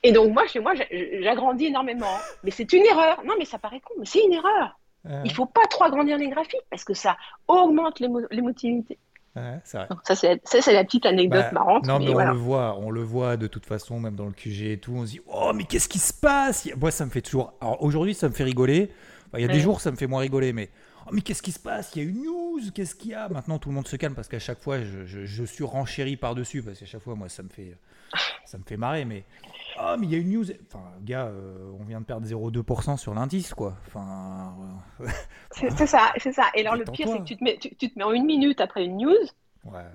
Et 0.02 0.12
donc, 0.12 0.32
moi, 0.32 0.46
chez 0.46 0.60
moi, 0.60 0.72
j'agrandis 0.74 1.66
énormément. 1.66 2.18
Mais 2.42 2.50
c'est 2.50 2.72
une 2.72 2.84
erreur. 2.84 3.22
Non, 3.24 3.34
mais 3.38 3.44
ça 3.44 3.58
paraît 3.58 3.80
con, 3.80 3.94
mais 3.98 4.06
c'est 4.06 4.24
une 4.24 4.32
erreur. 4.32 4.78
Il 5.04 5.30
ne 5.30 5.34
faut 5.34 5.46
pas 5.46 5.66
trop 5.70 5.84
agrandir 5.84 6.18
les 6.18 6.28
graphiques 6.28 6.60
parce 6.68 6.84
que 6.84 6.92
ça 6.92 7.16
augmente 7.48 8.00
l'émotivité. 8.30 8.98
Ouais, 9.36 9.60
ça, 9.62 9.86
c'est 10.14 10.72
la 10.72 10.84
petite 10.84 11.06
anecdote 11.06 11.44
bah, 11.52 11.52
marrante. 11.52 11.86
Non, 11.86 12.00
mais, 12.00 12.12
on 12.12 12.18
le 12.18 12.36
voit, 12.36 12.76
on 12.80 12.90
le 12.90 13.02
voit 13.02 13.36
de 13.36 13.46
toute 13.46 13.64
façon, 13.64 14.00
même 14.00 14.16
dans 14.16 14.26
le 14.26 14.32
QG 14.32 14.62
et 14.62 14.78
tout. 14.78 14.92
On 14.96 15.06
se 15.06 15.12
dit, 15.12 15.20
oh, 15.26 15.52
mais 15.54 15.64
qu'est-ce 15.64 15.88
qui 15.88 16.00
se 16.00 16.12
passe? 16.12 16.68
Moi, 16.80 16.90
ça 16.90 17.04
me 17.04 17.10
fait 17.10 17.22
toujours. 17.22 17.52
Alors 17.60 17.82
aujourd'hui, 17.82 18.14
ça 18.14 18.28
me 18.28 18.34
fait 18.34 18.44
rigoler. 18.44 18.90
Il 19.34 19.40
y 19.40 19.44
a 19.44 19.48
des 19.48 19.60
jours, 19.60 19.80
ça 19.80 19.92
me 19.92 19.96
fait 19.96 20.08
moins 20.08 20.20
rigoler, 20.20 20.52
mais 20.52 20.70
oh, 21.06 21.10
mais 21.12 21.20
qu'est-ce 21.20 21.42
qui 21.42 21.52
se 21.52 21.58
passe? 21.58 21.94
Il 21.94 22.02
y 22.02 22.06
a 22.06 22.08
une 22.08 22.22
news, 22.24 22.60
qu'est-ce 22.74 22.94
qu'il 22.94 23.10
y 23.10 23.14
a? 23.14 23.28
Maintenant, 23.28 23.58
tout 23.58 23.68
le 23.68 23.74
monde 23.74 23.88
se 23.88 23.96
calme 23.96 24.14
parce 24.14 24.28
qu'à 24.28 24.38
chaque 24.38 24.60
fois, 24.60 24.80
je, 24.80 25.06
je, 25.06 25.24
je 25.24 25.44
suis 25.44 25.64
renchéri 25.64 26.16
par-dessus 26.16 26.62
parce 26.62 26.78
qu'à 26.78 26.86
chaque 26.86 27.02
fois, 27.02 27.14
moi, 27.14 27.28
ça 27.28 27.42
me 27.42 27.48
fait, 27.48 27.76
ça 28.44 28.58
me 28.58 28.64
fait 28.64 28.76
marrer. 28.76 29.04
Mais 29.04 29.24
oh, 29.80 29.96
mais 29.98 30.06
il 30.06 30.12
y 30.12 30.14
a 30.14 30.18
une 30.18 30.30
news. 30.30 30.44
Enfin, 30.66 30.84
gars, 31.02 31.26
euh, 31.26 31.72
on 31.78 31.84
vient 31.84 32.00
de 32.00 32.06
perdre 32.06 32.26
0,2% 32.26 32.96
sur 32.96 33.14
l'indice, 33.14 33.54
quoi. 33.54 33.76
Enfin, 33.86 34.54
c'est 35.50 35.86
ça, 35.86 36.12
c'est 36.18 36.32
ça. 36.32 36.44
Et 36.54 36.60
alors, 36.60 36.76
le 36.76 36.84
pire, 36.84 37.08
c'est 37.08 37.18
que 37.18 37.24
tu 37.24 37.36
te, 37.36 37.44
mets, 37.44 37.58
tu, 37.58 37.70
te 37.70 37.98
mets 37.98 38.04
en 38.04 38.12
une 38.12 38.26
minute 38.26 38.60
après 38.60 38.84
une 38.84 38.98
news. 38.98 39.26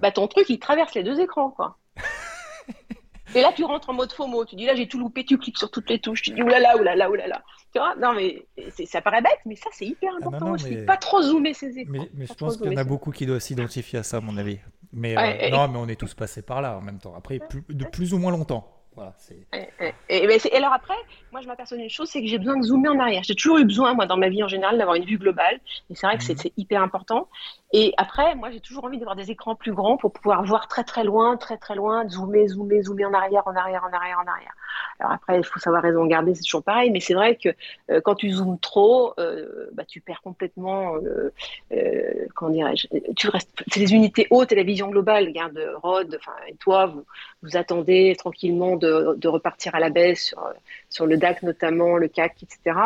Bah, 0.02 0.12
ton 0.12 0.28
truc, 0.28 0.50
il 0.50 0.60
traverse 0.60 0.94
les 0.94 1.04
deux 1.04 1.20
écrans, 1.20 1.50
quoi. 1.50 1.78
Et 3.36 3.42
là, 3.42 3.52
tu 3.54 3.64
rentres 3.66 3.90
en 3.90 3.94
mode 3.94 4.12
FOMO. 4.12 4.46
Tu 4.46 4.56
dis 4.56 4.66
là, 4.66 4.76
j'ai 4.76 4.88
tout 4.88 4.98
loupé. 4.98 5.26
Tu 5.26 5.38
cliques 5.38 5.58
sur 5.58 5.70
toutes 5.70 5.90
les 5.90 6.00
touches. 6.00 6.22
Tu 6.22 6.32
dis 6.32 6.42
oulala, 6.42 6.78
oulala, 6.78 7.10
oulala. 7.10 7.44
Tu 7.74 7.80
vois? 7.80 7.96
Non, 7.96 8.14
mais 8.14 8.46
ça 8.86 9.02
paraît 9.02 9.22
bête, 9.22 9.40
mais 9.46 9.56
ça, 9.56 9.70
c'est 9.74 9.86
hyper 9.86 10.12
ah 10.14 10.26
important. 10.26 10.58
je 10.58 10.68
ne 10.70 10.86
pas 10.86 10.98
trop 10.98 11.22
zoomer 11.22 11.54
ces 11.54 11.78
écrans. 11.78 11.92
Mais, 11.92 12.10
mais 12.14 12.26
je 12.26 12.34
pense 12.34 12.58
qu'il 12.58 12.72
y 12.72 12.76
en 12.76 12.80
a 12.80 12.86
beaucoup 12.86 13.12
qui 13.12 13.26
doivent 13.26 13.40
s'identifier 13.40 14.00
à 14.00 14.04
ça, 14.04 14.18
à 14.18 14.22
mon 14.22 14.38
avis. 14.38 14.60
Mais 14.94 15.18
euh, 15.18 15.50
non, 15.50 15.68
mais 15.68 15.78
on 15.78 15.88
est 15.90 16.00
tous 16.00 16.14
passés 16.14 16.42
par 16.42 16.62
là 16.62 16.78
en 16.78 16.82
même 16.82 17.00
temps. 17.00 17.14
Après, 17.16 17.40
de 17.70 17.86
plus 17.86 18.14
ou 18.14 18.18
moins 18.18 18.32
longtemps. 18.32 18.75
Voilà, 18.96 19.14
et, 20.10 20.24
et, 20.24 20.56
alors 20.56 20.72
après, 20.72 20.96
moi 21.34 21.42
je 21.42 21.48
m'aperçois 21.48 21.78
d'une 21.78 21.90
chose, 21.90 22.10
c'est 22.10 22.22
que 22.22 22.28
j'ai 22.28 22.38
besoin 22.38 22.58
de 22.58 22.64
zoomer 22.64 22.90
en 22.90 23.00
arrière. 23.00 23.24
J'ai 23.24 23.36
toujours 23.36 23.58
eu 23.58 23.66
besoin, 23.66 23.94
moi, 23.94 24.06
dans 24.06 24.16
ma 24.16 24.30
vie 24.30 24.42
en 24.42 24.48
général, 24.48 24.78
d'avoir 24.78 24.96
une 24.96 25.04
vue 25.04 25.18
globale. 25.18 25.60
Et 25.90 25.96
c'est 25.96 26.08
vrai 26.08 26.18
que 26.18 26.24
c'est 26.24 26.46
mhm. 26.46 26.52
hyper 26.56 26.82
important. 26.82 27.28
Et 27.74 27.94
après, 27.98 28.36
moi 28.36 28.52
j'ai 28.52 28.62
toujours 28.62 28.86
envie 28.86 28.98
d'avoir 28.98 29.18
des 29.18 29.32
écrans 29.32 29.56
plus 29.56 29.74
grands 29.74 29.98
pour 29.98 30.14
pouvoir 30.14 30.44
voir 30.46 30.70
très 30.70 30.86
très 30.86 31.04
loin, 31.04 31.36
très 31.36 31.58
très 31.58 31.76
loin, 31.76 32.08
zoomer, 32.08 32.48
zoomer, 32.48 32.82
zoomer 32.84 33.06
en 33.06 33.14
arrière, 33.14 33.44
en 33.46 33.56
arrière, 33.56 33.84
en 33.84 33.94
arrière, 33.94 34.18
en 34.24 34.32
arrière. 34.32 34.54
Alors 35.00 35.14
après, 35.14 35.38
il 35.38 35.44
faut 35.44 35.60
savoir 35.60 35.84
raison 35.84 36.06
garder, 36.06 36.36
c'est 36.36 36.44
toujours 36.44 36.64
pareil. 36.64 36.92
Mais 36.92 37.00
c'est 37.00 37.14
vrai 37.14 37.36
que 37.36 37.50
euh, 37.90 38.02
quand 38.02 38.16
tu 38.16 38.32
zoomes 38.32 38.60
trop, 38.60 39.14
euh, 39.20 39.70
bah, 39.74 39.84
tu 39.86 40.02
perds 40.02 40.22
complètement, 40.22 40.96
euh, 40.96 41.34
euh 41.74 42.26
comment 42.34 42.52
dirais-je, 42.52 42.88
tu 43.16 43.30
restes, 43.30 43.52
c'est 43.68 43.80
les 43.80 43.94
unités 43.94 44.28
hautes 44.30 44.52
et 44.52 44.56
la 44.56 44.64
vision 44.64 44.90
globale. 44.90 45.26
Regarde, 45.26 45.60
Rod, 45.82 46.18
enfin, 46.20 46.36
et 46.48 46.56
toi, 46.56 46.88
vous, 46.88 47.06
vous 47.44 47.58
attendez 47.58 48.16
tranquillement 48.18 48.76
de, 48.78 49.28
repartir 49.28 49.76
à 49.76 49.80
la 49.80 49.90
baisse 49.90 50.28
sur, 50.28 50.54
sur 50.90 51.06
le 51.06 51.18
DAC 51.18 51.44
notamment, 51.44 51.98
le 51.98 52.08
CAC, 52.08 52.44
etc. 52.44 52.78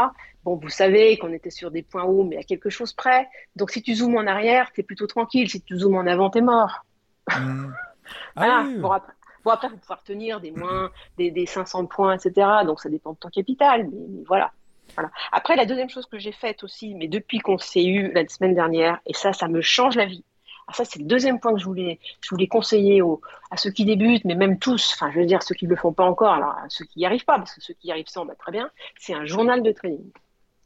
Bon, 0.43 0.55
vous 0.55 0.69
savez 0.69 1.17
qu'on 1.17 1.33
était 1.33 1.49
sur 1.49 1.69
des 1.69 1.83
points 1.83 2.03
hauts, 2.03 2.23
mais 2.23 2.37
à 2.37 2.43
quelque 2.43 2.69
chose 2.69 2.93
près. 2.93 3.27
Donc 3.55 3.71
si 3.71 3.81
tu 3.81 3.93
zoomes 3.93 4.15
en 4.15 4.25
arrière, 4.25 4.71
tu 4.73 4.81
es 4.81 4.83
plutôt 4.83 5.05
tranquille. 5.05 5.49
Si 5.49 5.61
tu 5.61 5.77
zoomes 5.77 5.95
en 5.95 6.07
avant, 6.07 6.29
tu 6.29 6.39
es 6.39 6.41
mort. 6.41 6.85
Mmh. 7.27 7.73
voilà. 8.35 8.65
Bon, 8.77 8.91
après, 8.91 9.13
bon, 9.43 9.51
après, 9.51 9.69
faut 9.69 9.77
pouvoir 9.77 10.03
tenir 10.03 10.41
des 10.41 10.51
moins, 10.51 10.91
des, 11.17 11.31
des 11.31 11.45
500 11.45 11.85
points, 11.85 12.15
etc. 12.15 12.47
Donc 12.65 12.79
ça 12.81 12.89
dépend 12.89 13.13
de 13.13 13.17
ton 13.17 13.29
capital, 13.29 13.87
mais, 13.91 14.23
voilà. 14.27 14.51
Voilà. 14.95 15.11
Après, 15.31 15.55
la 15.55 15.67
deuxième 15.67 15.89
chose 15.89 16.07
que 16.07 16.17
j'ai 16.17 16.31
faite 16.31 16.63
aussi, 16.63 16.95
mais 16.95 17.07
depuis 17.07 17.37
qu'on 17.37 17.59
s'est 17.59 17.85
eu 17.85 18.11
la 18.11 18.27
semaine 18.27 18.55
dernière, 18.55 18.99
et 19.05 19.13
ça, 19.13 19.33
ça 19.33 19.47
me 19.47 19.61
change 19.61 19.95
la 19.95 20.05
vie, 20.05 20.23
alors 20.69 20.75
ça, 20.75 20.85
c'est 20.85 20.99
le 20.99 21.05
deuxième 21.05 21.39
point 21.39 21.53
que 21.53 21.59
je 21.59 21.65
voulais, 21.65 21.99
je 22.21 22.29
voulais 22.29 22.45
conseiller 22.45 23.01
aux, 23.01 23.21
à 23.49 23.57
ceux 23.57 23.71
qui 23.71 23.85
débutent, 23.85 24.23
mais 24.23 24.35
même 24.35 24.59
tous, 24.59 24.93
enfin, 24.93 25.11
je 25.11 25.19
veux 25.19 25.25
dire, 25.25 25.41
ceux 25.41 25.55
qui 25.55 25.65
ne 25.65 25.71
le 25.71 25.75
font 25.75 25.93
pas 25.93 26.03
encore, 26.03 26.33
alors 26.33 26.53
ceux 26.69 26.85
qui 26.85 26.99
n'y 26.99 27.07
arrivent 27.07 27.25
pas, 27.25 27.39
parce 27.39 27.55
que 27.55 27.61
ceux 27.61 27.73
qui 27.73 27.87
y 27.87 27.91
arrivent 27.91 28.07
sans, 28.07 28.23
bah, 28.23 28.35
très 28.37 28.51
bien, 28.51 28.69
c'est 28.99 29.15
un 29.15 29.25
journal 29.25 29.63
de 29.63 29.71
trading. 29.71 30.11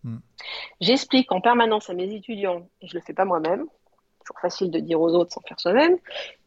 Hmm. 0.03 0.17
J'explique 0.81 1.31
en 1.31 1.39
permanence 1.39 1.89
à 1.89 1.93
mes 1.93 2.13
étudiants, 2.13 2.67
et 2.81 2.87
je 2.87 2.95
ne 2.95 2.99
le 2.99 3.05
fais 3.05 3.13
pas 3.13 3.23
moi-même, 3.23 3.65
toujours 4.23 4.39
facile 4.39 4.71
de 4.71 4.79
dire 4.79 4.99
aux 4.99 5.13
autres 5.13 5.33
sans 5.33 5.41
faire 5.41 5.59
soi-même, 5.59 5.97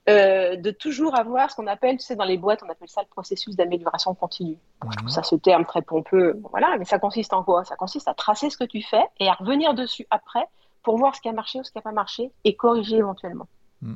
euh, 0.09 0.57
de 0.57 0.71
toujours 0.71 1.19
avoir 1.19 1.51
ce 1.51 1.57
qu'on 1.57 1.67
appelle, 1.67 1.97
tu 1.97 2.05
sais, 2.05 2.15
dans 2.15 2.25
les 2.25 2.39
boîtes, 2.39 2.63
on 2.65 2.69
appelle 2.69 2.89
ça 2.89 3.03
le 3.03 3.09
processus 3.09 3.57
d'amélioration 3.57 4.15
continue. 4.15 4.57
Je 4.85 4.97
trouve 4.97 5.09
hmm. 5.09 5.11
ça 5.11 5.23
ce 5.23 5.35
terme 5.35 5.65
très 5.65 5.83
pompeux, 5.83 6.41
voilà, 6.51 6.77
mais 6.79 6.85
ça 6.85 6.99
consiste 6.99 7.33
en 7.33 7.43
quoi? 7.43 7.65
Ça 7.65 7.77
consiste 7.77 8.07
à 8.07 8.15
tracer 8.15 8.49
ce 8.49 8.57
que 8.57 8.65
tu 8.65 8.83
fais 8.83 9.05
et 9.19 9.29
à 9.29 9.33
revenir 9.35 9.75
dessus 9.75 10.07
après 10.11 10.45
pour 10.85 10.97
voir 10.97 11.17
ce 11.17 11.21
qui 11.21 11.29
a 11.29 11.33
marché 11.33 11.59
ou 11.59 11.65
ce 11.65 11.73
qui 11.73 11.79
n'a 11.79 11.83
pas 11.83 11.91
marché 11.91 12.31
et 12.45 12.55
corriger 12.55 12.99
éventuellement. 12.99 13.49
Mm. 13.83 13.95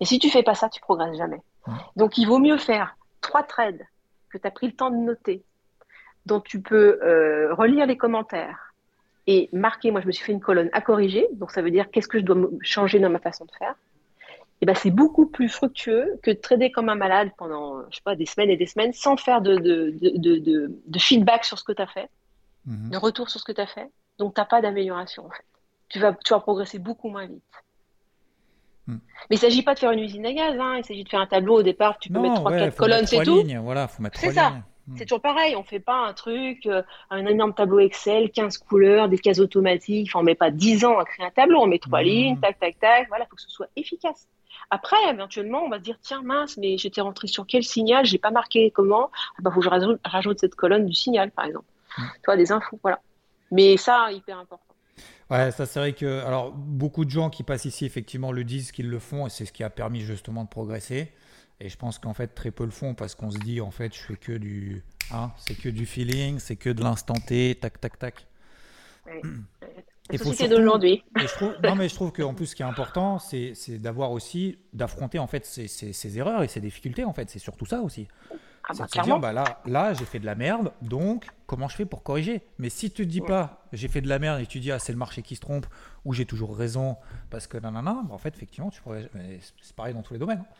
Et 0.00 0.04
si 0.04 0.18
tu 0.18 0.28
fais 0.28 0.42
pas 0.42 0.54
ça, 0.54 0.68
tu 0.68 0.80
progresses 0.82 1.16
jamais. 1.16 1.40
Mm. 1.66 1.72
Donc 1.96 2.18
il 2.18 2.26
vaut 2.26 2.38
mieux 2.38 2.58
faire 2.58 2.96
trois 3.22 3.42
trades 3.42 3.86
que 4.28 4.36
tu 4.36 4.46
as 4.46 4.50
pris 4.50 4.66
le 4.66 4.74
temps 4.74 4.90
de 4.90 4.96
noter, 4.96 5.42
dont 6.26 6.40
tu 6.40 6.60
peux 6.60 7.00
euh, 7.02 7.54
relire 7.54 7.86
les 7.86 7.96
commentaires 7.96 8.69
et 9.26 9.48
marquer. 9.52 9.90
Moi, 9.90 10.00
je 10.00 10.06
me 10.06 10.12
suis 10.12 10.24
fait 10.24 10.32
une 10.32 10.40
colonne 10.40 10.70
à 10.72 10.80
corriger, 10.80 11.26
donc 11.32 11.50
ça 11.50 11.62
veut 11.62 11.70
dire 11.70 11.90
qu'est-ce 11.90 12.08
que 12.08 12.18
je 12.18 12.24
dois 12.24 12.48
changer 12.62 12.98
dans 12.98 13.10
ma 13.10 13.18
façon 13.18 13.44
de 13.44 13.52
faire? 13.58 13.74
Et 14.62 14.66
ben, 14.66 14.74
c'est 14.74 14.90
beaucoup 14.90 15.26
plus 15.26 15.48
fructueux 15.48 16.18
que 16.22 16.30
de 16.30 16.36
trader 16.36 16.70
comme 16.70 16.90
un 16.90 16.94
malade 16.94 17.30
pendant, 17.38 17.82
je 17.90 17.96
sais 17.96 18.02
pas, 18.04 18.14
des 18.14 18.26
semaines 18.26 18.50
et 18.50 18.58
des 18.58 18.66
semaines 18.66 18.92
sans 18.92 19.16
faire 19.16 19.40
de, 19.40 19.56
de, 19.56 19.94
de, 19.98 20.70
de 20.86 20.98
feedback 20.98 21.44
sur 21.44 21.58
ce 21.58 21.64
que 21.64 21.72
tu 21.72 21.80
as 21.80 21.86
fait, 21.86 22.10
mm-hmm. 22.68 22.90
de 22.90 22.96
retour 22.98 23.30
sur 23.30 23.40
ce 23.40 23.44
que 23.44 23.52
tu 23.52 23.60
as 23.60 23.66
fait. 23.66 23.90
Donc, 24.18 24.34
tu 24.34 24.40
n'as 24.40 24.44
pas 24.44 24.60
d'amélioration, 24.60 25.24
en 25.24 25.30
fait 25.30 25.44
tu 25.90 25.98
vas, 25.98 26.14
tu 26.24 26.32
vas 26.32 26.40
progresser 26.40 26.78
beaucoup 26.78 27.10
moins 27.10 27.26
vite. 27.26 27.42
Hmm. 28.86 28.98
Mais 29.28 29.36
il 29.36 29.38
ne 29.38 29.40
s'agit 29.40 29.62
pas 29.62 29.74
de 29.74 29.80
faire 29.80 29.90
une 29.90 29.98
usine 29.98 30.24
à 30.24 30.32
gaz, 30.32 30.56
hein. 30.58 30.76
il 30.78 30.84
s'agit 30.84 31.04
de 31.04 31.08
faire 31.08 31.20
un 31.20 31.26
tableau 31.26 31.58
au 31.58 31.62
départ, 31.62 31.98
tu 31.98 32.10
peux 32.10 32.20
mettre 32.20 32.40
3-4 32.40 32.74
colonnes, 32.74 33.06
c'est 33.06 33.22
tout. 33.22 33.42
Voilà, 33.62 33.88
faut 33.88 34.02
mettre 34.02 34.18
c'est 34.18 34.32
ça. 34.32 34.54
Hmm. 34.86 34.96
C'est 34.96 35.04
toujours 35.04 35.20
pareil, 35.20 35.56
on 35.56 35.60
ne 35.60 35.64
fait 35.64 35.80
pas 35.80 36.06
un 36.06 36.12
truc, 36.12 36.66
euh, 36.66 36.82
un 37.10 37.26
énorme 37.26 37.54
tableau 37.54 37.80
Excel, 37.80 38.30
15 38.30 38.58
couleurs, 38.58 39.08
des 39.08 39.18
cases 39.18 39.38
automatiques, 39.38 40.08
enfin, 40.10 40.20
on 40.20 40.22
ne 40.22 40.26
met 40.26 40.34
pas 40.34 40.50
10 40.50 40.84
ans 40.84 40.98
à 40.98 41.04
créer 41.04 41.26
un 41.26 41.30
tableau, 41.30 41.60
on 41.60 41.66
met 41.66 41.78
trois 41.78 42.00
hmm. 42.00 42.06
lignes, 42.06 42.40
tac, 42.40 42.58
tac, 42.58 42.78
tac, 42.78 43.08
voilà, 43.08 43.24
il 43.24 43.28
faut 43.28 43.36
que 43.36 43.42
ce 43.42 43.50
soit 43.50 43.68
efficace. 43.76 44.28
Après, 44.70 44.96
éventuellement, 45.10 45.62
on 45.64 45.68
va 45.68 45.78
se 45.78 45.82
dire, 45.82 45.98
tiens, 46.00 46.22
mince, 46.22 46.56
mais 46.56 46.78
j'étais 46.78 47.00
rentré 47.00 47.26
sur 47.26 47.46
quel 47.46 47.64
signal, 47.64 48.04
j'ai 48.04 48.18
pas 48.18 48.30
marqué 48.30 48.70
comment, 48.70 49.10
il 49.12 49.34
ah 49.38 49.42
bah, 49.42 49.50
faut 49.50 49.60
que 49.60 49.64
je 49.64 49.70
rajoute, 49.70 50.00
rajoute, 50.04 50.38
cette 50.38 50.54
colonne 50.54 50.86
du 50.86 50.94
signal, 50.94 51.30
par 51.30 51.46
exemple. 51.46 51.66
Tu 51.96 52.04
vois, 52.24 52.36
des 52.36 52.52
infos, 52.52 52.78
voilà. 52.82 53.00
Mais 53.50 53.76
ça, 53.76 54.12
hyper 54.12 54.38
important. 54.38 54.70
Ouais, 55.30 55.52
ça 55.52 55.64
c'est 55.64 55.78
vrai 55.78 55.92
que 55.92 56.24
alors 56.24 56.50
beaucoup 56.50 57.04
de 57.04 57.10
gens 57.10 57.30
qui 57.30 57.44
passent 57.44 57.64
ici 57.64 57.86
effectivement 57.86 58.32
le 58.32 58.42
disent 58.42 58.72
qu'ils 58.72 58.90
le 58.90 58.98
font 58.98 59.28
et 59.28 59.30
c'est 59.30 59.44
ce 59.44 59.52
qui 59.52 59.62
a 59.62 59.70
permis 59.70 60.00
justement 60.00 60.42
de 60.42 60.48
progresser. 60.48 61.12
Et 61.60 61.68
je 61.68 61.76
pense 61.76 61.98
qu'en 61.98 62.14
fait 62.14 62.28
très 62.28 62.50
peu 62.50 62.64
le 62.64 62.70
font 62.70 62.94
parce 62.94 63.14
qu'on 63.14 63.30
se 63.30 63.38
dit 63.38 63.60
en 63.60 63.70
fait 63.70 63.94
je 63.94 64.00
fais 64.00 64.16
que 64.16 64.32
du 64.32 64.82
hein, 65.12 65.30
c'est 65.36 65.54
que 65.54 65.68
du 65.68 65.84
feeling, 65.86 66.38
c'est 66.38 66.56
que 66.56 66.70
de 66.70 66.82
l'instant 66.82 67.14
T, 67.14 67.56
tac 67.60 67.80
tac 67.80 67.98
tac. 67.98 68.26
Oui. 69.06 69.30
La 70.10 70.18
société 70.18 70.48
d'aujourd'hui. 70.48 71.04
Non 71.62 71.74
mais 71.76 71.88
je 71.88 71.94
trouve 71.94 72.12
qu'en 72.12 72.34
plus 72.34 72.46
ce 72.46 72.54
qui 72.56 72.62
est 72.62 72.66
important 72.66 73.18
c'est 73.18 73.54
d'avoir 73.78 74.10
aussi 74.10 74.58
d'affronter 74.72 75.18
en 75.18 75.26
fait 75.26 75.44
ces, 75.44 75.68
ces, 75.68 75.92
ces, 75.92 76.18
erreurs 76.18 76.42
et 76.42 76.48
ces 76.48 76.60
difficultés 76.60 77.04
en 77.04 77.12
fait 77.12 77.28
c'est 77.30 77.38
surtout 77.38 77.66
ça 77.66 77.80
aussi. 77.82 78.08
Ah 78.68 78.72
bah, 78.78 78.86
c'est 78.92 79.02
dire, 79.02 79.18
bah 79.18 79.32
là, 79.32 79.60
là 79.66 79.94
j'ai 79.94 80.04
fait 80.04 80.18
de 80.18 80.26
la 80.26 80.34
merde, 80.34 80.72
donc 80.82 81.26
comment 81.46 81.68
je 81.68 81.76
fais 81.76 81.86
pour 81.86 82.02
corriger? 82.02 82.42
Mais 82.58 82.68
si 82.68 82.90
tu 82.90 83.04
te 83.04 83.08
dis 83.08 83.20
pas, 83.20 83.64
j'ai 83.72 83.88
fait 83.88 84.00
de 84.00 84.08
la 84.08 84.18
merde 84.18 84.40
et 84.40 84.46
tu 84.46 84.60
dis, 84.60 84.70
ah, 84.70 84.78
c'est 84.78 84.92
le 84.92 84.98
marché 84.98 85.22
qui 85.22 85.34
se 85.34 85.40
trompe, 85.40 85.66
ou 86.04 86.12
j'ai 86.12 86.26
toujours 86.26 86.56
raison, 86.56 86.96
parce 87.30 87.46
que 87.46 87.56
nanana, 87.56 88.02
bah, 88.04 88.14
en 88.14 88.18
fait, 88.18 88.34
effectivement, 88.36 88.70
tu 88.70 88.80
pourrais... 88.82 89.10
c'est 89.60 89.74
pareil 89.74 89.94
dans 89.94 90.02
tous 90.02 90.12
les 90.12 90.18
domaines. 90.18 90.44
Hein. 90.44 90.54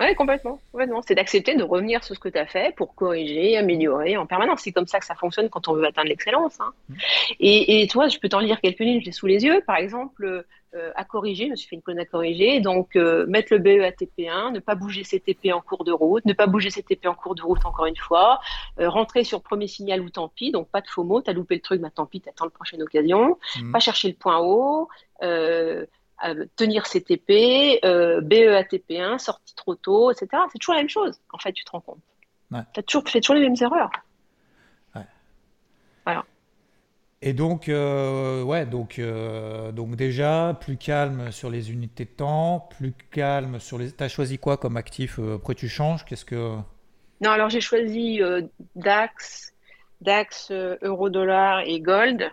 Oui, 0.00 0.14
complètement. 0.16 0.58
C'est 1.06 1.14
d'accepter 1.14 1.54
de 1.54 1.62
revenir 1.62 2.02
sur 2.02 2.16
ce 2.16 2.20
que 2.20 2.28
tu 2.28 2.38
as 2.38 2.46
fait 2.46 2.74
pour 2.74 2.94
corriger, 2.94 3.56
améliorer 3.56 4.16
en 4.16 4.26
permanence. 4.26 4.60
C'est 4.62 4.72
comme 4.72 4.88
ça 4.88 4.98
que 4.98 5.06
ça 5.06 5.14
fonctionne 5.14 5.48
quand 5.48 5.68
on 5.68 5.74
veut 5.74 5.86
atteindre 5.86 6.08
l'excellence. 6.08 6.58
Hein. 6.60 6.72
Mmh. 6.88 6.94
Et, 7.40 7.88
toi, 7.90 8.08
je 8.08 8.18
peux 8.18 8.28
t'en 8.28 8.40
lire 8.40 8.60
quelques-unes, 8.60 9.00
je 9.00 9.06
les 9.06 9.12
sous 9.12 9.26
les 9.26 9.44
yeux. 9.44 9.62
Par 9.66 9.76
exemple, 9.76 10.44
euh, 10.74 10.90
à 10.96 11.04
corriger, 11.04 11.46
je 11.46 11.50
me 11.50 11.56
suis 11.56 11.68
fait 11.68 11.76
une 11.76 11.82
colonne 11.82 12.00
à 12.00 12.04
corriger. 12.06 12.60
Donc, 12.60 12.96
euh, 12.96 13.24
mettre 13.26 13.52
le 13.52 13.58
BE 13.58 13.84
à 13.84 13.92
TP1, 13.92 14.52
ne 14.52 14.58
pas 14.58 14.74
bouger 14.74 15.04
ses 15.04 15.20
TP 15.20 15.52
en 15.52 15.60
cours 15.60 15.84
de 15.84 15.92
route, 15.92 16.24
ne 16.24 16.32
pas 16.32 16.48
bouger 16.48 16.70
ses 16.70 16.82
TP 16.82 17.06
en 17.06 17.14
cours 17.14 17.36
de 17.36 17.42
route 17.42 17.64
encore 17.64 17.86
une 17.86 17.96
fois, 17.96 18.40
euh, 18.80 18.88
rentrer 18.88 19.22
sur 19.22 19.42
premier 19.42 19.68
signal 19.68 20.00
ou 20.00 20.10
tant 20.10 20.28
pis, 20.28 20.50
donc 20.50 20.68
pas 20.68 20.80
de 20.80 20.88
faux 20.88 21.04
mots, 21.04 21.20
t'as 21.20 21.32
loupé 21.32 21.54
le 21.54 21.60
truc, 21.60 21.80
bah 21.80 21.90
tant 21.94 22.06
pis, 22.06 22.20
t'attends 22.20 22.46
la 22.46 22.50
prochaine 22.50 22.82
occasion, 22.82 23.38
mmh. 23.60 23.70
pas 23.70 23.78
chercher 23.78 24.08
le 24.08 24.14
point 24.14 24.40
haut, 24.40 24.88
tenir 26.56 26.86
ses 26.86 27.02
TP, 27.02 27.80
BE 27.82 28.54
à 28.54 28.62
TP1, 28.62 29.18
sortie 29.18 29.54
trop 29.54 29.74
tôt, 29.74 30.10
etc. 30.10 30.28
C'est 30.52 30.58
toujours 30.58 30.74
la 30.74 30.80
même 30.80 30.88
chose, 30.88 31.20
en 31.32 31.38
fait, 31.38 31.52
tu 31.52 31.64
te 31.64 31.70
rends 31.70 31.80
compte. 31.80 32.00
Ouais. 32.50 32.60
Tu 32.72 32.82
toujours, 32.82 33.08
fais 33.08 33.20
toujours 33.20 33.36
les 33.36 33.42
mêmes 33.42 33.56
erreurs. 33.60 33.90
Ouais. 34.94 35.06
Voilà. 36.04 36.24
Et 37.26 37.32
donc, 37.32 37.70
euh, 37.70 38.42
ouais, 38.42 38.66
donc, 38.66 38.98
euh, 38.98 39.72
donc 39.72 39.96
déjà, 39.96 40.58
plus 40.60 40.76
calme 40.76 41.32
sur 41.32 41.48
les 41.48 41.72
unités 41.72 42.04
de 42.04 42.10
temps, 42.10 42.68
plus 42.76 42.92
calme 43.10 43.60
sur 43.60 43.78
les. 43.78 43.90
T'as 43.92 44.08
choisi 44.08 44.36
quoi 44.36 44.58
comme 44.58 44.76
actif 44.76 45.18
euh, 45.18 45.36
Après, 45.36 45.54
tu 45.54 45.66
changes 45.66 46.04
Qu'est-ce 46.04 46.26
que? 46.26 46.58
Non, 47.22 47.30
alors 47.30 47.48
j'ai 47.48 47.62
choisi 47.62 48.20
DAX, 48.76 49.54
DAX, 50.02 50.50
euro-dollar 50.82 51.60
et 51.60 51.80
gold. 51.80 52.30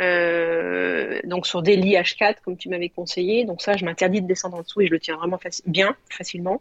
Euh, 0.00 1.20
donc 1.24 1.46
sur 1.46 1.62
Daily 1.62 1.94
H4 1.94 2.36
comme 2.44 2.56
tu 2.56 2.68
m'avais 2.68 2.88
conseillé. 2.88 3.44
Donc 3.44 3.62
ça, 3.62 3.76
je 3.76 3.84
m'interdis 3.84 4.22
de 4.22 4.26
descendre 4.26 4.58
en 4.58 4.62
dessous 4.62 4.82
et 4.82 4.86
je 4.86 4.92
le 4.92 5.00
tiens 5.00 5.16
vraiment 5.16 5.38
bien, 5.66 5.96
facilement. 6.10 6.60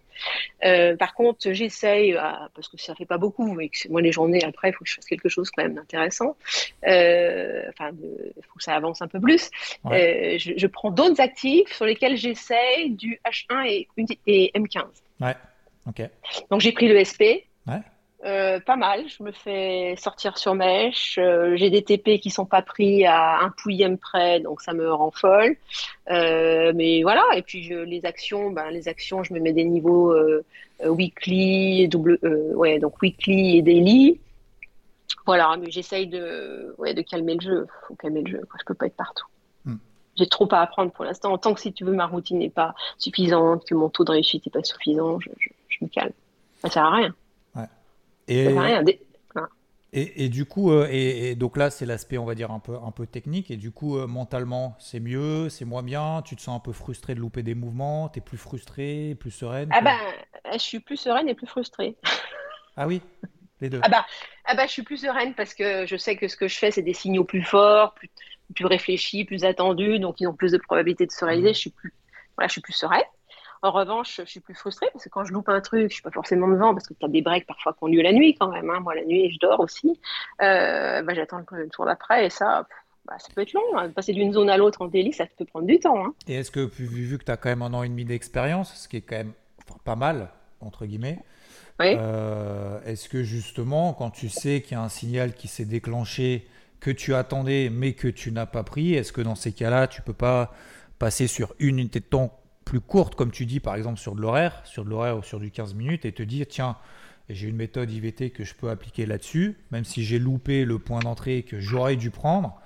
Euh, 0.63 0.95
par 0.95 1.13
contre, 1.13 1.51
j'essaye, 1.51 2.13
euh, 2.13 2.21
parce 2.53 2.67
que 2.69 2.77
ça 2.77 2.95
fait 2.95 3.05
pas 3.05 3.17
beaucoup, 3.17 3.59
et 3.59 3.69
que 3.69 3.89
moi 3.89 4.01
les 4.01 4.11
journées 4.11 4.43
après, 4.43 4.69
il 4.69 4.73
faut 4.73 4.83
que 4.83 4.89
je 4.89 4.95
fasse 4.95 5.05
quelque 5.05 5.29
chose 5.29 5.51
quand 5.51 5.63
même 5.63 5.75
d'intéressant. 5.75 6.35
enfin, 6.83 7.91
il 7.91 8.43
faut 8.43 8.57
que 8.57 8.63
ça 8.63 8.75
avance 8.75 9.01
un 9.01 9.07
peu 9.07 9.19
plus. 9.19 9.49
Je, 9.85 10.53
je, 10.55 10.67
prends 10.67 10.91
d'autres 10.91 11.21
actifs 11.21 11.71
sur 11.73 11.85
lesquels 11.85 12.17
j'essaye 12.17 12.91
du 12.91 13.19
H1 13.25 13.65
et, 13.67 13.87
et 14.27 14.51
M15. 14.55 14.83
Ouais. 15.21 15.35
Ok. 15.87 16.01
Donc 16.49 16.61
j'ai 16.61 16.71
pris 16.71 16.87
le 16.87 17.03
SP. 17.03 17.45
Euh, 18.25 18.59
pas 18.59 18.75
mal, 18.75 19.07
je 19.07 19.21
me 19.21 19.31
fais 19.31 19.95
sortir 19.97 20.37
sur 20.37 20.55
mèche. 20.55 21.19
Euh, 21.19 21.55
j'ai 21.57 21.69
des 21.69 21.83
TP 21.83 22.19
qui 22.19 22.31
sont 22.31 22.45
pas 22.45 22.63
pris 22.63 23.05
à 23.05 23.39
un 23.39 23.51
pouillème 23.51 23.99
près, 23.99 24.39
donc 24.39 24.61
ça 24.61 24.73
me 24.73 24.91
rend 24.91 25.11
folle. 25.11 25.55
Euh, 26.09 26.73
mais 26.75 27.03
voilà, 27.03 27.23
et 27.35 27.43
puis 27.43 27.63
je, 27.63 27.75
les 27.75 28.05
actions, 28.05 28.49
ben, 28.49 28.71
les 28.71 28.87
actions, 28.87 29.23
je 29.23 29.33
me 29.33 29.39
mets 29.39 29.53
des 29.53 29.65
niveaux 29.65 30.15
weekly, 30.83 31.87
double, 31.87 32.19
ouais, 32.55 32.79
donc 32.79 32.99
weekly 33.01 33.57
et 33.57 33.61
daily. 33.61 34.19
Voilà, 35.25 35.55
mais 35.59 35.71
j'essaye 35.71 36.07
de, 36.07 36.75
ouais, 36.77 36.93
de 36.93 37.01
calmer 37.01 37.35
le 37.35 37.41
jeu. 37.41 37.67
Faut 37.87 37.95
calmer 37.95 38.21
le 38.21 38.31
jeu, 38.31 38.41
quoi. 38.49 38.57
je 38.59 38.65
peux 38.65 38.73
pas 38.73 38.87
être 38.87 38.95
partout. 38.95 39.25
Hmm. 39.65 39.77
J'ai 40.15 40.27
trop 40.27 40.47
à 40.51 40.61
apprendre 40.61 40.91
pour 40.91 41.05
l'instant. 41.05 41.37
Tant 41.37 41.53
que 41.53 41.61
si 41.61 41.73
tu 41.73 41.83
veux, 41.83 41.93
ma 41.93 42.05
routine 42.05 42.39
n'est 42.39 42.49
pas 42.49 42.75
suffisante, 42.97 43.65
que 43.65 43.75
mon 43.75 43.89
taux 43.89 44.03
de 44.03 44.11
réussite 44.11 44.45
n'est 44.45 44.51
pas 44.51 44.63
suffisant, 44.63 45.19
je, 45.19 45.29
me 45.81 45.87
calme. 45.87 46.13
Ça 46.61 46.69
sert 46.69 46.85
à 46.85 46.91
rien. 46.91 47.15
Et, 48.27 48.47
et, 49.93 50.25
et, 50.25 50.29
du 50.29 50.45
coup, 50.45 50.71
euh, 50.71 50.87
et, 50.91 51.35
donc 51.35 51.55
là, 51.55 51.69
c'est 51.69 51.85
l'aspect, 51.85 52.17
on 52.17 52.25
va 52.25 52.35
dire, 52.35 52.51
un 52.51 52.59
peu, 52.59 52.75
un 52.75 52.91
peu 52.91 53.07
technique. 53.07 53.49
Et 53.49 53.55
du 53.55 53.71
coup, 53.71 53.97
euh, 53.97 54.07
mentalement, 54.07 54.75
c'est 54.79 54.99
mieux, 54.99 55.49
c'est 55.49 55.65
moins 55.65 55.83
bien. 55.83 56.21
Tu 56.23 56.35
te 56.35 56.41
sens 56.41 56.57
un 56.57 56.59
peu 56.59 56.73
frustré 56.73 57.15
de 57.15 57.19
louper 57.19 57.43
des 57.43 57.55
mouvements. 57.55 58.09
Tu 58.09 58.19
es 58.19 58.21
plus 58.21 58.37
frustré, 58.37 59.15
plus 59.19 59.31
sereine. 59.31 59.69
Ah 59.71 59.81
ben, 59.81 59.97
je 60.51 60.57
suis 60.57 60.79
plus 60.79 60.97
sereine 60.97 61.29
et 61.29 61.33
plus 61.33 61.47
frustrée. 61.47 61.95
ah 62.77 62.87
oui, 62.87 63.01
les 63.61 63.69
deux. 63.69 63.79
Ah 63.83 63.89
bah, 63.89 64.05
ah 64.45 64.55
bah, 64.55 64.65
je 64.65 64.71
suis 64.71 64.83
plus 64.83 64.97
sereine 64.97 65.33
parce 65.33 65.53
que 65.53 65.85
je 65.85 65.95
sais 65.95 66.17
que 66.17 66.27
ce 66.27 66.35
que 66.35 66.47
je 66.47 66.57
fais, 66.57 66.71
c'est 66.71 66.81
des 66.81 66.93
signaux 66.93 67.23
plus 67.23 67.43
forts, 67.43 67.93
plus, 67.93 68.09
plus 68.53 68.65
réfléchis, 68.65 69.23
plus 69.23 69.45
attendus, 69.45 69.99
donc 69.99 70.19
ils 70.19 70.27
ont 70.27 70.33
plus 70.33 70.51
de 70.51 70.57
probabilité 70.57 71.05
de 71.05 71.11
se 71.11 71.23
réaliser. 71.23 71.51
Mmh. 71.51 71.53
Je 71.53 71.59
suis 71.59 71.69
plus, 71.69 71.93
voilà, 72.35 72.47
je 72.47 72.51
suis 72.51 72.61
plus 72.61 72.73
sereine. 72.73 73.03
En 73.61 73.71
revanche, 73.71 74.21
je 74.23 74.29
suis 74.29 74.39
plus 74.39 74.55
frustrée 74.55 74.87
parce 74.93 75.03
que 75.03 75.09
quand 75.09 75.25
je 75.25 75.33
loupe 75.33 75.49
un 75.49 75.61
truc, 75.61 75.89
je 75.89 75.93
suis 75.95 76.03
pas 76.03 76.11
forcément 76.11 76.47
devant 76.47 76.73
parce 76.73 76.87
que 76.87 76.93
tu 76.93 77.05
as 77.05 77.09
des 77.09 77.21
breaks 77.21 77.47
parfois 77.47 77.73
qui 77.73 77.83
ont 77.83 77.87
lieu 77.87 78.01
la 78.01 78.13
nuit 78.13 78.35
quand 78.39 78.49
même. 78.49 78.69
Hein. 78.69 78.79
Moi, 78.81 78.95
la 78.95 79.05
nuit, 79.05 79.31
je 79.31 79.39
dors 79.39 79.59
aussi. 79.59 79.99
Euh, 80.41 81.01
bah, 81.01 81.13
j'attends 81.13 81.41
le 81.51 81.69
tour 81.69 81.85
d'après 81.85 82.25
et 82.25 82.29
ça, 82.29 82.67
bah, 83.05 83.15
ça 83.17 83.27
peut 83.33 83.41
être 83.41 83.53
long. 83.53 83.77
Hein. 83.77 83.89
Passer 83.89 84.13
d'une 84.13 84.33
zone 84.33 84.49
à 84.49 84.57
l'autre 84.57 84.81
en 84.81 84.87
délit, 84.87 85.13
ça 85.13 85.25
peut 85.37 85.45
prendre 85.45 85.67
du 85.67 85.79
temps. 85.79 86.05
Hein. 86.05 86.13
Et 86.27 86.35
est-ce 86.35 86.51
que, 86.51 86.59
vu, 86.59 87.17
que 87.17 87.23
tu 87.23 87.31
as 87.31 87.37
quand 87.37 87.49
même 87.49 87.61
un 87.61 87.73
an 87.73 87.83
et 87.83 87.89
demi 87.89 88.05
d'expérience, 88.05 88.73
ce 88.75 88.87
qui 88.87 88.97
est 88.97 89.01
quand 89.01 89.17
même 89.17 89.33
pas 89.83 89.95
mal, 89.95 90.29
entre 90.59 90.85
guillemets, 90.85 91.19
euh, 91.81 92.79
est-ce 92.85 93.09
que 93.09 93.23
justement, 93.23 93.93
quand 93.93 94.09
tu 94.09 94.29
sais 94.29 94.61
qu'il 94.61 94.73
y 94.73 94.79
a 94.79 94.81
un 94.81 94.89
signal 94.89 95.33
qui 95.33 95.47
s'est 95.47 95.65
déclenché, 95.65 96.47
que 96.79 96.91
tu 96.91 97.13
attendais 97.15 97.69
mais 97.71 97.93
que 97.93 98.07
tu 98.07 98.31
n'as 98.31 98.45
pas 98.45 98.63
pris, 98.63 98.93
est-ce 98.93 99.11
que 99.11 99.21
dans 99.21 99.35
ces 99.35 99.51
cas-là, 99.51 99.87
tu 99.87 100.01
peux 100.01 100.13
pas 100.13 100.53
passer 100.99 101.27
sur 101.27 101.53
une 101.59 101.79
unité 101.79 101.99
de 101.99 102.05
temps 102.05 102.39
plus 102.65 102.81
courte, 102.81 103.15
comme 103.15 103.31
tu 103.31 103.45
dis, 103.45 103.59
par 103.59 103.75
exemple 103.75 103.99
sur 103.99 104.15
de 104.15 104.21
l'horaire, 104.21 104.61
sur 104.65 104.83
de 104.83 104.89
l'horaire 104.89 105.17
ou 105.17 105.23
sur 105.23 105.39
du 105.39 105.51
15 105.51 105.75
minutes, 105.75 106.03
et 106.05 106.11
te 106.11 106.23
dire, 106.23 106.47
tiens, 106.49 106.75
j'ai 107.29 107.47
une 107.47 107.55
méthode 107.55 107.91
IVT 107.91 108.31
que 108.31 108.43
je 108.43 108.55
peux 108.55 108.69
appliquer 108.69 109.05
là-dessus, 109.05 109.57
même 109.71 109.85
si 109.85 110.03
j'ai 110.03 110.19
loupé 110.19 110.65
le 110.65 110.79
point 110.79 110.99
d'entrée 110.99 111.43
que 111.43 111.59
j'aurais 111.59 111.95
dû 111.95 112.11
prendre, 112.11 112.59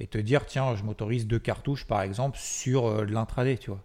et 0.00 0.06
te 0.06 0.18
dire, 0.18 0.46
tiens, 0.46 0.76
je 0.76 0.84
m'autorise 0.84 1.26
deux 1.26 1.38
cartouches, 1.38 1.86
par 1.86 2.02
exemple, 2.02 2.38
sur 2.38 2.86
euh, 2.86 3.04
l'intraday, 3.04 3.56
tu 3.56 3.70
vois. 3.70 3.80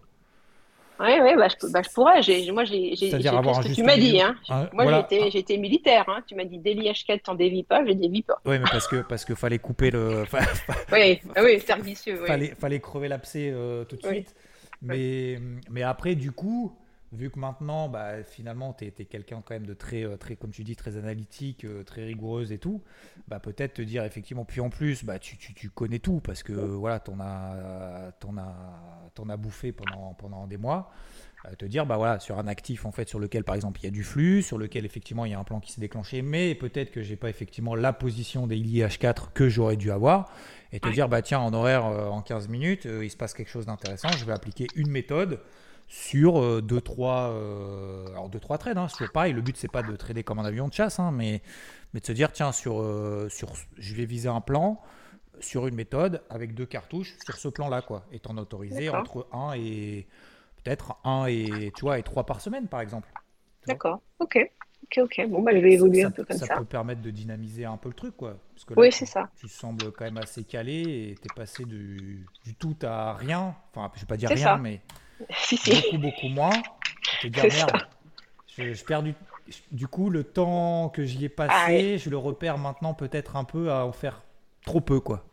Oui, 1.00 1.10
oui, 1.20 1.34
bah, 1.36 1.48
je, 1.48 1.72
bah, 1.72 1.82
je, 1.82 1.90
pourrais. 1.90 2.20
moi, 2.52 2.64
j'ai 2.64 2.94
ce 2.94 3.16
que 3.16 3.74
tu 3.74 3.82
m'as 3.82 3.96
dit. 3.96 4.20
Hein. 4.20 4.36
moi, 4.72 5.06
j'ai 5.10 5.38
été 5.38 5.58
militaire. 5.58 6.04
Hein. 6.08 6.22
Tu 6.26 6.36
m'as 6.36 6.44
dit 6.44 6.58
délit 6.58 6.88
H4, 6.88 7.22
t'en 7.22 7.34
dévis 7.34 7.64
pas, 7.64 7.84
je 7.84 7.92
dévie 7.92 8.22
pas. 8.22 8.40
Oui, 8.44 8.60
mais 8.60 8.70
parce 8.70 8.86
que 8.86 9.02
parce 9.02 9.24
que 9.24 9.34
fallait 9.34 9.58
couper 9.58 9.90
le. 9.90 10.24
oui, 10.92 11.20
ah 11.34 11.42
oui, 11.42 11.60
c'est 11.64 11.72
ambitieux. 11.72 12.24
Fallait, 12.26 12.54
fallait 12.58 12.78
crever 12.78 13.08
l'abcès 13.08 13.50
euh, 13.52 13.84
tout 13.84 13.96
de 13.96 14.06
suite. 14.06 14.34
Mais, 14.84 15.40
mais 15.70 15.82
après, 15.82 16.14
du 16.14 16.32
coup, 16.32 16.76
vu 17.14 17.30
que 17.30 17.38
maintenant, 17.38 17.88
bah, 17.88 18.22
finalement, 18.24 18.72
tu 18.72 18.86
es, 18.86 18.90
quelqu'un 18.90 19.42
quand 19.44 19.54
même 19.54 19.66
de 19.66 19.74
très, 19.74 20.04
euh, 20.04 20.16
très, 20.16 20.36
comme 20.36 20.50
tu 20.50 20.64
dis, 20.64 20.76
très 20.76 20.96
analytique, 20.96 21.64
euh, 21.64 21.84
très 21.84 22.04
rigoureuse 22.04 22.52
et 22.52 22.58
tout, 22.58 22.82
bah, 23.28 23.40
peut-être 23.40 23.74
te 23.74 23.82
dire 23.82 24.04
effectivement, 24.04 24.44
puis 24.44 24.60
en 24.60 24.70
plus, 24.70 25.04
bah, 25.04 25.18
tu, 25.18 25.36
tu, 25.36 25.70
connais 25.70 25.98
tout 25.98 26.20
parce 26.20 26.42
que 26.42 26.52
voilà, 26.52 27.00
t'en 27.00 27.18
as, 27.20 28.12
en 28.24 28.36
as, 28.36 29.10
en 29.18 29.28
as 29.28 29.36
bouffé 29.36 29.72
pendant, 29.72 30.14
pendant 30.14 30.46
des 30.46 30.56
mois. 30.56 30.90
Euh, 31.46 31.54
te 31.56 31.64
dire, 31.64 31.84
bah 31.84 31.96
voilà, 31.96 32.20
sur 32.20 32.38
un 32.38 32.46
actif 32.46 32.86
en 32.86 32.92
fait 32.92 33.08
sur 33.08 33.18
lequel 33.18 33.44
par 33.44 33.54
exemple 33.54 33.80
il 33.80 33.84
y 33.84 33.86
a 33.86 33.90
du 33.90 34.02
flux, 34.02 34.42
sur 34.42 34.56
lequel 34.56 34.84
effectivement 34.84 35.24
il 35.24 35.32
y 35.32 35.34
a 35.34 35.38
un 35.38 35.44
plan 35.44 35.60
qui 35.60 35.72
s'est 35.72 35.80
déclenché, 35.80 36.22
mais 36.22 36.54
peut-être 36.54 36.90
que 36.90 37.02
j'ai 37.02 37.16
pas 37.16 37.28
effectivement 37.28 37.74
la 37.74 37.92
position 37.92 38.46
des 38.46 38.56
IH4 38.56 39.32
que 39.34 39.48
j'aurais 39.48 39.76
dû 39.76 39.90
avoir 39.90 40.30
et 40.74 40.80
te 40.80 40.88
dire, 40.88 41.08
bah 41.08 41.22
tiens, 41.22 41.38
en 41.38 41.52
horaire, 41.54 41.86
euh, 41.86 42.08
en 42.08 42.20
15 42.20 42.48
minutes, 42.48 42.86
euh, 42.86 43.04
il 43.04 43.10
se 43.10 43.16
passe 43.16 43.32
quelque 43.32 43.50
chose 43.50 43.66
d'intéressant, 43.66 44.08
je 44.08 44.24
vais 44.24 44.32
appliquer 44.32 44.66
une 44.74 44.90
méthode 44.90 45.40
sur 45.86 46.40
2-3 46.40 46.60
deux, 46.62 46.80
trois, 46.80 47.30
euh, 47.30 48.08
alors 48.08 48.28
deux, 48.28 48.40
trois 48.40 48.58
trades. 48.58 48.78
Hein, 48.78 48.88
c'est 48.88 49.12
pareil, 49.12 49.32
le 49.32 49.40
but, 49.40 49.56
c'est 49.56 49.70
pas 49.70 49.82
de 49.82 49.94
trader 49.94 50.24
comme 50.24 50.40
un 50.40 50.44
avion 50.44 50.66
de 50.66 50.72
chasse, 50.72 50.98
hein, 50.98 51.12
mais, 51.12 51.42
mais 51.92 52.00
de 52.00 52.06
se 52.06 52.10
dire, 52.10 52.32
tiens, 52.32 52.50
sur, 52.50 52.84
sur, 53.28 53.52
je 53.78 53.94
vais 53.94 54.04
viser 54.04 54.28
un 54.28 54.40
plan 54.40 54.80
sur 55.38 55.68
une 55.68 55.76
méthode 55.76 56.22
avec 56.28 56.54
deux 56.54 56.66
cartouches 56.66 57.14
sur 57.24 57.36
ce 57.36 57.48
plan-là, 57.48 57.82
quoi, 57.82 58.06
étant 58.10 58.36
autorisé 58.36 58.88
entre 58.88 59.28
1 59.32 59.52
et 59.54 60.08
peut-être 60.64 60.96
1 61.04 61.26
et, 61.26 61.72
tu 61.76 61.82
vois, 61.82 61.98
et 61.98 62.02
3 62.02 62.24
par 62.24 62.40
semaine, 62.40 62.66
par 62.66 62.80
exemple. 62.80 63.08
D'accord, 63.66 64.00
ok. 64.18 64.50
Ok, 64.84 64.98
ok. 64.98 65.28
Bon, 65.28 65.42
bah, 65.42 65.52
je 65.54 65.58
vais 65.58 65.72
évoluer 65.72 66.02
un 66.02 66.10
peu 66.10 66.24
comme 66.24 66.36
ça. 66.36 66.46
Ça 66.46 66.56
peut 66.56 66.64
permettre 66.64 67.00
de 67.00 67.10
dynamiser 67.10 67.64
un 67.64 67.76
peu 67.76 67.88
le 67.88 67.94
truc, 67.94 68.16
quoi. 68.16 68.36
Parce 68.54 68.64
que 68.64 68.74
oui, 68.76 68.92
c'est 68.92 69.06
ça. 69.06 69.30
Tu 69.36 69.48
sembles 69.48 69.92
quand 69.92 70.04
même 70.04 70.18
assez 70.18 70.44
calé 70.44 70.80
et 70.82 71.14
tu 71.14 71.22
es 71.24 71.34
passé 71.34 71.64
du, 71.64 72.26
du, 72.44 72.54
tout 72.54 72.76
à 72.82 73.14
rien. 73.14 73.54
Enfin, 73.70 73.90
je 73.94 74.00
vais 74.00 74.06
pas 74.06 74.16
dire 74.16 74.28
rien, 74.30 74.58
mais 74.58 74.80
beaucoup, 75.66 75.98
beaucoup 75.98 76.28
moins. 76.28 76.52
Te 77.22 77.28
dire, 77.28 77.44
merde, 77.44 77.86
je, 78.58 78.84
perds 78.84 79.02
du, 79.02 79.14
du 79.72 79.86
coup 79.86 80.10
le 80.10 80.24
temps 80.24 80.90
que 80.90 81.04
j'y 81.04 81.24
ai 81.24 81.28
passé, 81.28 81.94
ah 81.94 81.96
je 81.96 82.10
le 82.10 82.18
repère 82.18 82.58
maintenant 82.58 82.94
peut-être 82.94 83.36
un 83.36 83.44
peu 83.44 83.70
à 83.70 83.86
en 83.86 83.92
faire 83.92 84.22
trop 84.66 84.80
peu, 84.80 85.00
quoi. 85.00 85.24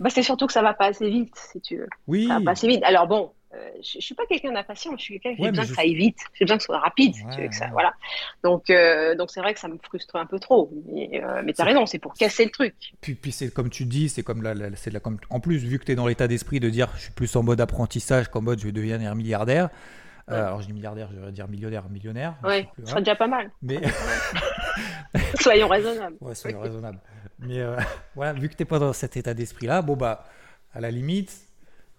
Bah, 0.00 0.10
c'est 0.10 0.22
surtout 0.22 0.46
que 0.46 0.52
ça 0.52 0.62
va 0.62 0.74
pas 0.74 0.86
assez 0.86 1.08
vite, 1.08 1.36
si 1.36 1.60
tu 1.60 1.76
veux. 1.76 1.88
Oui. 2.06 2.26
Ça 2.26 2.38
va 2.38 2.44
pas 2.44 2.50
assez 2.52 2.68
vite. 2.68 2.82
Alors 2.84 3.06
bon, 3.06 3.32
euh, 3.54 3.70
je, 3.82 3.98
ne 3.98 4.02
suis 4.02 4.14
pas 4.14 4.26
quelqu'un 4.26 4.52
d'impatient, 4.52 4.96
je 4.96 5.02
suis 5.02 5.20
quelqu'un 5.20 5.36
qui 5.36 5.46
a 5.46 5.50
besoin 5.50 5.66
que 5.66 5.74
ça 5.74 5.82
aille 5.82 5.94
vite, 5.94 6.18
j'ai 6.34 6.44
besoin 6.44 6.56
que 6.56 6.62
ce 6.62 6.66
soit 6.66 6.78
rapide, 6.78 7.14
tu 7.14 7.40
veux 7.40 7.48
que 7.48 7.54
ça, 7.54 7.68
voilà. 7.72 7.94
Donc, 8.42 8.70
euh, 8.70 9.14
donc 9.14 9.30
c'est 9.30 9.40
vrai 9.40 9.54
que 9.54 9.60
ça 9.60 9.68
me 9.68 9.78
frustre 9.82 10.16
un 10.16 10.26
peu 10.26 10.38
trop. 10.38 10.70
Mais, 10.92 11.22
euh, 11.22 11.42
mais 11.44 11.58
as 11.58 11.64
raison, 11.64 11.86
c'est 11.86 11.98
pour 11.98 12.14
casser 12.14 12.44
le 12.44 12.50
truc. 12.50 12.74
Puis, 13.00 13.14
puis 13.14 13.32
c'est 13.32 13.52
comme 13.52 13.70
tu 13.70 13.84
dis, 13.84 14.08
c'est 14.08 14.22
comme 14.22 14.42
la, 14.42 14.54
c'est 14.76 14.92
la, 14.92 15.00
comme, 15.00 15.18
en 15.30 15.40
plus 15.40 15.58
vu 15.58 15.78
que 15.78 15.84
tu 15.84 15.92
es 15.92 15.94
dans 15.94 16.06
l'état 16.06 16.28
d'esprit 16.28 16.60
de 16.60 16.70
dire, 16.70 16.88
je 16.96 17.02
suis 17.02 17.12
plus 17.12 17.34
en 17.36 17.42
mode 17.42 17.60
apprentissage 17.60 18.28
qu'en 18.28 18.42
mode 18.42 18.58
je 18.58 18.66
vais 18.66 18.72
devenir 18.72 19.14
milliardaire. 19.14 19.68
alors 20.26 20.60
je 20.62 20.66
dis 20.66 20.72
milliardaire, 20.72 21.08
je 21.14 21.20
vais 21.20 21.32
dire 21.32 21.48
millionnaire, 21.48 21.88
millionnaire. 21.88 22.34
Oui, 22.44 22.66
ce 22.80 22.86
serait 22.86 23.00
déjà 23.02 23.16
pas 23.16 23.28
mal. 23.28 23.50
Mais 23.62 23.80
soyons 25.40 25.68
raisonnables. 25.68 26.16
Ouais, 26.20 26.34
soyons 26.34 26.60
raisonnables. 26.60 27.00
Mais 27.38 27.60
voilà, 28.14 28.32
vu 28.32 28.48
que 28.48 28.54
tu 28.54 28.62
n'es 28.62 28.66
pas 28.66 28.78
dans 28.78 28.92
cet 28.92 29.16
état 29.16 29.34
d'esprit 29.34 29.66
là, 29.66 29.82
bon 29.82 29.96
bah 29.96 30.24
à 30.74 30.80
la 30.80 30.90
limite, 30.90 31.43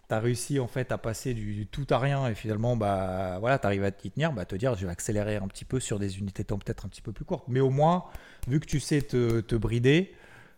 as 0.09 0.19
réussi 0.19 0.59
en 0.59 0.67
fait 0.67 0.91
à 0.91 0.97
passer 0.97 1.33
du, 1.33 1.67
tout 1.67 1.87
à 1.89 1.99
rien 1.99 2.27
et 2.27 2.35
finalement 2.35 2.75
bah 2.75 3.37
voilà 3.39 3.57
tu 3.59 3.65
arrives 3.65 3.83
à 3.83 3.91
t'y 3.91 4.11
tenir 4.11 4.31
bah 4.33 4.45
te 4.45 4.55
dire 4.55 4.75
je 4.75 4.85
vais 4.85 4.91
accélérer 4.91 5.37
un 5.37 5.47
petit 5.47 5.65
peu 5.65 5.79
sur 5.79 5.99
des 5.99 6.19
unités 6.19 6.43
de 6.43 6.47
temps 6.47 6.59
peut-être 6.59 6.85
un 6.85 6.89
petit 6.89 7.01
peu 7.01 7.11
plus 7.11 7.25
courtes 7.25 7.45
mais 7.47 7.59
au 7.59 7.69
moins 7.69 8.05
vu 8.47 8.59
que 8.59 8.65
tu 8.65 8.79
sais 8.79 9.01
te, 9.01 9.41
te 9.41 9.55
brider 9.55 10.13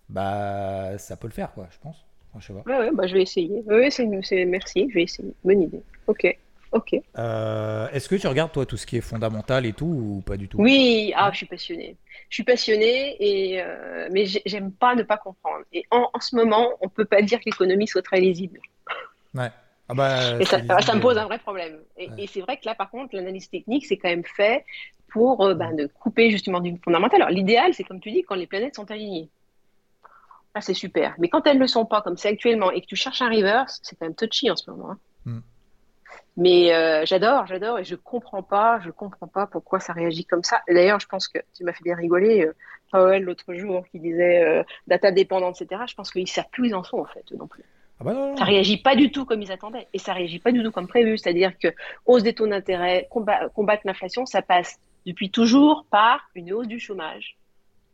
bah 0.09 0.97
ça 0.97 1.15
peut 1.15 1.27
le 1.27 1.33
faire 1.33 1.53
quoi 1.53 1.67
je 1.71 1.77
pense 1.81 2.07
je 2.39 2.53
Ouais, 2.53 2.89
bah, 2.93 3.07
je 3.07 3.13
vais 3.13 3.21
essayer. 3.21 3.63
C'est, 3.89 4.05
merci, 4.45 4.87
je 4.89 4.95
vais 4.95 5.03
essayer. 5.03 5.33
Bonne 5.43 5.61
idée. 5.61 5.81
Ok. 6.07 6.37
Ok. 6.73 6.95
Euh, 7.17 7.87
est-ce 7.93 8.09
que 8.09 8.15
tu 8.15 8.27
regardes 8.27 8.51
toi 8.51 8.65
tout 8.65 8.75
ce 8.75 8.85
qui 8.85 8.97
est 8.97 9.01
fondamental 9.01 9.65
et 9.65 9.71
tout 9.71 9.85
ou 9.85 10.21
pas 10.25 10.35
du 10.35 10.49
tout? 10.49 10.57
Oui, 10.59 11.13
ah, 11.15 11.29
je 11.31 11.37
suis 11.37 11.45
passionnée. 11.45 11.95
Je 12.29 12.35
suis 12.35 12.43
passionnée 12.43 13.15
et 13.19 13.61
euh, 13.61 14.09
mais 14.11 14.25
j'aime 14.45 14.71
pas 14.73 14.93
ne 14.93 15.03
pas 15.03 15.17
comprendre. 15.17 15.63
Et 15.71 15.85
en, 15.91 16.09
ce 16.19 16.35
moment, 16.35 16.71
on 16.81 16.89
peut 16.89 17.05
pas 17.05 17.21
dire 17.21 17.39
que 17.39 17.45
l'économie 17.45 17.87
soit 17.87 18.01
très 18.01 18.19
lisible. 18.19 18.59
Ouais. 19.37 19.51
Ah 19.89 19.93
bah, 19.93 20.39
et 20.39 20.45
ça, 20.45 20.57
me 20.59 20.99
pose 20.99 21.17
un 21.17 21.25
vrai 21.25 21.39
problème. 21.39 21.79
Et, 21.97 22.27
c'est 22.27 22.41
vrai 22.41 22.57
que 22.57 22.65
là, 22.65 22.75
par 22.75 22.89
contre, 22.89 23.15
l'analyse 23.15 23.49
technique, 23.49 23.85
c'est 23.85 23.97
quand 23.97 24.09
même 24.09 24.25
fait 24.25 24.65
pour 25.07 25.45
euh, 25.45 25.53
ben, 25.53 25.73
de 25.73 25.87
couper 25.87 26.29
justement 26.29 26.59
du 26.59 26.77
fondamental. 26.83 27.21
Alors 27.21 27.33
l'idéal, 27.33 27.73
c'est 27.73 27.85
comme 27.85 28.01
tu 28.01 28.11
dis, 28.11 28.23
quand 28.23 28.35
les 28.35 28.47
planètes 28.47 28.75
sont 28.75 28.91
alignées. 28.91 29.29
Là, 30.53 30.61
c'est 30.61 30.73
super. 30.73 31.15
Mais 31.19 31.29
quand 31.29 31.47
elles 31.47 31.55
ne 31.55 31.61
le 31.61 31.67
sont 31.67 31.85
pas, 31.85 32.01
comme 32.01 32.17
c'est 32.17 32.27
actuellement, 32.27 32.69
et 32.71 32.81
que 32.81 32.85
tu 32.85 32.97
cherches 32.97 33.21
un 33.21 33.29
reverse, 33.29 33.79
c'est 33.81 33.95
quand 33.97 34.05
même 34.05 34.15
touchy 34.15 34.51
en 34.51 34.57
ce 34.57 34.69
moment. 34.69 34.91
Hein. 34.91 34.99
Hmm. 35.25 35.39
Mais 36.35 36.73
euh, 36.73 37.03
j'adore, 37.05 37.47
j'adore 37.47 37.79
et 37.79 37.83
je 37.83 37.95
comprends 37.95 38.43
pas, 38.43 38.79
je 38.81 38.91
comprends 38.91 39.27
pas 39.27 39.47
pourquoi 39.47 39.79
ça 39.79 39.93
réagit 39.93 40.25
comme 40.25 40.43
ça. 40.43 40.61
D'ailleurs, 40.67 40.99
je 40.99 41.07
pense 41.07 41.27
que 41.27 41.39
tu 41.55 41.63
m'as 41.63 41.73
fait 41.73 41.83
bien 41.83 41.95
rigoler, 41.95 42.45
euh, 42.45 42.53
Powell 42.91 43.23
l'autre 43.23 43.53
jour 43.55 43.85
qui 43.91 43.99
disait 43.99 44.43
euh, 44.43 44.63
data 44.85 45.11
dépendante, 45.11 45.59
etc. 45.61 45.81
Je 45.87 45.95
pense 45.95 46.11
qu'ils 46.11 46.27
savent 46.27 46.49
plus 46.51 46.63
où 46.63 46.65
ils 46.65 46.75
en 46.75 46.83
sont 46.83 46.99
en 46.99 47.05
fait 47.05 47.25
non 47.31 47.47
plus. 47.47 47.63
Ah 47.99 48.03
bah 48.03 48.13
non, 48.13 48.37
Ça 48.37 48.43
réagit 48.43 48.77
pas 48.77 48.95
du 48.95 49.11
tout 49.11 49.25
comme 49.25 49.41
ils 49.41 49.51
attendaient 49.51 49.87
et 49.93 49.99
ça 49.99 50.13
réagit 50.13 50.39
pas 50.39 50.51
du 50.51 50.63
tout 50.63 50.71
comme 50.71 50.87
prévu. 50.87 51.17
C'est-à-dire 51.17 51.57
que 51.57 51.69
hausse 52.05 52.23
des 52.23 52.33
taux 52.33 52.47
d'intérêt, 52.47 53.07
combattre 53.09 53.81
l'inflation, 53.85 54.25
ça 54.25 54.41
passe 54.41 54.79
depuis 55.05 55.29
toujours 55.29 55.85
par 55.89 56.29
une 56.35 56.53
hausse 56.53 56.67
du 56.67 56.79
chômage, 56.79 57.37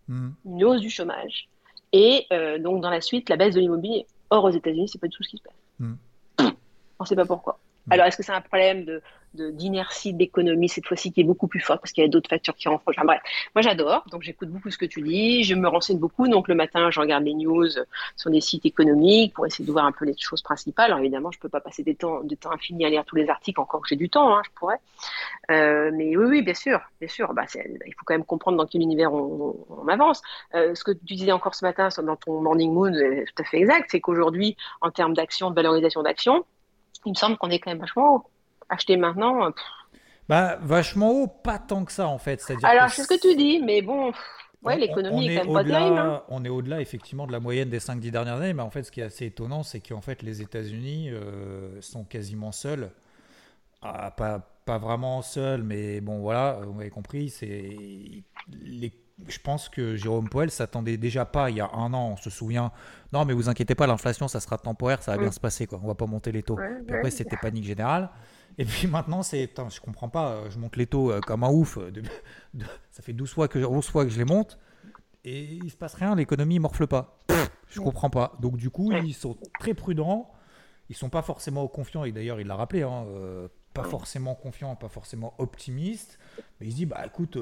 hmm. 0.08 0.32
une 0.46 0.64
hausse 0.64 0.82
du 0.82 0.90
chômage 0.90 1.48
et 1.94 2.26
donc 2.60 2.82
dans 2.82 2.90
la 2.90 3.02
suite 3.02 3.30
la 3.30 3.38
baisse 3.38 3.56
de 3.56 3.60
l'immobilier. 3.60 4.06
Or 4.30 4.46
aux 4.46 4.50
États-Unis, 4.50 4.90
c'est 4.90 5.00
pas 5.00 5.08
du 5.08 5.16
tout 5.16 5.24
ce 5.24 5.30
qui 5.30 5.38
se 5.38 5.44
passe. 5.44 5.54
Hmm. 5.80 5.94
On 7.00 7.04
ne 7.04 7.08
sait 7.08 7.16
pas 7.16 7.26
pourquoi. 7.26 7.60
Alors, 7.90 8.06
est-ce 8.06 8.18
que 8.18 8.24
c'est 8.24 8.32
un 8.32 8.42
problème 8.42 8.86
de, 8.86 9.02
d'inertie 9.34 10.14
d'économie 10.14 10.70
cette 10.70 10.86
fois-ci 10.88 11.12
qui 11.12 11.22
est 11.22 11.24
beaucoup 11.24 11.48
plus 11.48 11.60
forte 11.60 11.82
parce 11.82 11.92
qu'il 11.92 12.04
y 12.04 12.06
a 12.06 12.10
d'autres 12.10 12.30
factures 12.30 12.56
qui 12.56 12.68
rentrent. 12.68 12.84
Enfin, 12.88 13.06
bref, 13.06 13.22
moi 13.56 13.62
j'adore, 13.62 14.06
donc 14.12 14.22
j'écoute 14.22 14.50
beaucoup 14.50 14.70
ce 14.70 14.78
que 14.78 14.86
tu 14.86 15.02
dis, 15.02 15.44
je 15.44 15.56
me 15.56 15.68
renseigne 15.68 15.98
beaucoup, 15.98 16.28
donc 16.28 16.48
le 16.48 16.56
matin 16.56 16.92
je 16.92 17.00
regarde 17.00 17.24
les 17.24 17.34
news 17.34 17.68
sur 18.16 18.30
des 18.30 18.42
sites 18.42 18.66
économiques 18.66 19.34
pour 19.34 19.46
essayer 19.46 19.66
de 19.66 19.72
voir 19.72 19.86
un 19.86 19.92
peu 19.92 20.06
les 20.06 20.16
choses 20.18 20.42
principales. 20.42 20.86
Alors 20.86 21.00
évidemment, 21.00 21.32
je 21.32 21.40
peux 21.40 21.50
pas 21.50 21.62
passer 21.62 21.84
des 21.84 21.96
temps, 21.96 22.22
de 22.24 22.36
temps 22.36 22.52
infini 22.52 22.86
à 22.86 22.90
lire 22.90 23.06
tous 23.06 23.16
les 23.16 23.30
articles, 23.30 23.60
encore 23.60 23.82
que 23.82 23.88
j'ai 23.88 23.96
du 23.96 24.10
temps, 24.10 24.36
hein, 24.36 24.42
je 24.46 24.50
pourrais. 24.56 24.80
Euh, 25.52 25.92
mais 25.94 26.16
oui, 26.16 26.26
oui, 26.26 26.42
bien 26.42 26.54
sûr, 26.54 26.80
bien 27.00 27.10
sûr. 27.10 27.34
Bah, 27.34 27.44
il 27.56 27.94
faut 27.98 28.06
quand 28.06 28.14
même 28.14 28.26
comprendre 28.26 28.58
dans 28.58 28.66
quel 28.66 28.82
univers 28.82 29.14
on, 29.14 29.88
avance. 29.88 30.22
Euh, 30.56 30.74
ce 30.76 30.84
que 30.84 30.92
tu 30.92 31.16
disais 31.16 31.32
encore 31.32 31.56
ce 31.56 31.66
matin 31.66 31.90
dans 32.04 32.16
ton 32.16 32.42
morning 32.42 32.74
mood, 32.74 32.96
est 32.96 33.26
tout 33.26 33.42
à 33.42 33.46
fait 33.46 33.58
exact, 33.58 33.90
c'est 33.92 34.00
qu'aujourd'hui, 34.00 34.56
en 34.82 34.92
termes 34.92 35.14
d'action, 35.14 35.50
de 35.50 35.56
valorisation 35.56 36.04
d'action, 36.04 36.46
il 37.06 37.12
me 37.12 37.16
semble 37.16 37.38
qu'on 37.38 37.50
est 37.50 37.60
quand 37.60 37.72
même 37.72 37.80
vachement 37.80 38.16
haut. 38.16 38.24
Acheter 38.74 38.98
maintenant. 38.98 39.46
Euh, 39.46 39.52
bah, 40.30 40.58
vachement 40.62 41.12
haut, 41.12 41.28
pas 41.28 41.60
tant 41.60 41.86
que 41.86 41.92
ça 41.92 42.08
en 42.08 42.18
fait. 42.18 42.44
Alors, 42.64 42.90
c'est 42.90 43.04
ce 43.04 43.08
que 43.08 43.20
tu 43.20 43.36
dis, 43.36 43.60
mais 43.60 43.82
bon, 43.82 44.12
ouais, 44.64 44.78
l'économie 44.78 45.28
est, 45.28 45.36
quand 45.36 45.46
même 45.46 45.54
pas 45.54 45.64
terrible. 45.64 45.98
Hein. 45.98 46.24
On 46.30 46.46
est 46.46 46.50
au-delà 46.50 46.82
effectivement 46.82 47.28
de 47.28 47.32
la 47.32 47.40
moyenne 47.40 47.70
des 47.70 47.80
5-10 47.80 48.12
dernières 48.12 48.36
années, 48.36 48.54
mais 48.54 48.64
en 48.64 48.70
fait, 48.70 48.84
ce 48.84 48.92
qui 48.92 49.02
est 49.02 49.04
assez 49.04 49.26
étonnant, 49.26 49.64
c'est 49.64 49.82
qu'en 49.82 50.02
fait, 50.02 50.22
les 50.22 50.42
États-Unis 50.42 51.10
euh, 51.10 51.82
sont 51.82 52.04
quasiment 52.04 52.52
seuls. 52.52 52.92
Ah, 53.82 54.12
pas, 54.12 54.40
pas 54.66 54.78
vraiment 54.78 55.22
seuls, 55.22 55.62
mais 55.62 56.00
bon, 56.00 56.20
voilà, 56.20 56.60
vous 56.66 56.80
avez 56.80 56.90
compris, 56.90 57.30
c'est 57.30 57.78
les 58.62 58.94
je 59.28 59.40
pense 59.40 59.70
que 59.70 59.96
Jérôme 59.96 60.28
Poel 60.30 60.52
s'attendait 60.52 60.98
déjà 60.98 61.26
pas 61.26 61.50
il 61.50 61.58
y 61.58 61.62
a 61.62 61.70
un 61.74 61.94
an, 61.94 62.10
on 62.14 62.18
se 62.18 62.30
souvient. 62.30 62.72
Non, 63.12 63.26
mais 63.26 63.34
vous 63.34 63.50
inquiétez 63.50 63.76
pas, 63.76 63.88
l'inflation, 63.88 64.28
ça 64.28 64.40
sera 64.40 64.58
temporaire, 64.58 65.02
ça 65.04 65.12
va 65.12 65.18
bien 65.18 65.32
se 65.32 65.40
passer, 65.40 65.68
quoi. 65.68 65.80
On 65.84 65.88
va 65.88 65.96
pas 65.96 66.08
monter 66.08 66.32
les 66.32 66.44
taux. 66.44 66.58
puis 66.88 66.96
après, 66.96 67.12
c'était 67.12 67.38
panique 67.38 67.64
générale. 67.64 68.10
Et 68.58 68.66
puis 68.66 68.88
maintenant, 68.88 69.24
c'est, 69.24 69.50
je 69.70 69.80
comprends 69.80 70.10
pas, 70.10 70.32
euh, 70.32 70.50
je 70.50 70.60
monte 70.60 70.76
les 70.76 70.88
taux 70.88 71.12
euh, 71.12 71.20
comme 71.22 71.44
un 71.44 71.50
ouf. 71.50 71.78
Euh, 71.78 71.92
ça 72.92 73.02
fait 73.02 73.14
12 73.14 73.32
fois 73.32 73.48
que, 73.48 73.60
11 73.60 73.86
fois 73.86 74.06
que 74.06 74.12
je 74.12 74.18
les 74.18 74.26
monte. 74.26 74.60
Et 75.26 75.44
il 75.44 75.72
se 75.72 75.78
passe 75.78 75.94
rien, 75.94 76.16
l'économie 76.16 76.60
morfle 76.60 76.88
pas. 76.88 77.24
je 77.70 77.80
comprends 77.80 78.10
pas. 78.10 78.38
Donc 78.42 78.58
du 78.58 78.70
coup, 78.70 78.92
ils 78.92 79.14
sont 79.14 79.38
très 79.60 79.74
prudents. 79.74 80.32
Ils 80.90 80.96
sont 80.96 81.10
pas 81.10 81.22
forcément 81.22 81.68
confiants. 81.68 82.04
Et 82.04 82.12
d'ailleurs, 82.12 82.42
il 82.42 82.48
l'a 82.48 82.56
rappelé, 82.56 82.84
hein, 82.84 83.06
pas 83.74 83.84
forcément 83.84 84.36
confiants, 84.36 84.76
pas 84.76 84.90
forcément 84.90 85.34
optimistes. 85.38 86.20
Mais 86.60 86.68
il 86.68 86.72
se 86.72 86.76
dit, 86.76 86.86
bah 86.86 87.02
écoute, 87.06 87.38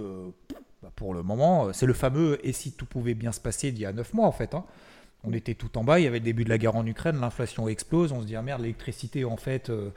bah, 0.84 0.92
pour 0.96 1.16
le 1.16 1.24
moment, 1.24 1.74
c'est 1.74 1.88
le 1.88 1.94
fameux 1.94 2.38
et 2.48 2.54
si 2.54 2.74
tout 2.74 2.86
pouvait 2.86 3.16
bien 3.16 3.32
se 3.32 3.40
passer 3.40 3.72
d'il 3.72 3.82
y 3.82 3.86
a 3.88 3.94
9 3.94 4.14
mois 4.14 4.28
en 4.28 4.32
fait. 4.32 4.54
Hein. 4.54 4.64
On 5.24 5.34
était 5.34 5.54
tout 5.54 5.78
en 5.78 5.84
bas, 5.84 6.00
il 6.00 6.04
y 6.04 6.08
avait 6.08 6.20
le 6.20 6.26
début 6.26 6.44
de 6.44 6.50
la 6.50 6.58
guerre 6.58 6.76
en 6.76 6.86
Ukraine, 6.86 7.20
l'inflation 7.20 7.68
explose, 7.68 8.12
on 8.12 8.22
se 8.22 8.26
dit 8.26 8.36
ah 8.36 8.42
merde, 8.42 8.62
l'électricité 8.62 9.24
en 9.24 9.38
fait, 9.38 9.70
euh, 9.70 9.90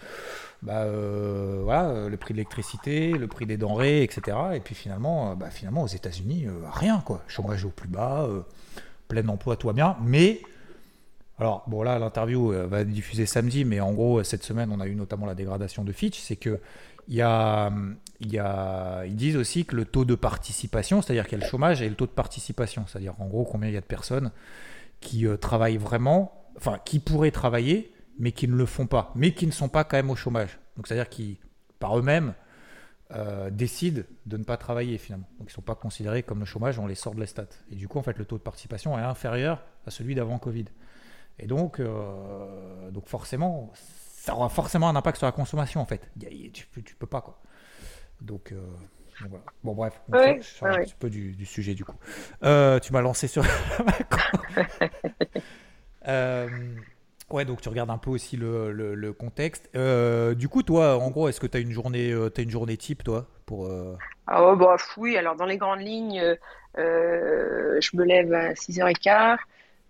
bah, 0.63 0.83
euh, 0.83 1.61
voilà, 1.65 2.09
le 2.09 2.17
prix 2.17 2.35
de 2.35 2.39
l'électricité, 2.39 3.13
le 3.13 3.27
prix 3.27 3.47
des 3.47 3.57
denrées, 3.57 4.03
etc. 4.03 4.37
Et 4.55 4.61
puis 4.61 4.75
finalement, 4.75 5.35
bah, 5.35 5.51
finalement 5.51 5.83
aux 5.83 5.89
États-Unis, 5.89 6.47
rien 6.73 7.03
quoi, 7.05 7.23
chômage 7.27 7.65
au 7.65 7.71
plus 7.71 7.89
bas, 7.89 8.29
plein 9.09 9.27
emploi, 9.29 9.57
tout 9.57 9.69
va 9.69 9.73
bien, 9.73 9.97
mais 10.03 10.41
alors, 11.41 11.65
bon, 11.67 11.83
là, 11.83 11.99
l'interview 11.99 12.53
va 12.69 12.83
être 12.83 12.91
diffusée 12.91 13.27
samedi, 13.27 13.65
mais 13.65 13.81
en 13.81 13.93
gros, 13.93 14.23
cette 14.23 14.45
semaine, 14.45 14.71
on 14.71 14.79
a 14.79 14.87
eu 14.87 14.95
notamment 14.95 15.27
la 15.27 15.35
dégradation 15.35 15.83
de 15.83 15.91
Fitch. 15.91 16.21
C'est 16.21 16.37
que 16.37 16.61
il 17.09 17.15
y 17.15 17.23
a, 17.23 17.73
il 18.21 18.33
y 18.33 18.39
a, 18.39 19.05
ils 19.07 19.17
disent 19.17 19.37
aussi 19.37 19.65
que 19.65 19.77
le 19.77 19.85
taux 19.85 20.05
de 20.05 20.15
participation, 20.15 21.03
c'est-à-dire 21.03 21.27
qu'il 21.27 21.39
y 21.39 21.43
a 21.43 21.45
le 21.45 21.51
chômage 21.51 21.83
et 21.83 21.89
le 21.89 21.95
taux 21.95 22.07
de 22.07 22.11
participation, 22.11 22.85
c'est-à-dire 22.87 23.15
en 23.21 23.27
gros 23.27 23.45
combien 23.45 23.69
il 23.69 23.75
y 23.75 23.77
a 23.77 23.81
de 23.81 23.87
personnes 23.87 24.31
qui 25.05 25.27
euh, 25.27 25.37
travaillent 25.37 25.77
vraiment, 25.77 26.51
enfin 26.57 26.81
qui 26.85 26.99
pourraient 26.99 27.31
travailler, 27.31 27.95
mais 28.19 28.33
qui 28.33 28.49
ne 28.49 28.57
le 28.57 28.67
font 28.67 28.89
pas, 28.89 29.13
mais 29.15 29.33
qui 29.33 29.47
ne 29.47 29.53
sont 29.53 29.69
pas 29.69 29.85
quand 29.85 29.97
même 29.97 30.11
au 30.11 30.17
chômage. 30.17 30.59
Donc 30.77 30.89
c'est-à-dire 30.89 31.09
qui, 31.09 31.39
par 31.79 31.97
eux-mêmes, 31.97 32.35
euh, 33.13 33.51
décident 33.51 34.03
de 34.27 34.37
ne 34.37 34.45
pas 34.45 34.57
travailler 34.57 34.99
finalement. 34.99 35.29
Donc 35.39 35.49
ils 35.49 35.53
ne 35.53 35.55
sont 35.55 35.63
pas 35.63 35.75
considérés 35.77 36.25
comme 36.25 36.41
le 36.41 36.47
chômage, 36.47 36.79
on 36.79 36.87
les 36.87 36.95
sort 36.97 37.15
de 37.15 37.21
la 37.21 37.27
stat. 37.27 37.47
Et 37.71 37.77
du 37.77 37.87
coup, 37.87 37.99
en 37.99 38.03
fait, 38.03 38.19
le 38.19 38.25
taux 38.25 38.39
de 38.39 38.43
participation 38.43 38.99
est 38.99 39.03
inférieur 39.03 39.63
à 39.87 39.91
celui 39.91 40.15
d'avant 40.15 40.39
Covid. 40.39 40.65
Et 41.39 41.47
donc, 41.47 41.79
euh, 41.81 42.91
donc 42.91 43.07
forcément, 43.07 43.73
ça 43.75 44.35
aura 44.35 44.49
forcément 44.49 44.89
un 44.89 44.97
impact 44.97 45.19
sur 45.19 45.27
la 45.27 45.33
consommation 45.33 45.81
en 45.81 45.85
fait. 45.85 46.11
Tu, 46.19 46.83
tu 46.83 46.95
peux 46.97 47.07
pas 47.07 47.21
quoi. 47.21 47.41
Donc, 48.21 48.55
euh, 49.23 49.27
voilà. 49.29 49.45
Bon 49.63 49.75
bref, 49.75 50.01
on 50.09 50.13
ouais, 50.13 50.41
un 50.63 50.83
petit 50.83 50.95
peu 50.99 51.11
du, 51.11 51.47
sujet 51.47 51.75
du 51.75 51.85
coup. 51.85 51.97
Euh, 52.43 52.79
tu 52.81 52.93
m'as 52.93 53.01
lancé 53.01 53.29
sur. 53.29 53.45
euh, 56.09 56.49
ouais, 57.31 57.45
donc 57.45 57.61
tu 57.61 57.69
regardes 57.69 57.91
un 57.91 57.99
peu 57.99 58.11
aussi 58.11 58.37
le, 58.37 58.73
le, 58.73 59.13
contexte. 59.13 59.71
Euh, 59.77 60.35
du 60.35 60.49
coup, 60.49 60.63
toi, 60.63 60.99
en 60.99 61.11
gros, 61.11 61.29
est-ce 61.29 61.41
que 61.41 61.47
tu 61.47 61.57
as 61.57 61.61
une 61.61 61.73
journée, 61.73 62.13
as 62.13 62.41
une 62.41 62.51
journée 62.51 62.77
type 62.77 63.05
toi 63.05 63.27
pour 63.47 63.71
Ah 64.27 64.43
oh, 64.43 64.57
bah, 64.57 64.77
oui, 64.97 65.17
alors 65.17 65.37
dans 65.37 65.47
les 65.47 65.59
grandes 65.59 65.81
lignes, 65.81 66.37
je 66.77 67.97
me 67.97 68.05
lève 68.05 68.33
à 68.33 68.53
6h15. 68.53 69.39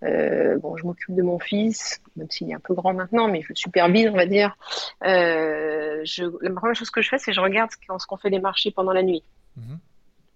Euh, 0.04 0.58
bon, 0.58 0.76
je 0.76 0.84
m'occupe 0.84 1.14
de 1.14 1.22
mon 1.22 1.38
fils, 1.38 2.02
même 2.16 2.30
s'il 2.30 2.50
est 2.50 2.54
un 2.54 2.60
peu 2.60 2.74
grand 2.74 2.92
maintenant, 2.92 3.28
mais 3.28 3.42
je 3.42 3.48
le 3.50 3.54
supervise, 3.54 4.08
on 4.08 4.16
va 4.16 4.26
dire. 4.26 4.56
Euh, 5.04 6.00
je, 6.04 6.24
la 6.42 6.50
première 6.50 6.74
chose 6.74 6.90
que 6.90 7.00
je 7.00 7.08
fais, 7.08 7.18
c'est 7.18 7.30
que 7.30 7.34
je 7.34 7.40
regarde 7.40 7.70
ce 7.70 8.06
qu'on 8.06 8.16
fait 8.16 8.30
les 8.30 8.40
marchés 8.40 8.70
pendant 8.70 8.92
la 8.92 9.02
nuit, 9.02 9.22
mhm. 9.56 9.78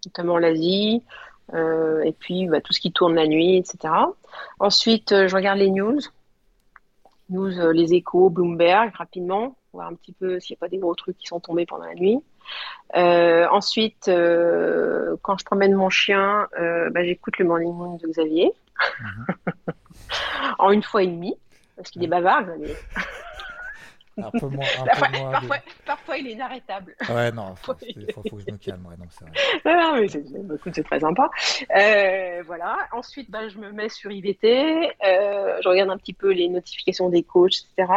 notamment 0.06 0.38
l'Asie, 0.38 1.02
euh, 1.54 2.02
et 2.02 2.12
puis 2.12 2.46
bah, 2.46 2.60
tout 2.60 2.72
ce 2.72 2.80
qui 2.80 2.92
tourne 2.92 3.14
la 3.14 3.26
nuit, 3.26 3.56
etc. 3.56 3.92
Ensuite, 4.58 5.10
je 5.10 5.34
regarde 5.34 5.58
les 5.58 5.70
news, 5.70 6.00
news, 7.28 7.72
les 7.72 7.94
échos, 7.94 8.30
Bloomberg, 8.30 8.94
rapidement, 8.94 9.56
voir 9.74 9.88
un 9.88 9.94
petit 9.94 10.12
peu 10.12 10.40
s'il 10.40 10.54
n'y 10.54 10.58
a 10.58 10.60
pas 10.60 10.68
des 10.68 10.78
gros 10.78 10.94
trucs 10.94 11.18
qui 11.18 11.26
sont 11.26 11.40
tombés 11.40 11.66
pendant 11.66 11.84
la 11.84 11.94
nuit. 11.94 12.20
ensuite, 12.94 14.10
quand 15.22 15.36
je 15.36 15.44
promène 15.44 15.74
mon 15.74 15.90
chien, 15.90 16.48
bah, 16.56 17.04
j'écoute 17.04 17.36
le 17.38 17.44
Morning 17.44 17.74
Moon 17.74 17.96
de 17.96 18.06
Xavier. 18.06 18.50
en 20.58 20.70
une 20.70 20.82
fois 20.82 21.02
et 21.02 21.06
demie, 21.06 21.36
parce 21.76 21.90
qu'il 21.90 22.02
est 22.04 22.08
bavard, 22.08 22.44
Un 24.22 24.30
peu 24.30 24.48
moins. 24.48 24.64
parfois, 25.86 26.18
il 26.18 26.28
est 26.28 26.32
inarrêtable. 26.32 26.94
Ouais, 27.08 27.30
non, 27.30 27.54
il 27.82 28.12
faut, 28.12 28.22
que 28.22 28.30
je 28.44 28.52
me 28.52 28.56
calme. 28.56 28.84
Ouais, 28.86 28.96
c'est 30.08 30.20
non, 30.30 30.56
mais 30.64 30.72
c'est 30.72 30.82
très 30.82 31.00
sympa. 31.00 31.30
Euh, 31.76 32.42
voilà. 32.46 32.76
Ensuite, 32.92 33.30
bah, 33.30 33.48
je 33.48 33.58
me 33.58 33.70
mets 33.70 33.88
sur 33.88 34.10
IVT. 34.10 34.90
Euh, 35.04 35.58
je 35.62 35.68
regarde 35.68 35.90
un 35.90 35.96
petit 35.96 36.12
peu 36.12 36.32
les 36.32 36.48
notifications 36.48 37.08
des 37.08 37.22
coachs, 37.22 37.64
etc. 37.76 37.92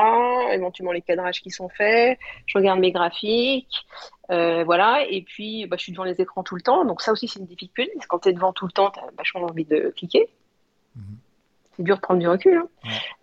Éventuellement 0.53 0.91
les 0.91 1.01
cadrages 1.01 1.41
qui 1.41 1.49
sont 1.49 1.69
faits. 1.69 2.19
Je 2.45 2.57
regarde 2.57 2.79
mes 2.79 2.91
graphiques. 2.91 3.85
Euh, 4.29 4.63
voilà. 4.63 5.05
Et 5.09 5.23
puis, 5.23 5.65
bah, 5.65 5.77
je 5.77 5.83
suis 5.83 5.91
devant 5.91 6.03
les 6.03 6.21
écrans 6.21 6.43
tout 6.43 6.55
le 6.55 6.61
temps. 6.61 6.85
Donc, 6.85 7.01
ça 7.01 7.11
aussi, 7.11 7.27
c'est 7.27 7.39
une 7.39 7.47
difficulté. 7.47 7.91
Parce 7.95 8.05
que 8.05 8.09
quand 8.09 8.19
tu 8.19 8.29
es 8.29 8.33
devant 8.33 8.53
tout 8.53 8.65
le 8.65 8.71
temps, 8.71 8.91
tu 8.91 8.99
as 8.99 9.07
vachement 9.17 9.41
envie 9.41 9.65
de 9.65 9.91
cliquer. 9.95 10.29
C'est 11.75 11.83
dur 11.83 11.95
de 11.95 12.01
prendre 12.01 12.19
du 12.19 12.27
recul. 12.27 12.57
Hein. 12.57 12.67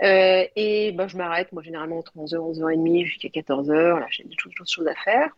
Euh, 0.02 0.44
et 0.56 0.92
ben, 0.92 1.08
je 1.08 1.16
m'arrête, 1.16 1.52
moi, 1.52 1.62
généralement, 1.62 1.98
entre 1.98 2.12
11h, 2.16 2.36
11h30 2.36 3.04
jusqu'à 3.04 3.28
14h. 3.28 4.00
Là, 4.00 4.06
j'ai 4.10 4.24
des 4.24 4.36
choses, 4.64 4.86
à 4.88 4.94
faire. 4.94 5.30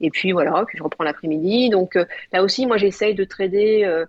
Et 0.00 0.10
puis, 0.10 0.32
voilà, 0.32 0.64
puis 0.66 0.78
je 0.78 0.82
reprends 0.82 1.04
l'après-midi. 1.04 1.70
Donc, 1.70 1.96
euh, 1.96 2.04
là 2.32 2.42
aussi, 2.42 2.66
moi, 2.66 2.76
j'essaye 2.76 3.14
de 3.14 3.24
trader, 3.24 3.84
euh, 3.84 4.04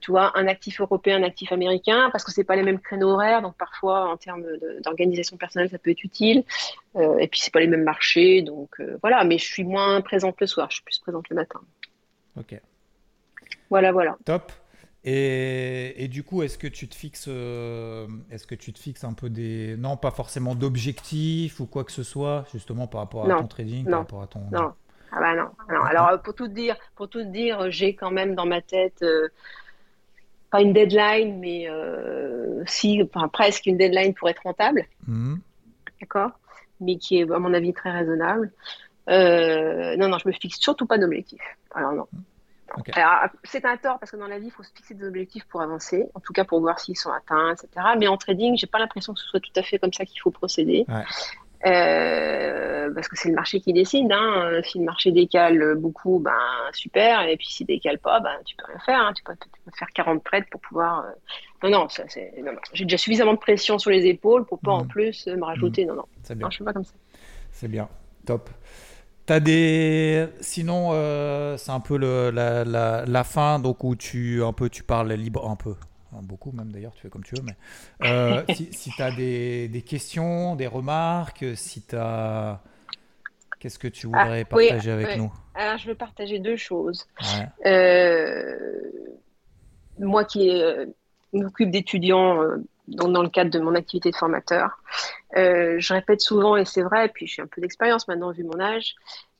tu 0.00 0.10
vois, 0.10 0.36
un 0.36 0.46
actif 0.48 0.80
européen, 0.80 1.18
un 1.18 1.22
actif 1.22 1.52
américain, 1.52 2.10
parce 2.10 2.24
que 2.24 2.32
c'est 2.32 2.44
pas 2.44 2.56
les 2.56 2.62
mêmes 2.62 2.80
créneaux 2.80 3.10
horaires. 3.10 3.42
Donc, 3.42 3.56
parfois, 3.56 4.10
en 4.10 4.16
termes 4.16 4.44
d'organisation 4.84 5.36
personnelle, 5.36 5.70
ça 5.70 5.78
peut 5.78 5.90
être 5.90 6.04
utile. 6.04 6.44
et 6.96 7.28
puis, 7.28 7.40
c'est 7.40 7.52
pas 7.52 7.60
les 7.60 7.68
mêmes 7.68 7.84
marchés. 7.84 8.42
Donc, 8.42 8.80
voilà. 9.02 9.24
Mais 9.24 9.38
je 9.38 9.44
suis 9.44 9.64
moins 9.64 10.00
présente 10.00 10.40
le 10.40 10.46
soir. 10.46 10.68
Je 10.70 10.76
suis 10.76 10.84
plus 10.84 10.98
présente 10.98 11.28
le 11.28 11.36
matin. 11.36 11.60
Ok. 12.36 12.60
Voilà, 13.68 13.92
voilà. 13.92 14.16
Top. 14.24 14.52
Et, 15.02 16.08
du 16.08 16.22
coup, 16.22 16.42
est-ce 16.42 16.58
que 16.58 16.66
tu 16.66 16.86
te 16.88 16.94
fixes, 16.94 17.26
euh, 17.28 18.06
est-ce 18.30 18.46
que 18.46 18.54
tu 18.54 18.72
te 18.72 18.78
fixes 18.78 19.04
un 19.04 19.14
peu 19.14 19.30
des, 19.30 19.76
non, 19.78 19.96
pas 19.96 20.10
forcément 20.10 20.54
d'objectifs 20.54 21.58
ou 21.60 21.66
quoi 21.66 21.84
que 21.84 21.92
ce 21.92 22.02
soit, 22.02 22.44
justement 22.52 22.86
par 22.86 23.00
rapport 23.00 23.30
à 23.30 23.38
ton 23.38 23.46
trading, 23.46 23.84
non. 23.84 23.90
par 23.90 23.98
rapport 24.00 24.22
à 24.22 24.26
ton. 24.26 24.40
Non. 24.52 24.72
Ah 25.12 25.18
bah 25.18 25.34
non. 25.34 25.48
non. 25.68 25.82
Alors 25.82 26.08
euh, 26.10 26.18
pour 26.18 26.34
tout 26.34 26.46
dire, 26.46 26.76
pour 26.94 27.08
tout 27.08 27.24
dire, 27.24 27.70
j'ai 27.70 27.94
quand 27.94 28.12
même 28.12 28.36
dans 28.36 28.46
ma 28.46 28.60
tête 28.60 29.02
euh, 29.02 29.28
pas 30.52 30.60
une 30.60 30.72
deadline, 30.72 31.40
mais 31.40 31.66
si, 32.66 33.02
enfin 33.02 33.28
presque 33.28 33.66
une 33.66 33.78
deadline 33.78 34.14
pour 34.14 34.28
être 34.28 34.42
rentable. 34.44 34.86
Mmh. 35.08 35.36
D'accord? 36.00 36.30
Mais 36.80 36.96
qui 36.96 37.18
est 37.18 37.30
à 37.30 37.38
mon 37.38 37.54
avis 37.54 37.72
très 37.72 37.90
raisonnable. 37.90 38.52
non, 39.08 40.08
non, 40.08 40.18
je 40.18 40.28
me 40.28 40.32
fixe 40.32 40.60
surtout 40.60 40.86
pas 40.86 40.98
d'objectif. 40.98 41.40
Alors 41.74 41.92
non. 41.92 42.06
C'est 43.44 43.64
un 43.64 43.76
tort 43.76 43.98
parce 43.98 44.12
que 44.12 44.16
dans 44.16 44.26
la 44.26 44.38
vie, 44.38 44.46
il 44.46 44.52
faut 44.52 44.62
se 44.62 44.72
fixer 44.74 44.94
des 44.94 45.06
objectifs 45.06 45.44
pour 45.44 45.62
avancer, 45.62 46.06
en 46.14 46.20
tout 46.20 46.32
cas 46.32 46.44
pour 46.44 46.60
voir 46.60 46.78
s'ils 46.78 46.96
sont 46.96 47.10
atteints, 47.10 47.52
etc. 47.52 47.68
Mais 47.98 48.08
en 48.08 48.16
trading, 48.16 48.56
j'ai 48.56 48.66
pas 48.66 48.78
l'impression 48.78 49.14
que 49.14 49.20
ce 49.20 49.26
soit 49.26 49.40
tout 49.40 49.52
à 49.56 49.62
fait 49.62 49.78
comme 49.78 49.92
ça 49.92 50.04
qu'il 50.04 50.20
faut 50.20 50.30
procéder. 50.30 50.86
Euh, 51.66 52.90
parce 52.94 53.08
que 53.08 53.18
c'est 53.18 53.28
le 53.28 53.34
marché 53.34 53.60
qui 53.60 53.72
décide. 53.72 54.10
Hein. 54.10 54.60
Si 54.64 54.78
le 54.78 54.84
marché 54.84 55.12
décale 55.12 55.74
beaucoup, 55.76 56.18
ben 56.18 56.32
super. 56.72 57.22
Et 57.22 57.36
puis 57.36 57.46
s'il 57.48 57.66
décale 57.66 57.98
pas, 57.98 58.20
ben 58.20 58.32
tu 58.46 58.56
peux 58.56 58.64
rien 58.66 58.78
faire. 58.80 59.00
Hein. 59.00 59.12
Tu, 59.14 59.22
peux, 59.22 59.34
faire 59.76 59.88
40 59.94 60.24
trades 60.24 60.48
pour 60.50 60.60
pouvoir. 60.60 61.04
Euh, 61.04 61.68
non, 61.68 61.80
non, 61.80 61.88
ça, 61.88 62.04
non, 62.38 62.52
non. 62.52 62.58
j'ai 62.72 62.84
déjà 62.84 62.96
suffisamment 62.96 63.34
de 63.34 63.38
pression 63.38 63.78
sur 63.78 63.90
les 63.90 64.06
épaules 64.06 64.46
pour 64.46 64.58
pas 64.60 64.72
en 64.72 64.84
mmh. 64.84 64.88
plus 64.88 65.26
me 65.26 65.44
rajouter. 65.44 65.84
Mmh. 65.84 65.88
Non, 65.88 65.94
non. 65.96 66.04
Non, 66.36 66.50
je 66.50 66.54
suis 66.54 66.64
pas 66.64 66.72
comme 66.72 66.84
ça. 66.84 66.94
C'est 67.52 67.68
bien. 67.68 67.88
Top. 68.24 68.48
T'as 69.30 69.38
des. 69.38 70.26
Sinon, 70.40 70.88
euh, 70.90 71.56
c'est 71.56 71.70
un 71.70 71.78
peu 71.78 71.96
le, 71.96 72.32
la, 72.32 72.64
la, 72.64 73.04
la, 73.06 73.22
fin, 73.22 73.60
donc 73.60 73.84
où 73.84 73.94
tu 73.94 74.42
un 74.42 74.52
peu 74.52 74.68
tu 74.68 74.82
parles 74.82 75.12
libre, 75.12 75.48
un 75.48 75.54
peu, 75.54 75.76
beaucoup 76.20 76.50
même 76.50 76.72
d'ailleurs, 76.72 76.92
tu 76.94 77.02
fais 77.02 77.10
comme 77.10 77.22
tu 77.22 77.36
veux, 77.36 77.44
mais 77.44 77.54
euh, 78.08 78.42
si, 78.52 78.72
si 78.72 78.90
tu 78.90 79.00
as 79.00 79.12
des, 79.12 79.68
des, 79.68 79.82
questions, 79.82 80.56
des 80.56 80.66
remarques, 80.66 81.44
si 81.54 81.80
tu 81.80 81.94
as. 81.94 82.60
Qu'est-ce 83.60 83.78
que 83.78 83.86
tu 83.86 84.08
voudrais 84.08 84.40
ah, 84.40 84.44
partager 84.46 84.90
avec 84.90 85.16
nous? 85.16 85.32
Alors, 85.54 85.78
je 85.78 85.86
veux 85.86 85.94
partager 85.94 86.40
deux 86.40 86.56
choses. 86.56 87.06
Euh, 87.66 88.56
moi 90.00 90.24
qui 90.24 90.60
m'occupe 91.32 91.70
d'étudiants 91.70 92.42
dans 92.90 93.22
le 93.22 93.28
cadre 93.28 93.50
de 93.50 93.58
mon 93.58 93.74
activité 93.74 94.10
de 94.10 94.16
formateur. 94.16 94.82
Euh, 95.36 95.76
je 95.78 95.94
répète 95.94 96.20
souvent, 96.20 96.56
et 96.56 96.64
c'est 96.64 96.82
vrai, 96.82 97.06
et 97.06 97.08
puis 97.08 97.26
j'ai 97.26 97.42
un 97.42 97.46
peu 97.46 97.60
d'expérience 97.60 98.08
maintenant 98.08 98.32
vu 98.32 98.44
mon 98.44 98.60
âge, 98.60 98.94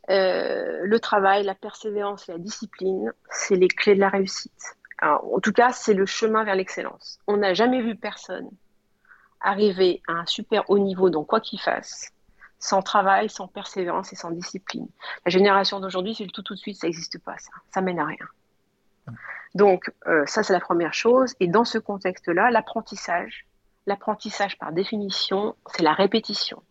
euh, 0.08 0.80
le 0.82 1.00
travail, 1.00 1.44
la 1.44 1.54
persévérance 1.54 2.28
et 2.28 2.32
la 2.32 2.38
discipline, 2.38 3.12
c'est 3.30 3.56
les 3.56 3.68
clés 3.68 3.94
de 3.94 4.00
la 4.00 4.08
réussite. 4.08 4.76
en 5.02 5.40
tout 5.40 5.52
cas, 5.52 5.72
c'est 5.72 5.94
le 5.94 6.06
chemin 6.06 6.44
vers 6.44 6.54
l'excellence. 6.54 7.18
On 7.26 7.38
n'a 7.38 7.54
jamais 7.54 7.82
vu 7.82 7.96
personne 7.96 8.48
arriver 9.40 10.02
à 10.06 10.12
un 10.12 10.26
super 10.26 10.68
haut 10.68 10.78
niveau, 10.78 11.10
donc 11.10 11.26
quoi 11.26 11.40
qu'il 11.40 11.60
fasse, 11.60 12.12
sans 12.58 12.82
travail, 12.82 13.30
sans 13.30 13.48
persévérance 13.48 14.12
et 14.12 14.16
sans 14.16 14.30
discipline. 14.30 14.86
La 15.24 15.30
génération 15.30 15.80
d'aujourd'hui, 15.80 16.14
c'est 16.14 16.24
le 16.24 16.30
tout 16.30 16.42
tout 16.42 16.54
de 16.54 16.58
suite, 16.58 16.76
ça 16.76 16.86
n'existe 16.86 17.18
pas, 17.18 17.36
ça. 17.38 17.50
Ça 17.72 17.80
mène 17.80 17.98
à 17.98 18.04
rien. 18.04 18.26
Donc, 19.54 19.90
euh, 20.06 20.24
ça, 20.26 20.42
c'est 20.42 20.52
la 20.52 20.60
première 20.60 20.94
chose. 20.94 21.34
Et 21.40 21.48
dans 21.48 21.64
ce 21.64 21.78
contexte-là, 21.78 22.50
l'apprentissage, 22.50 23.46
l'apprentissage 23.86 24.58
par 24.58 24.72
définition, 24.72 25.56
c'est 25.66 25.82
la 25.82 25.92
répétition. 25.92 26.62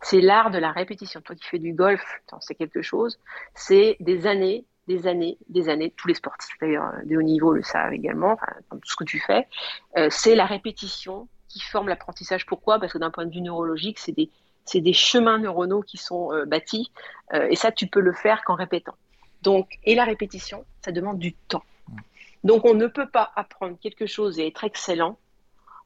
C'est 0.00 0.20
l'art 0.20 0.50
de 0.50 0.58
la 0.58 0.72
répétition. 0.72 1.20
Toi 1.20 1.34
qui 1.34 1.44
fais 1.44 1.58
du 1.58 1.72
golf, 1.72 2.02
c'est 2.40 2.54
quelque 2.54 2.82
chose. 2.82 3.18
C'est 3.54 3.96
des 4.00 4.26
années, 4.26 4.64
des 4.86 5.06
années, 5.06 5.38
des 5.48 5.68
années. 5.68 5.92
Tous 5.96 6.08
les 6.08 6.14
sportifs 6.14 6.54
d'ailleurs 6.60 6.92
de 7.04 7.16
haut 7.16 7.22
niveau 7.22 7.52
le 7.52 7.62
savent 7.62 7.92
également. 7.92 8.32
Enfin, 8.32 8.52
tout 8.70 8.80
ce 8.84 8.96
que 8.96 9.04
tu 9.04 9.18
fais, 9.18 9.48
euh, 9.96 10.08
c'est 10.10 10.34
la 10.34 10.46
répétition 10.46 11.28
qui 11.48 11.60
forme 11.60 11.88
l'apprentissage. 11.88 12.46
Pourquoi? 12.46 12.78
Parce 12.78 12.92
que 12.92 12.98
d'un 12.98 13.10
point 13.10 13.26
de 13.26 13.34
vue 13.34 13.40
neurologique, 13.40 13.98
c'est 13.98 14.12
des, 14.12 14.30
des 14.74 14.92
chemins 14.92 15.38
neuronaux 15.38 15.82
qui 15.82 15.96
sont 15.96 16.32
euh, 16.32 16.44
bâtis. 16.44 16.92
et 17.32 17.56
ça, 17.56 17.72
tu 17.72 17.86
peux 17.86 18.00
le 18.00 18.12
faire 18.12 18.44
qu'en 18.44 18.54
répétant. 18.54 18.94
Donc, 19.42 19.78
et 19.84 19.94
la 19.94 20.04
répétition, 20.04 20.64
ça 20.84 20.92
demande 20.92 21.18
du 21.18 21.32
temps. 21.32 21.64
Donc 22.44 22.64
on 22.64 22.74
ne 22.74 22.86
peut 22.86 23.08
pas 23.08 23.32
apprendre 23.36 23.78
quelque 23.80 24.06
chose 24.06 24.38
et 24.38 24.46
être 24.46 24.64
excellent 24.64 25.18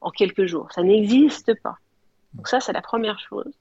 en 0.01 0.11
quelques 0.11 0.45
jours. 0.45 0.71
Ça 0.71 0.83
n'existe 0.83 1.53
pas. 1.61 1.77
Donc 2.33 2.47
ça, 2.47 2.59
c'est 2.59 2.73
la 2.73 2.81
première 2.81 3.19
chose. 3.19 3.51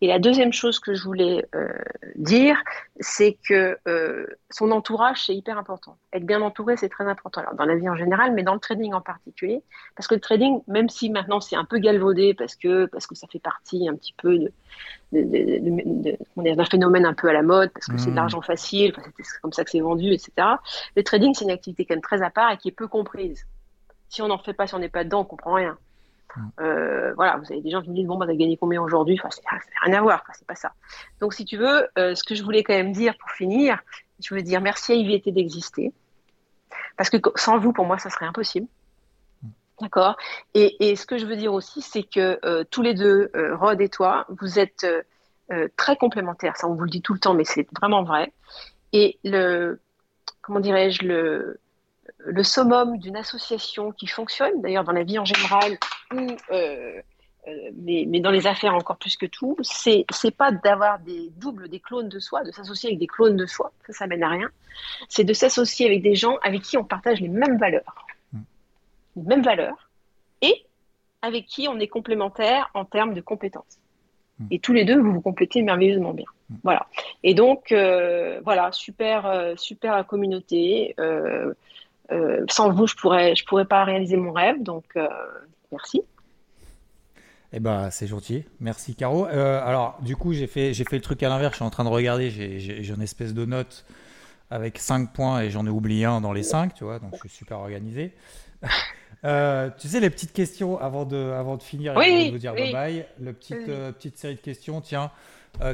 Et 0.00 0.06
la 0.06 0.18
deuxième 0.18 0.52
chose 0.52 0.78
que 0.78 0.94
je 0.94 1.04
voulais 1.04 1.46
euh, 1.54 1.68
dire, 2.16 2.56
c'est 3.00 3.36
que 3.46 3.76
euh, 3.86 4.26
son 4.50 4.70
entourage, 4.70 5.24
c'est 5.26 5.34
hyper 5.34 5.58
important. 5.58 5.98
Être 6.12 6.24
bien 6.24 6.40
entouré, 6.40 6.76
c'est 6.76 6.88
très 6.88 7.06
important. 7.06 7.42
Alors, 7.42 7.54
dans 7.54 7.66
la 7.66 7.76
vie 7.76 7.88
en 7.88 7.96
général, 7.96 8.32
mais 8.32 8.42
dans 8.42 8.54
le 8.54 8.60
trading 8.60 8.94
en 8.94 9.00
particulier. 9.00 9.62
Parce 9.96 10.06
que 10.06 10.14
le 10.14 10.20
trading, 10.20 10.62
même 10.68 10.88
si 10.88 11.10
maintenant 11.10 11.40
c'est 11.40 11.56
un 11.56 11.64
peu 11.64 11.78
galvaudé, 11.78 12.34
parce 12.34 12.56
que, 12.56 12.86
parce 12.86 13.06
que 13.06 13.14
ça 13.14 13.26
fait 13.26 13.38
partie 13.40 13.88
un 13.88 13.94
petit 13.94 14.14
peu 14.16 14.38
de, 14.38 14.52
d'un 16.36 16.64
phénomène 16.64 17.04
un 17.04 17.14
peu 17.14 17.28
à 17.28 17.32
la 17.32 17.42
mode, 17.42 17.70
parce 17.70 17.86
que 17.86 17.98
c'est 17.98 18.06
de 18.06 18.12
mmh. 18.12 18.16
l'argent 18.16 18.40
facile, 18.40 18.94
c'est 19.18 19.40
comme 19.40 19.52
ça 19.52 19.64
que 19.64 19.70
c'est 19.70 19.80
vendu, 19.80 20.12
etc. 20.12 20.32
Le 20.96 21.02
trading, 21.02 21.34
c'est 21.34 21.44
une 21.44 21.50
activité 21.50 21.84
quand 21.84 21.94
même 21.94 22.02
très 22.02 22.22
à 22.22 22.30
part 22.30 22.52
et 22.52 22.56
qui 22.56 22.68
est 22.68 22.72
peu 22.72 22.88
comprise. 22.88 23.46
Si 24.08 24.22
on 24.22 24.28
n'en 24.28 24.38
fait 24.38 24.54
pas, 24.54 24.66
si 24.66 24.74
on 24.74 24.78
n'est 24.78 24.88
pas 24.88 25.04
dedans, 25.04 25.20
on 25.20 25.24
comprend 25.24 25.54
rien. 25.54 25.78
Euh, 26.60 27.12
voilà, 27.14 27.36
vous 27.36 27.50
avez 27.50 27.60
des 27.60 27.70
gens 27.70 27.82
qui 27.82 27.90
me 27.90 27.94
disent 27.94 28.06
bon, 28.06 28.16
bah, 28.16 28.26
t'as 28.26 28.34
gagné 28.34 28.56
combien 28.56 28.82
aujourd'hui? 28.82 29.18
Enfin, 29.22 29.28
n'a 29.52 29.58
rien 29.82 29.98
à 29.98 30.02
voir, 30.02 30.22
c'est 30.32 30.46
pas 30.46 30.54
ça. 30.54 30.72
Donc, 31.20 31.34
si 31.34 31.44
tu 31.44 31.56
veux, 31.56 31.88
euh, 31.98 32.14
ce 32.14 32.24
que 32.24 32.34
je 32.34 32.42
voulais 32.42 32.62
quand 32.62 32.74
même 32.74 32.92
dire 32.92 33.16
pour 33.18 33.30
finir, 33.30 33.80
je 34.22 34.28
voulais 34.28 34.42
dire 34.42 34.60
merci 34.60 34.92
à 34.92 34.94
IVT 34.94 35.32
d'exister. 35.32 35.92
Parce 36.96 37.10
que 37.10 37.16
sans 37.36 37.58
vous, 37.58 37.72
pour 37.72 37.86
moi, 37.86 37.98
ça 37.98 38.10
serait 38.10 38.26
impossible. 38.26 38.66
D'accord? 39.80 40.16
Et, 40.54 40.94
ce 40.94 41.06
que 41.06 41.16
je 41.16 41.24
veux 41.24 41.36
dire 41.36 41.54
aussi, 41.54 41.80
c'est 41.80 42.02
que 42.02 42.38
euh, 42.44 42.64
tous 42.70 42.82
les 42.82 42.94
deux, 42.94 43.30
Rod 43.54 43.80
et 43.80 43.88
toi, 43.88 44.26
vous 44.28 44.58
êtes 44.58 44.86
très 45.76 45.96
complémentaires. 45.96 46.56
Ça, 46.56 46.68
on 46.68 46.74
vous 46.74 46.84
le 46.84 46.90
dit 46.90 47.02
tout 47.02 47.14
le 47.14 47.18
temps, 47.18 47.34
mais 47.34 47.44
c'est 47.44 47.66
vraiment 47.80 48.04
vrai. 48.04 48.32
Et 48.92 49.18
le, 49.24 49.80
comment 50.42 50.60
dirais-je, 50.60 51.04
le, 51.04 51.60
le 52.24 52.42
summum 52.42 52.98
d'une 52.98 53.16
association 53.16 53.92
qui 53.92 54.06
fonctionne, 54.06 54.60
d'ailleurs 54.60 54.84
dans 54.84 54.92
la 54.92 55.04
vie 55.04 55.18
en 55.18 55.24
général, 55.24 55.78
ou, 56.12 56.26
euh, 56.52 57.00
euh, 57.48 57.70
mais, 57.74 58.20
dans 58.20 58.30
les 58.30 58.46
affaires 58.46 58.74
encore 58.74 58.98
plus 58.98 59.16
que 59.16 59.26
tout, 59.26 59.56
c'est 59.62 60.04
pas 60.36 60.52
d'avoir 60.52 60.98
des 60.98 61.30
doubles, 61.36 61.68
des 61.68 61.80
clones 61.80 62.08
de 62.08 62.18
soi, 62.18 62.44
de 62.44 62.50
s'associer 62.50 62.90
avec 62.90 62.98
des 62.98 63.06
clones 63.06 63.36
de 63.36 63.46
soi, 63.46 63.72
ça, 63.86 63.92
ça 63.92 64.06
mène 64.06 64.22
à 64.22 64.28
rien. 64.28 64.50
C'est 65.08 65.24
de 65.24 65.32
s'associer 65.32 65.86
avec 65.86 66.02
des 66.02 66.14
gens 66.14 66.36
avec 66.42 66.62
qui 66.62 66.76
on 66.76 66.84
partage 66.84 67.20
les 67.20 67.28
mêmes 67.28 67.58
valeurs, 67.58 68.06
mm. 68.32 68.40
les 69.16 69.22
mêmes 69.22 69.42
valeurs, 69.42 69.90
et 70.42 70.66
avec 71.22 71.46
qui 71.46 71.68
on 71.68 71.78
est 71.78 71.88
complémentaire 71.88 72.70
en 72.74 72.84
termes 72.84 73.14
de 73.14 73.20
compétences. 73.20 73.78
Mm. 74.38 74.46
Et 74.50 74.58
tous 74.58 74.74
les 74.74 74.84
deux, 74.84 75.00
vous 75.00 75.12
vous 75.12 75.20
complétez 75.22 75.62
merveilleusement 75.62 76.12
bien. 76.12 76.26
Mm. 76.50 76.56
Voilà. 76.62 76.86
Et 77.22 77.32
donc, 77.32 77.72
euh, 77.72 78.40
voilà, 78.44 78.70
super, 78.72 79.54
super 79.56 80.06
communauté. 80.06 80.94
Euh, 81.00 81.54
sans 82.48 82.70
vous, 82.72 82.86
je 82.86 82.96
pourrais, 82.96 83.34
je 83.34 83.44
pourrais 83.44 83.64
pas 83.64 83.84
réaliser 83.84 84.16
mon 84.16 84.32
rêve. 84.32 84.62
Donc, 84.62 84.84
euh, 84.96 85.08
merci. 85.72 86.02
Eh 87.52 87.60
ben, 87.60 87.90
c'est 87.90 88.06
gentil. 88.06 88.44
Merci, 88.60 88.94
Caro. 88.94 89.26
Euh, 89.26 89.60
alors, 89.64 89.98
du 90.02 90.16
coup, 90.16 90.32
j'ai 90.32 90.46
fait, 90.46 90.72
j'ai 90.72 90.84
fait 90.84 90.96
le 90.96 91.02
truc 91.02 91.22
à 91.22 91.28
l'inverse. 91.28 91.52
Je 91.52 91.56
suis 91.56 91.64
en 91.64 91.70
train 91.70 91.84
de 91.84 91.88
regarder. 91.88 92.30
J'ai, 92.30 92.86
une 92.86 93.02
espèce 93.02 93.34
de 93.34 93.44
note 93.44 93.84
avec 94.50 94.78
5 94.78 95.12
points 95.12 95.42
et 95.42 95.50
j'en 95.50 95.66
ai 95.66 95.70
oublié 95.70 96.04
un 96.04 96.20
dans 96.20 96.32
les 96.32 96.42
5, 96.42 96.74
tu 96.74 96.84
vois. 96.84 96.98
Donc, 96.98 97.14
je 97.14 97.20
suis 97.20 97.28
super 97.28 97.58
organisé. 97.58 98.12
tu 98.62 99.88
sais, 99.88 100.00
les 100.00 100.10
petites 100.10 100.32
questions 100.32 100.78
avant 100.78 101.04
de, 101.04 101.16
avant 101.16 101.56
de 101.56 101.62
finir 101.62 102.00
et 102.00 102.26
de 102.26 102.32
vous 102.32 102.38
dire 102.38 102.54
bye 102.54 102.72
bye. 102.72 103.06
Le 103.20 103.32
petite, 103.32 103.66
petite 103.66 104.18
série 104.18 104.36
de 104.36 104.40
questions. 104.40 104.80
Tiens, 104.80 105.10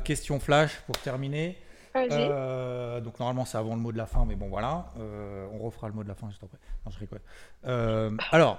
question 0.04 0.40
flash 0.40 0.80
pour 0.86 0.98
terminer. 0.98 1.56
Euh, 1.96 3.00
donc 3.00 3.18
normalement 3.18 3.44
c'est 3.44 3.58
avant 3.58 3.74
le 3.74 3.80
mot 3.80 3.92
de 3.92 3.96
la 3.96 4.06
fin, 4.06 4.24
mais 4.24 4.34
bon 4.34 4.48
voilà, 4.48 4.86
euh, 4.98 5.46
on 5.52 5.58
refera 5.58 5.88
le 5.88 5.94
mot 5.94 6.02
de 6.02 6.08
la 6.08 6.14
fin 6.14 6.28
juste 6.30 6.42
après. 6.42 6.58
Non, 6.84 6.90
je 6.90 6.98
rigole. 6.98 7.20
Euh, 7.66 8.10
alors, 8.30 8.58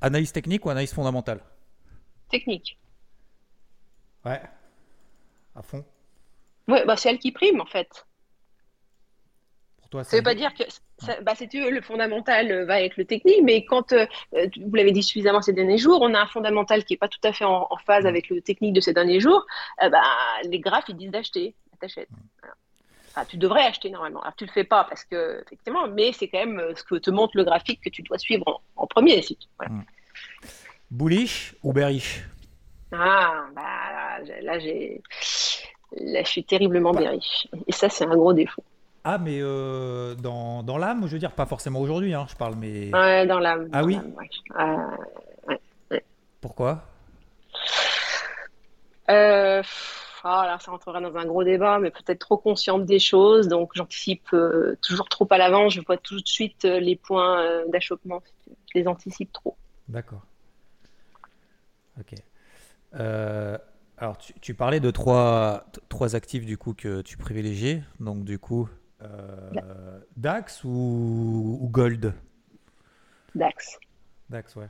analyse 0.00 0.32
technique 0.32 0.64
ou 0.66 0.70
analyse 0.70 0.92
fondamentale? 0.92 1.40
Technique. 2.28 2.78
Ouais. 4.24 4.40
À 5.54 5.62
fond. 5.62 5.84
Ouais, 6.68 6.84
bah 6.84 6.96
c'est 6.96 7.10
elle 7.10 7.18
qui 7.18 7.32
prime 7.32 7.60
en 7.60 7.66
fait. 7.66 8.06
toi, 9.90 10.04
ça, 10.04 10.16
ne 10.16 10.20
veut 10.20 10.24
pas 10.24 10.34
dire 10.34 10.54
que, 10.54 10.62
bah, 11.22 11.34
si 11.34 11.48
tu 11.48 11.60
veux, 11.60 11.70
le 11.70 11.80
fondamental 11.80 12.64
va 12.64 12.74
avec 12.74 12.96
le 12.96 13.04
technique, 13.04 13.42
mais 13.42 13.64
quand, 13.64 13.92
vous 13.92 14.74
l'avez 14.74 14.92
dit 14.92 15.02
suffisamment 15.02 15.42
ces 15.42 15.52
derniers 15.52 15.78
jours, 15.78 16.00
on 16.02 16.14
a 16.14 16.20
un 16.20 16.26
fondamental 16.26 16.84
qui 16.84 16.92
n'est 16.92 16.98
pas 16.98 17.08
tout 17.08 17.18
à 17.24 17.32
fait 17.32 17.44
en, 17.44 17.68
phase 17.84 18.06
avec 18.06 18.28
le 18.28 18.40
technique 18.40 18.74
de 18.74 18.80
ces 18.80 18.92
derniers 18.92 19.18
jours, 19.18 19.44
bah, 19.80 20.00
les 20.44 20.60
graphes, 20.60 20.84
ils 20.88 20.96
disent 20.96 21.10
d'acheter, 21.10 21.56
t'achètes. 21.80 22.08
Enfin, 23.08 23.24
tu 23.24 23.36
devrais 23.36 23.64
acheter 23.64 23.90
normalement. 23.90 24.20
Alors, 24.20 24.36
tu 24.36 24.46
le 24.46 24.52
fais 24.52 24.64
pas 24.64 24.84
parce 24.84 25.04
que, 25.04 25.42
effectivement, 25.44 25.88
mais 25.88 26.12
c'est 26.12 26.28
quand 26.28 26.38
même 26.38 26.62
ce 26.76 26.84
que 26.84 26.94
te 26.94 27.10
montre 27.10 27.36
le 27.36 27.44
graphique 27.44 27.80
que 27.82 27.90
tu 27.90 28.02
dois 28.02 28.18
suivre 28.18 28.62
en, 28.76 28.86
premier. 28.86 29.20
Si 29.22 29.36
Bullish 30.90 31.54
ou 31.62 31.72
bearish? 31.72 32.24
Ah, 32.92 33.46
bah, 33.54 34.20
là, 34.42 34.58
j'ai. 34.58 35.02
Là, 35.96 36.22
je 36.22 36.28
suis 36.28 36.44
terriblement 36.44 36.92
bearish. 36.92 37.48
Et 37.66 37.72
ça, 37.72 37.88
c'est 37.88 38.04
un 38.04 38.16
gros 38.16 38.32
défaut. 38.32 38.62
Ah, 39.02 39.18
mais 39.18 39.38
euh, 39.40 40.14
dans, 40.14 40.62
dans 40.62 40.76
l'âme, 40.76 41.06
je 41.06 41.12
veux 41.12 41.18
dire, 41.18 41.32
pas 41.32 41.46
forcément 41.46 41.80
aujourd'hui, 41.80 42.14
hein, 42.14 42.26
je 42.28 42.36
parle, 42.36 42.54
mais. 42.56 42.94
Ouais, 42.94 43.26
dans 43.26 43.38
l'âme. 43.38 43.68
Ah 43.72 43.82
oui? 43.82 43.98
Ouais. 45.90 46.04
Pourquoi? 46.40 46.82
Euh, 49.10 49.62
oh, 50.24 50.58
ça 50.60 50.70
rentrera 50.70 51.00
dans 51.00 51.16
un 51.16 51.24
gros 51.26 51.44
débat, 51.44 51.78
mais 51.78 51.90
peut-être 51.90 52.18
trop 52.18 52.36
consciente 52.36 52.84
des 52.84 52.98
choses, 52.98 53.48
donc 53.48 53.72
j'anticipe 53.74 54.32
euh, 54.32 54.76
toujours 54.82 55.08
trop 55.08 55.26
à 55.30 55.38
l'avance, 55.38 55.74
je 55.74 55.80
vois 55.80 55.96
tout 55.96 56.20
de 56.20 56.26
suite 56.26 56.64
euh, 56.64 56.80
les 56.80 56.96
points 56.96 57.66
d'achoppement, 57.68 58.22
je 58.46 58.78
les 58.78 58.86
anticipe 58.86 59.32
trop. 59.32 59.56
D'accord. 59.88 60.22
Ok. 61.98 62.14
alors, 62.92 64.16
tu, 64.40 64.54
parlais 64.54 64.80
de 64.80 64.90
trois, 64.90 65.66
trois 65.88 66.16
actifs 66.16 66.46
du 66.46 66.56
coup 66.56 66.74
que 66.74 67.02
tu 67.02 67.16
privilégies, 67.16 67.82
donc 67.98 68.24
du 68.24 68.38
coup, 68.38 68.68
euh, 69.02 70.00
DAX 70.16 70.64
ou, 70.64 71.68
Gold? 71.70 72.14
DAX. 73.34 73.78
DAX, 74.28 74.56
ouais. 74.56 74.68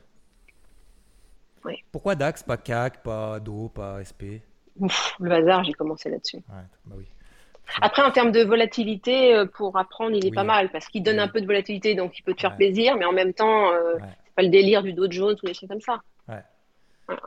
Oui. 1.64 1.74
Pourquoi 1.92 2.14
DAX, 2.14 2.42
pas 2.42 2.57
CAC, 2.57 3.03
pas 3.03 3.40
DO, 3.40 3.68
pas 3.68 4.03
SP 4.05 4.40
Le 5.20 5.33
hasard, 5.33 5.64
j'ai 5.64 5.72
commencé 5.72 6.11
là-dessus. 6.11 6.37
Ouais, 6.37 6.64
bah 6.87 6.97
oui. 6.99 7.07
Après, 7.81 8.03
en 8.03 8.11
termes 8.11 8.33
de 8.33 8.43
volatilité, 8.43 9.35
euh, 9.35 9.47
pour 9.47 9.76
apprendre, 9.78 10.16
il 10.16 10.26
est 10.26 10.35
pas 10.35 10.45
mal 10.45 10.70
parce 10.70 10.89
qu'il 10.89 11.03
donne 11.03 11.20
un 11.20 11.28
peu 11.28 11.41
de 11.41 11.47
volatilité, 11.47 11.95
donc 11.95 12.18
il 12.18 12.22
peut 12.22 12.35
te 12.35 12.41
faire 12.41 12.57
plaisir, 12.57 12.97
mais 12.97 13.05
en 13.05 13.12
même 13.12 13.33
temps, 13.33 13.70
euh, 13.72 13.95
c'est 13.99 14.35
pas 14.35 14.43
le 14.43 14.49
délire 14.49 14.83
du 14.83 14.93
Dow 14.93 15.11
Jones 15.11 15.37
ou 15.43 15.47
des 15.47 15.55
choses 15.55 15.68
comme 15.68 15.81
ça. 15.81 16.01
Ouais. 16.28 16.43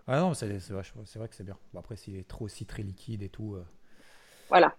Ah 0.08 0.20
non, 0.20 0.34
c'est 0.34 0.48
vrai, 0.48 0.84
vrai, 1.16 1.28
que 1.28 1.36
c'est 1.36 1.44
bien. 1.44 1.58
Bon, 1.74 1.80
après, 1.80 1.96
s'il 1.96 2.18
est 2.18 2.28
trop 2.28 2.46
aussi 2.46 2.66
très 2.66 2.84
liquide 2.84 3.24
et 3.24 3.30
tout. 3.30 3.58
Voilà. 4.50 4.76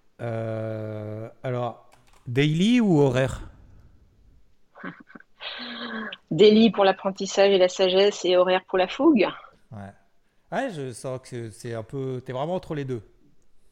alors, 1.43 1.91
Daily 2.27 2.81
ou 2.81 3.01
horaire? 3.01 3.41
Daily 6.31 6.70
pour 6.70 6.85
l'apprentissage 6.85 7.51
et 7.51 7.59
la 7.59 7.68
sagesse 7.68 8.25
et 8.25 8.37
horaire 8.37 8.64
pour 8.66 8.79
la 8.79 8.89
fougue. 8.89 9.29
Ouais. 9.72 9.93
Ouais, 10.55 10.71
je 10.71 10.93
sens 10.93 11.21
que 11.29 11.51
c'est 11.51 11.75
un 11.75 11.83
peu. 11.83 12.23
T'es 12.25 12.33
vraiment 12.33 12.55
entre 12.55 12.75
les 12.75 12.85
deux. 12.85 13.03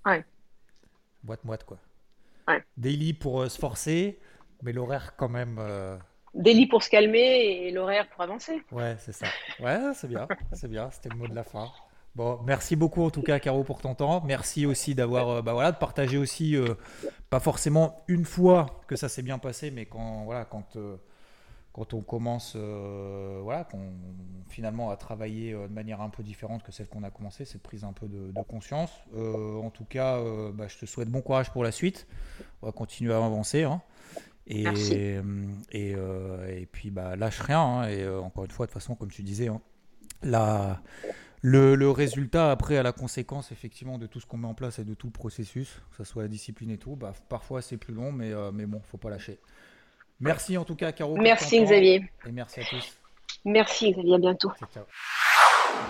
Ouais. 0.05 0.25
Boîte-moite, 1.23 1.65
quoi. 1.65 1.79
Ouais. 2.49 2.63
Daily 2.77 3.13
pour 3.13 3.43
euh, 3.43 3.49
se 3.49 3.59
forcer, 3.59 4.19
mais 4.63 4.73
l'horaire 4.73 5.15
quand 5.17 5.29
même. 5.29 5.59
Euh... 5.61 5.97
Daily 6.35 6.67
pour 6.67 6.83
se 6.83 6.91
calmer 6.91 7.67
et 7.67 7.71
l'horaire 7.71 8.09
pour 8.09 8.23
avancer. 8.23 8.63
Ouais, 8.73 8.97
c'est 8.99 9.13
ça. 9.13 9.27
Ouais, 9.61 9.79
c'est 9.95 10.09
bien. 10.09 10.27
c'est 10.53 10.69
bien. 10.69 10.91
C'était 10.91 11.11
le 11.11 11.17
mot 11.17 11.29
de 11.29 11.35
la 11.35 11.45
fin. 11.45 11.71
Bon, 12.15 12.41
merci 12.45 12.77
beaucoup 12.77 13.03
en 13.05 13.11
tout 13.11 13.23
cas, 13.23 13.39
Caro, 13.39 13.65
pour 13.65 13.81
ton 13.81 13.95
temps. 13.95 14.23
Merci 14.27 14.67
aussi 14.67 14.95
d'avoir, 14.95 15.29
euh, 15.29 15.43
bah 15.43 15.53
voilà, 15.55 15.73
de 15.73 15.79
partager 15.79 16.19
aussi, 16.19 16.57
euh, 16.57 16.75
pas 17.31 17.41
forcément 17.41 18.03
une 18.09 18.25
fois 18.27 18.83
que 18.87 18.97
ça 18.97 19.09
s'est 19.09 19.23
bien 19.23 19.39
passé, 19.39 19.71
mais 19.71 19.87
quand, 19.87 20.25
voilà, 20.25 20.45
quand, 20.45 20.77
euh, 20.77 20.97
quand 21.73 21.95
on 21.95 22.03
commence, 22.03 22.57
voilà, 22.57 23.65
qu'on 23.65 23.93
finalement 24.49 24.91
à 24.91 24.97
travailler 24.97 25.53
de 25.53 25.73
manière 25.73 26.03
un 26.03 26.11
peu 26.11 26.23
différente 26.23 26.63
que 26.63 26.71
celle 26.71 26.87
qu'on 26.87 27.03
a 27.03 27.11
commencé, 27.11 27.45
cette 27.45 27.63
prise 27.63 27.85
un 27.85 27.93
peu 27.93 28.09
de, 28.09 28.33
conscience. 28.43 28.91
en 29.15 29.71
tout 29.71 29.85
cas, 29.85 30.21
bah, 30.53 30.69
je 30.69 30.79
te 30.79 30.87
souhaite 30.87 31.09
bon 31.09 31.23
courage 31.23 31.51
pour 31.51 31.65
la 31.65 31.73
suite. 31.73 32.07
On 32.61 32.67
va 32.67 32.73
continuer 32.73 33.15
à 33.15 33.17
avancer. 33.17 33.63
Hein. 33.63 33.81
Et, 34.47 34.65
et, 35.73 35.93
et, 35.93 36.69
puis, 36.71 36.91
bah, 36.91 37.17
lâche 37.17 37.41
rien. 37.41 37.61
Hein. 37.61 37.89
et 37.89 38.07
encore 38.09 38.45
une 38.45 38.51
fois, 38.51 38.67
de 38.67 38.71
toute 38.71 38.81
façon, 38.81 38.95
comme 38.95 39.11
tu 39.11 39.23
disais, 39.23 39.49
hein, 39.49 39.63
la 40.23 40.83
le, 41.45 41.91
résultat, 41.91 42.53
après, 42.53 42.77
à 42.77 42.85
la 42.85 42.93
conséquence, 42.93 43.51
effectivement, 43.51 43.99
de 43.99 44.07
tout 44.07 44.21
ce 44.21 44.27
qu'on 44.27 44.39
met 44.39 44.47
en 44.47 44.55
place 44.55 44.79
et 44.79 44.85
de 44.85 44.95
tout 44.95 45.09
le 45.09 45.13
processus, 45.13 45.81
que 45.91 45.97
ce 45.97 46.05
soit 46.05 46.23
la 46.23 46.29
discipline 46.29 46.71
et 46.71 46.79
tout, 46.79 46.95
bah, 46.95 47.13
parfois 47.29 47.61
c'est 47.63 47.77
plus 47.77 47.93
long, 47.93 48.13
mais, 48.13 48.33
euh, 48.33 48.53
mais 48.53 48.65
bon, 48.65 48.81
faut 48.85 48.97
pas 48.97 49.11
lâcher. 49.11 49.41
Merci 50.21 50.57
en 50.57 50.65
tout 50.65 50.77
cas, 50.77 50.93
Caro. 50.93 51.17
Merci, 51.17 51.63
Xavier. 51.63 52.05
Et 52.27 52.33
merci 52.33 52.61
à 52.61 52.65
tous. 52.65 52.97
Merci, 53.45 53.93
Xavier. 53.93 54.15
À 54.15 54.19
bientôt. 54.19 54.53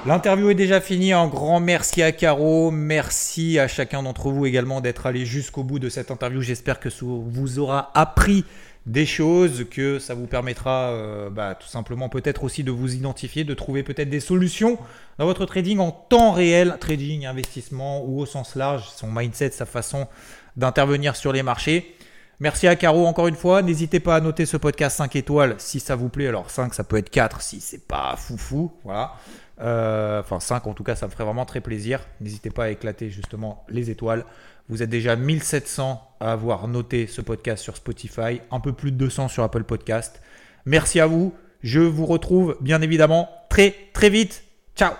L'interview 0.06 0.50
est 0.50 0.54
déjà 0.54 0.80
finie. 0.80 1.12
Un 1.12 1.28
grand 1.28 1.60
merci 1.60 2.02
à 2.02 2.12
Caro. 2.12 2.70
Merci 2.70 3.58
à 3.58 3.68
chacun 3.68 4.02
d'entre 4.02 4.30
vous 4.30 4.46
également 4.46 4.80
d'être 4.80 5.06
allé 5.06 5.26
jusqu'au 5.26 5.62
bout 5.62 5.78
de 5.78 5.88
cette 5.88 6.10
interview. 6.10 6.40
J'espère 6.40 6.80
que 6.80 6.90
ça 6.90 7.04
vous 7.04 7.58
aura 7.58 7.90
appris 7.94 8.44
des 8.86 9.06
choses, 9.06 9.66
que 9.70 9.98
ça 9.98 10.14
vous 10.14 10.26
permettra 10.26 10.90
euh, 10.90 11.30
bah, 11.30 11.54
tout 11.54 11.68
simplement 11.68 12.08
peut-être 12.08 12.42
aussi 12.42 12.64
de 12.64 12.72
vous 12.72 12.94
identifier, 12.94 13.44
de 13.44 13.54
trouver 13.54 13.84
peut-être 13.84 14.10
des 14.10 14.20
solutions 14.20 14.76
dans 15.18 15.24
votre 15.24 15.46
trading 15.46 15.78
en 15.78 15.92
temps 15.92 16.32
réel, 16.32 16.76
trading, 16.80 17.26
investissement 17.26 18.04
ou 18.04 18.20
au 18.20 18.26
sens 18.26 18.56
large, 18.56 18.88
son 18.88 19.06
mindset, 19.06 19.50
sa 19.50 19.66
façon 19.66 20.08
d'intervenir 20.56 21.14
sur 21.14 21.32
les 21.32 21.44
marchés. 21.44 21.94
Merci 22.42 22.66
à 22.66 22.74
Caro 22.74 23.06
encore 23.06 23.28
une 23.28 23.36
fois. 23.36 23.62
N'hésitez 23.62 24.00
pas 24.00 24.16
à 24.16 24.20
noter 24.20 24.46
ce 24.46 24.56
podcast 24.56 24.96
5 24.96 25.14
étoiles 25.14 25.54
si 25.58 25.78
ça 25.78 25.94
vous 25.94 26.08
plaît. 26.08 26.26
Alors 26.26 26.50
5, 26.50 26.74
ça 26.74 26.82
peut 26.82 26.96
être 26.96 27.08
4 27.08 27.40
si 27.40 27.60
c'est 27.60 27.86
pas 27.86 28.16
foufou. 28.16 28.72
Voilà. 28.82 29.14
Euh, 29.60 30.18
enfin 30.18 30.40
5 30.40 30.66
en 30.66 30.74
tout 30.74 30.82
cas, 30.82 30.96
ça 30.96 31.06
me 31.06 31.12
ferait 31.12 31.22
vraiment 31.22 31.44
très 31.44 31.60
plaisir. 31.60 32.00
N'hésitez 32.20 32.50
pas 32.50 32.64
à 32.64 32.70
éclater 32.70 33.10
justement 33.10 33.64
les 33.68 33.90
étoiles. 33.90 34.24
Vous 34.68 34.82
êtes 34.82 34.90
déjà 34.90 35.14
1700 35.14 36.02
à 36.18 36.32
avoir 36.32 36.66
noté 36.66 37.06
ce 37.06 37.20
podcast 37.20 37.62
sur 37.62 37.76
Spotify, 37.76 38.40
un 38.50 38.58
peu 38.58 38.72
plus 38.72 38.90
de 38.90 38.96
200 38.96 39.28
sur 39.28 39.44
Apple 39.44 39.62
Podcast. 39.62 40.20
Merci 40.66 40.98
à 40.98 41.06
vous. 41.06 41.32
Je 41.62 41.78
vous 41.78 42.06
retrouve 42.06 42.56
bien 42.60 42.82
évidemment 42.82 43.30
très 43.50 43.72
très 43.92 44.10
vite. 44.10 44.42
Ciao 44.74 44.94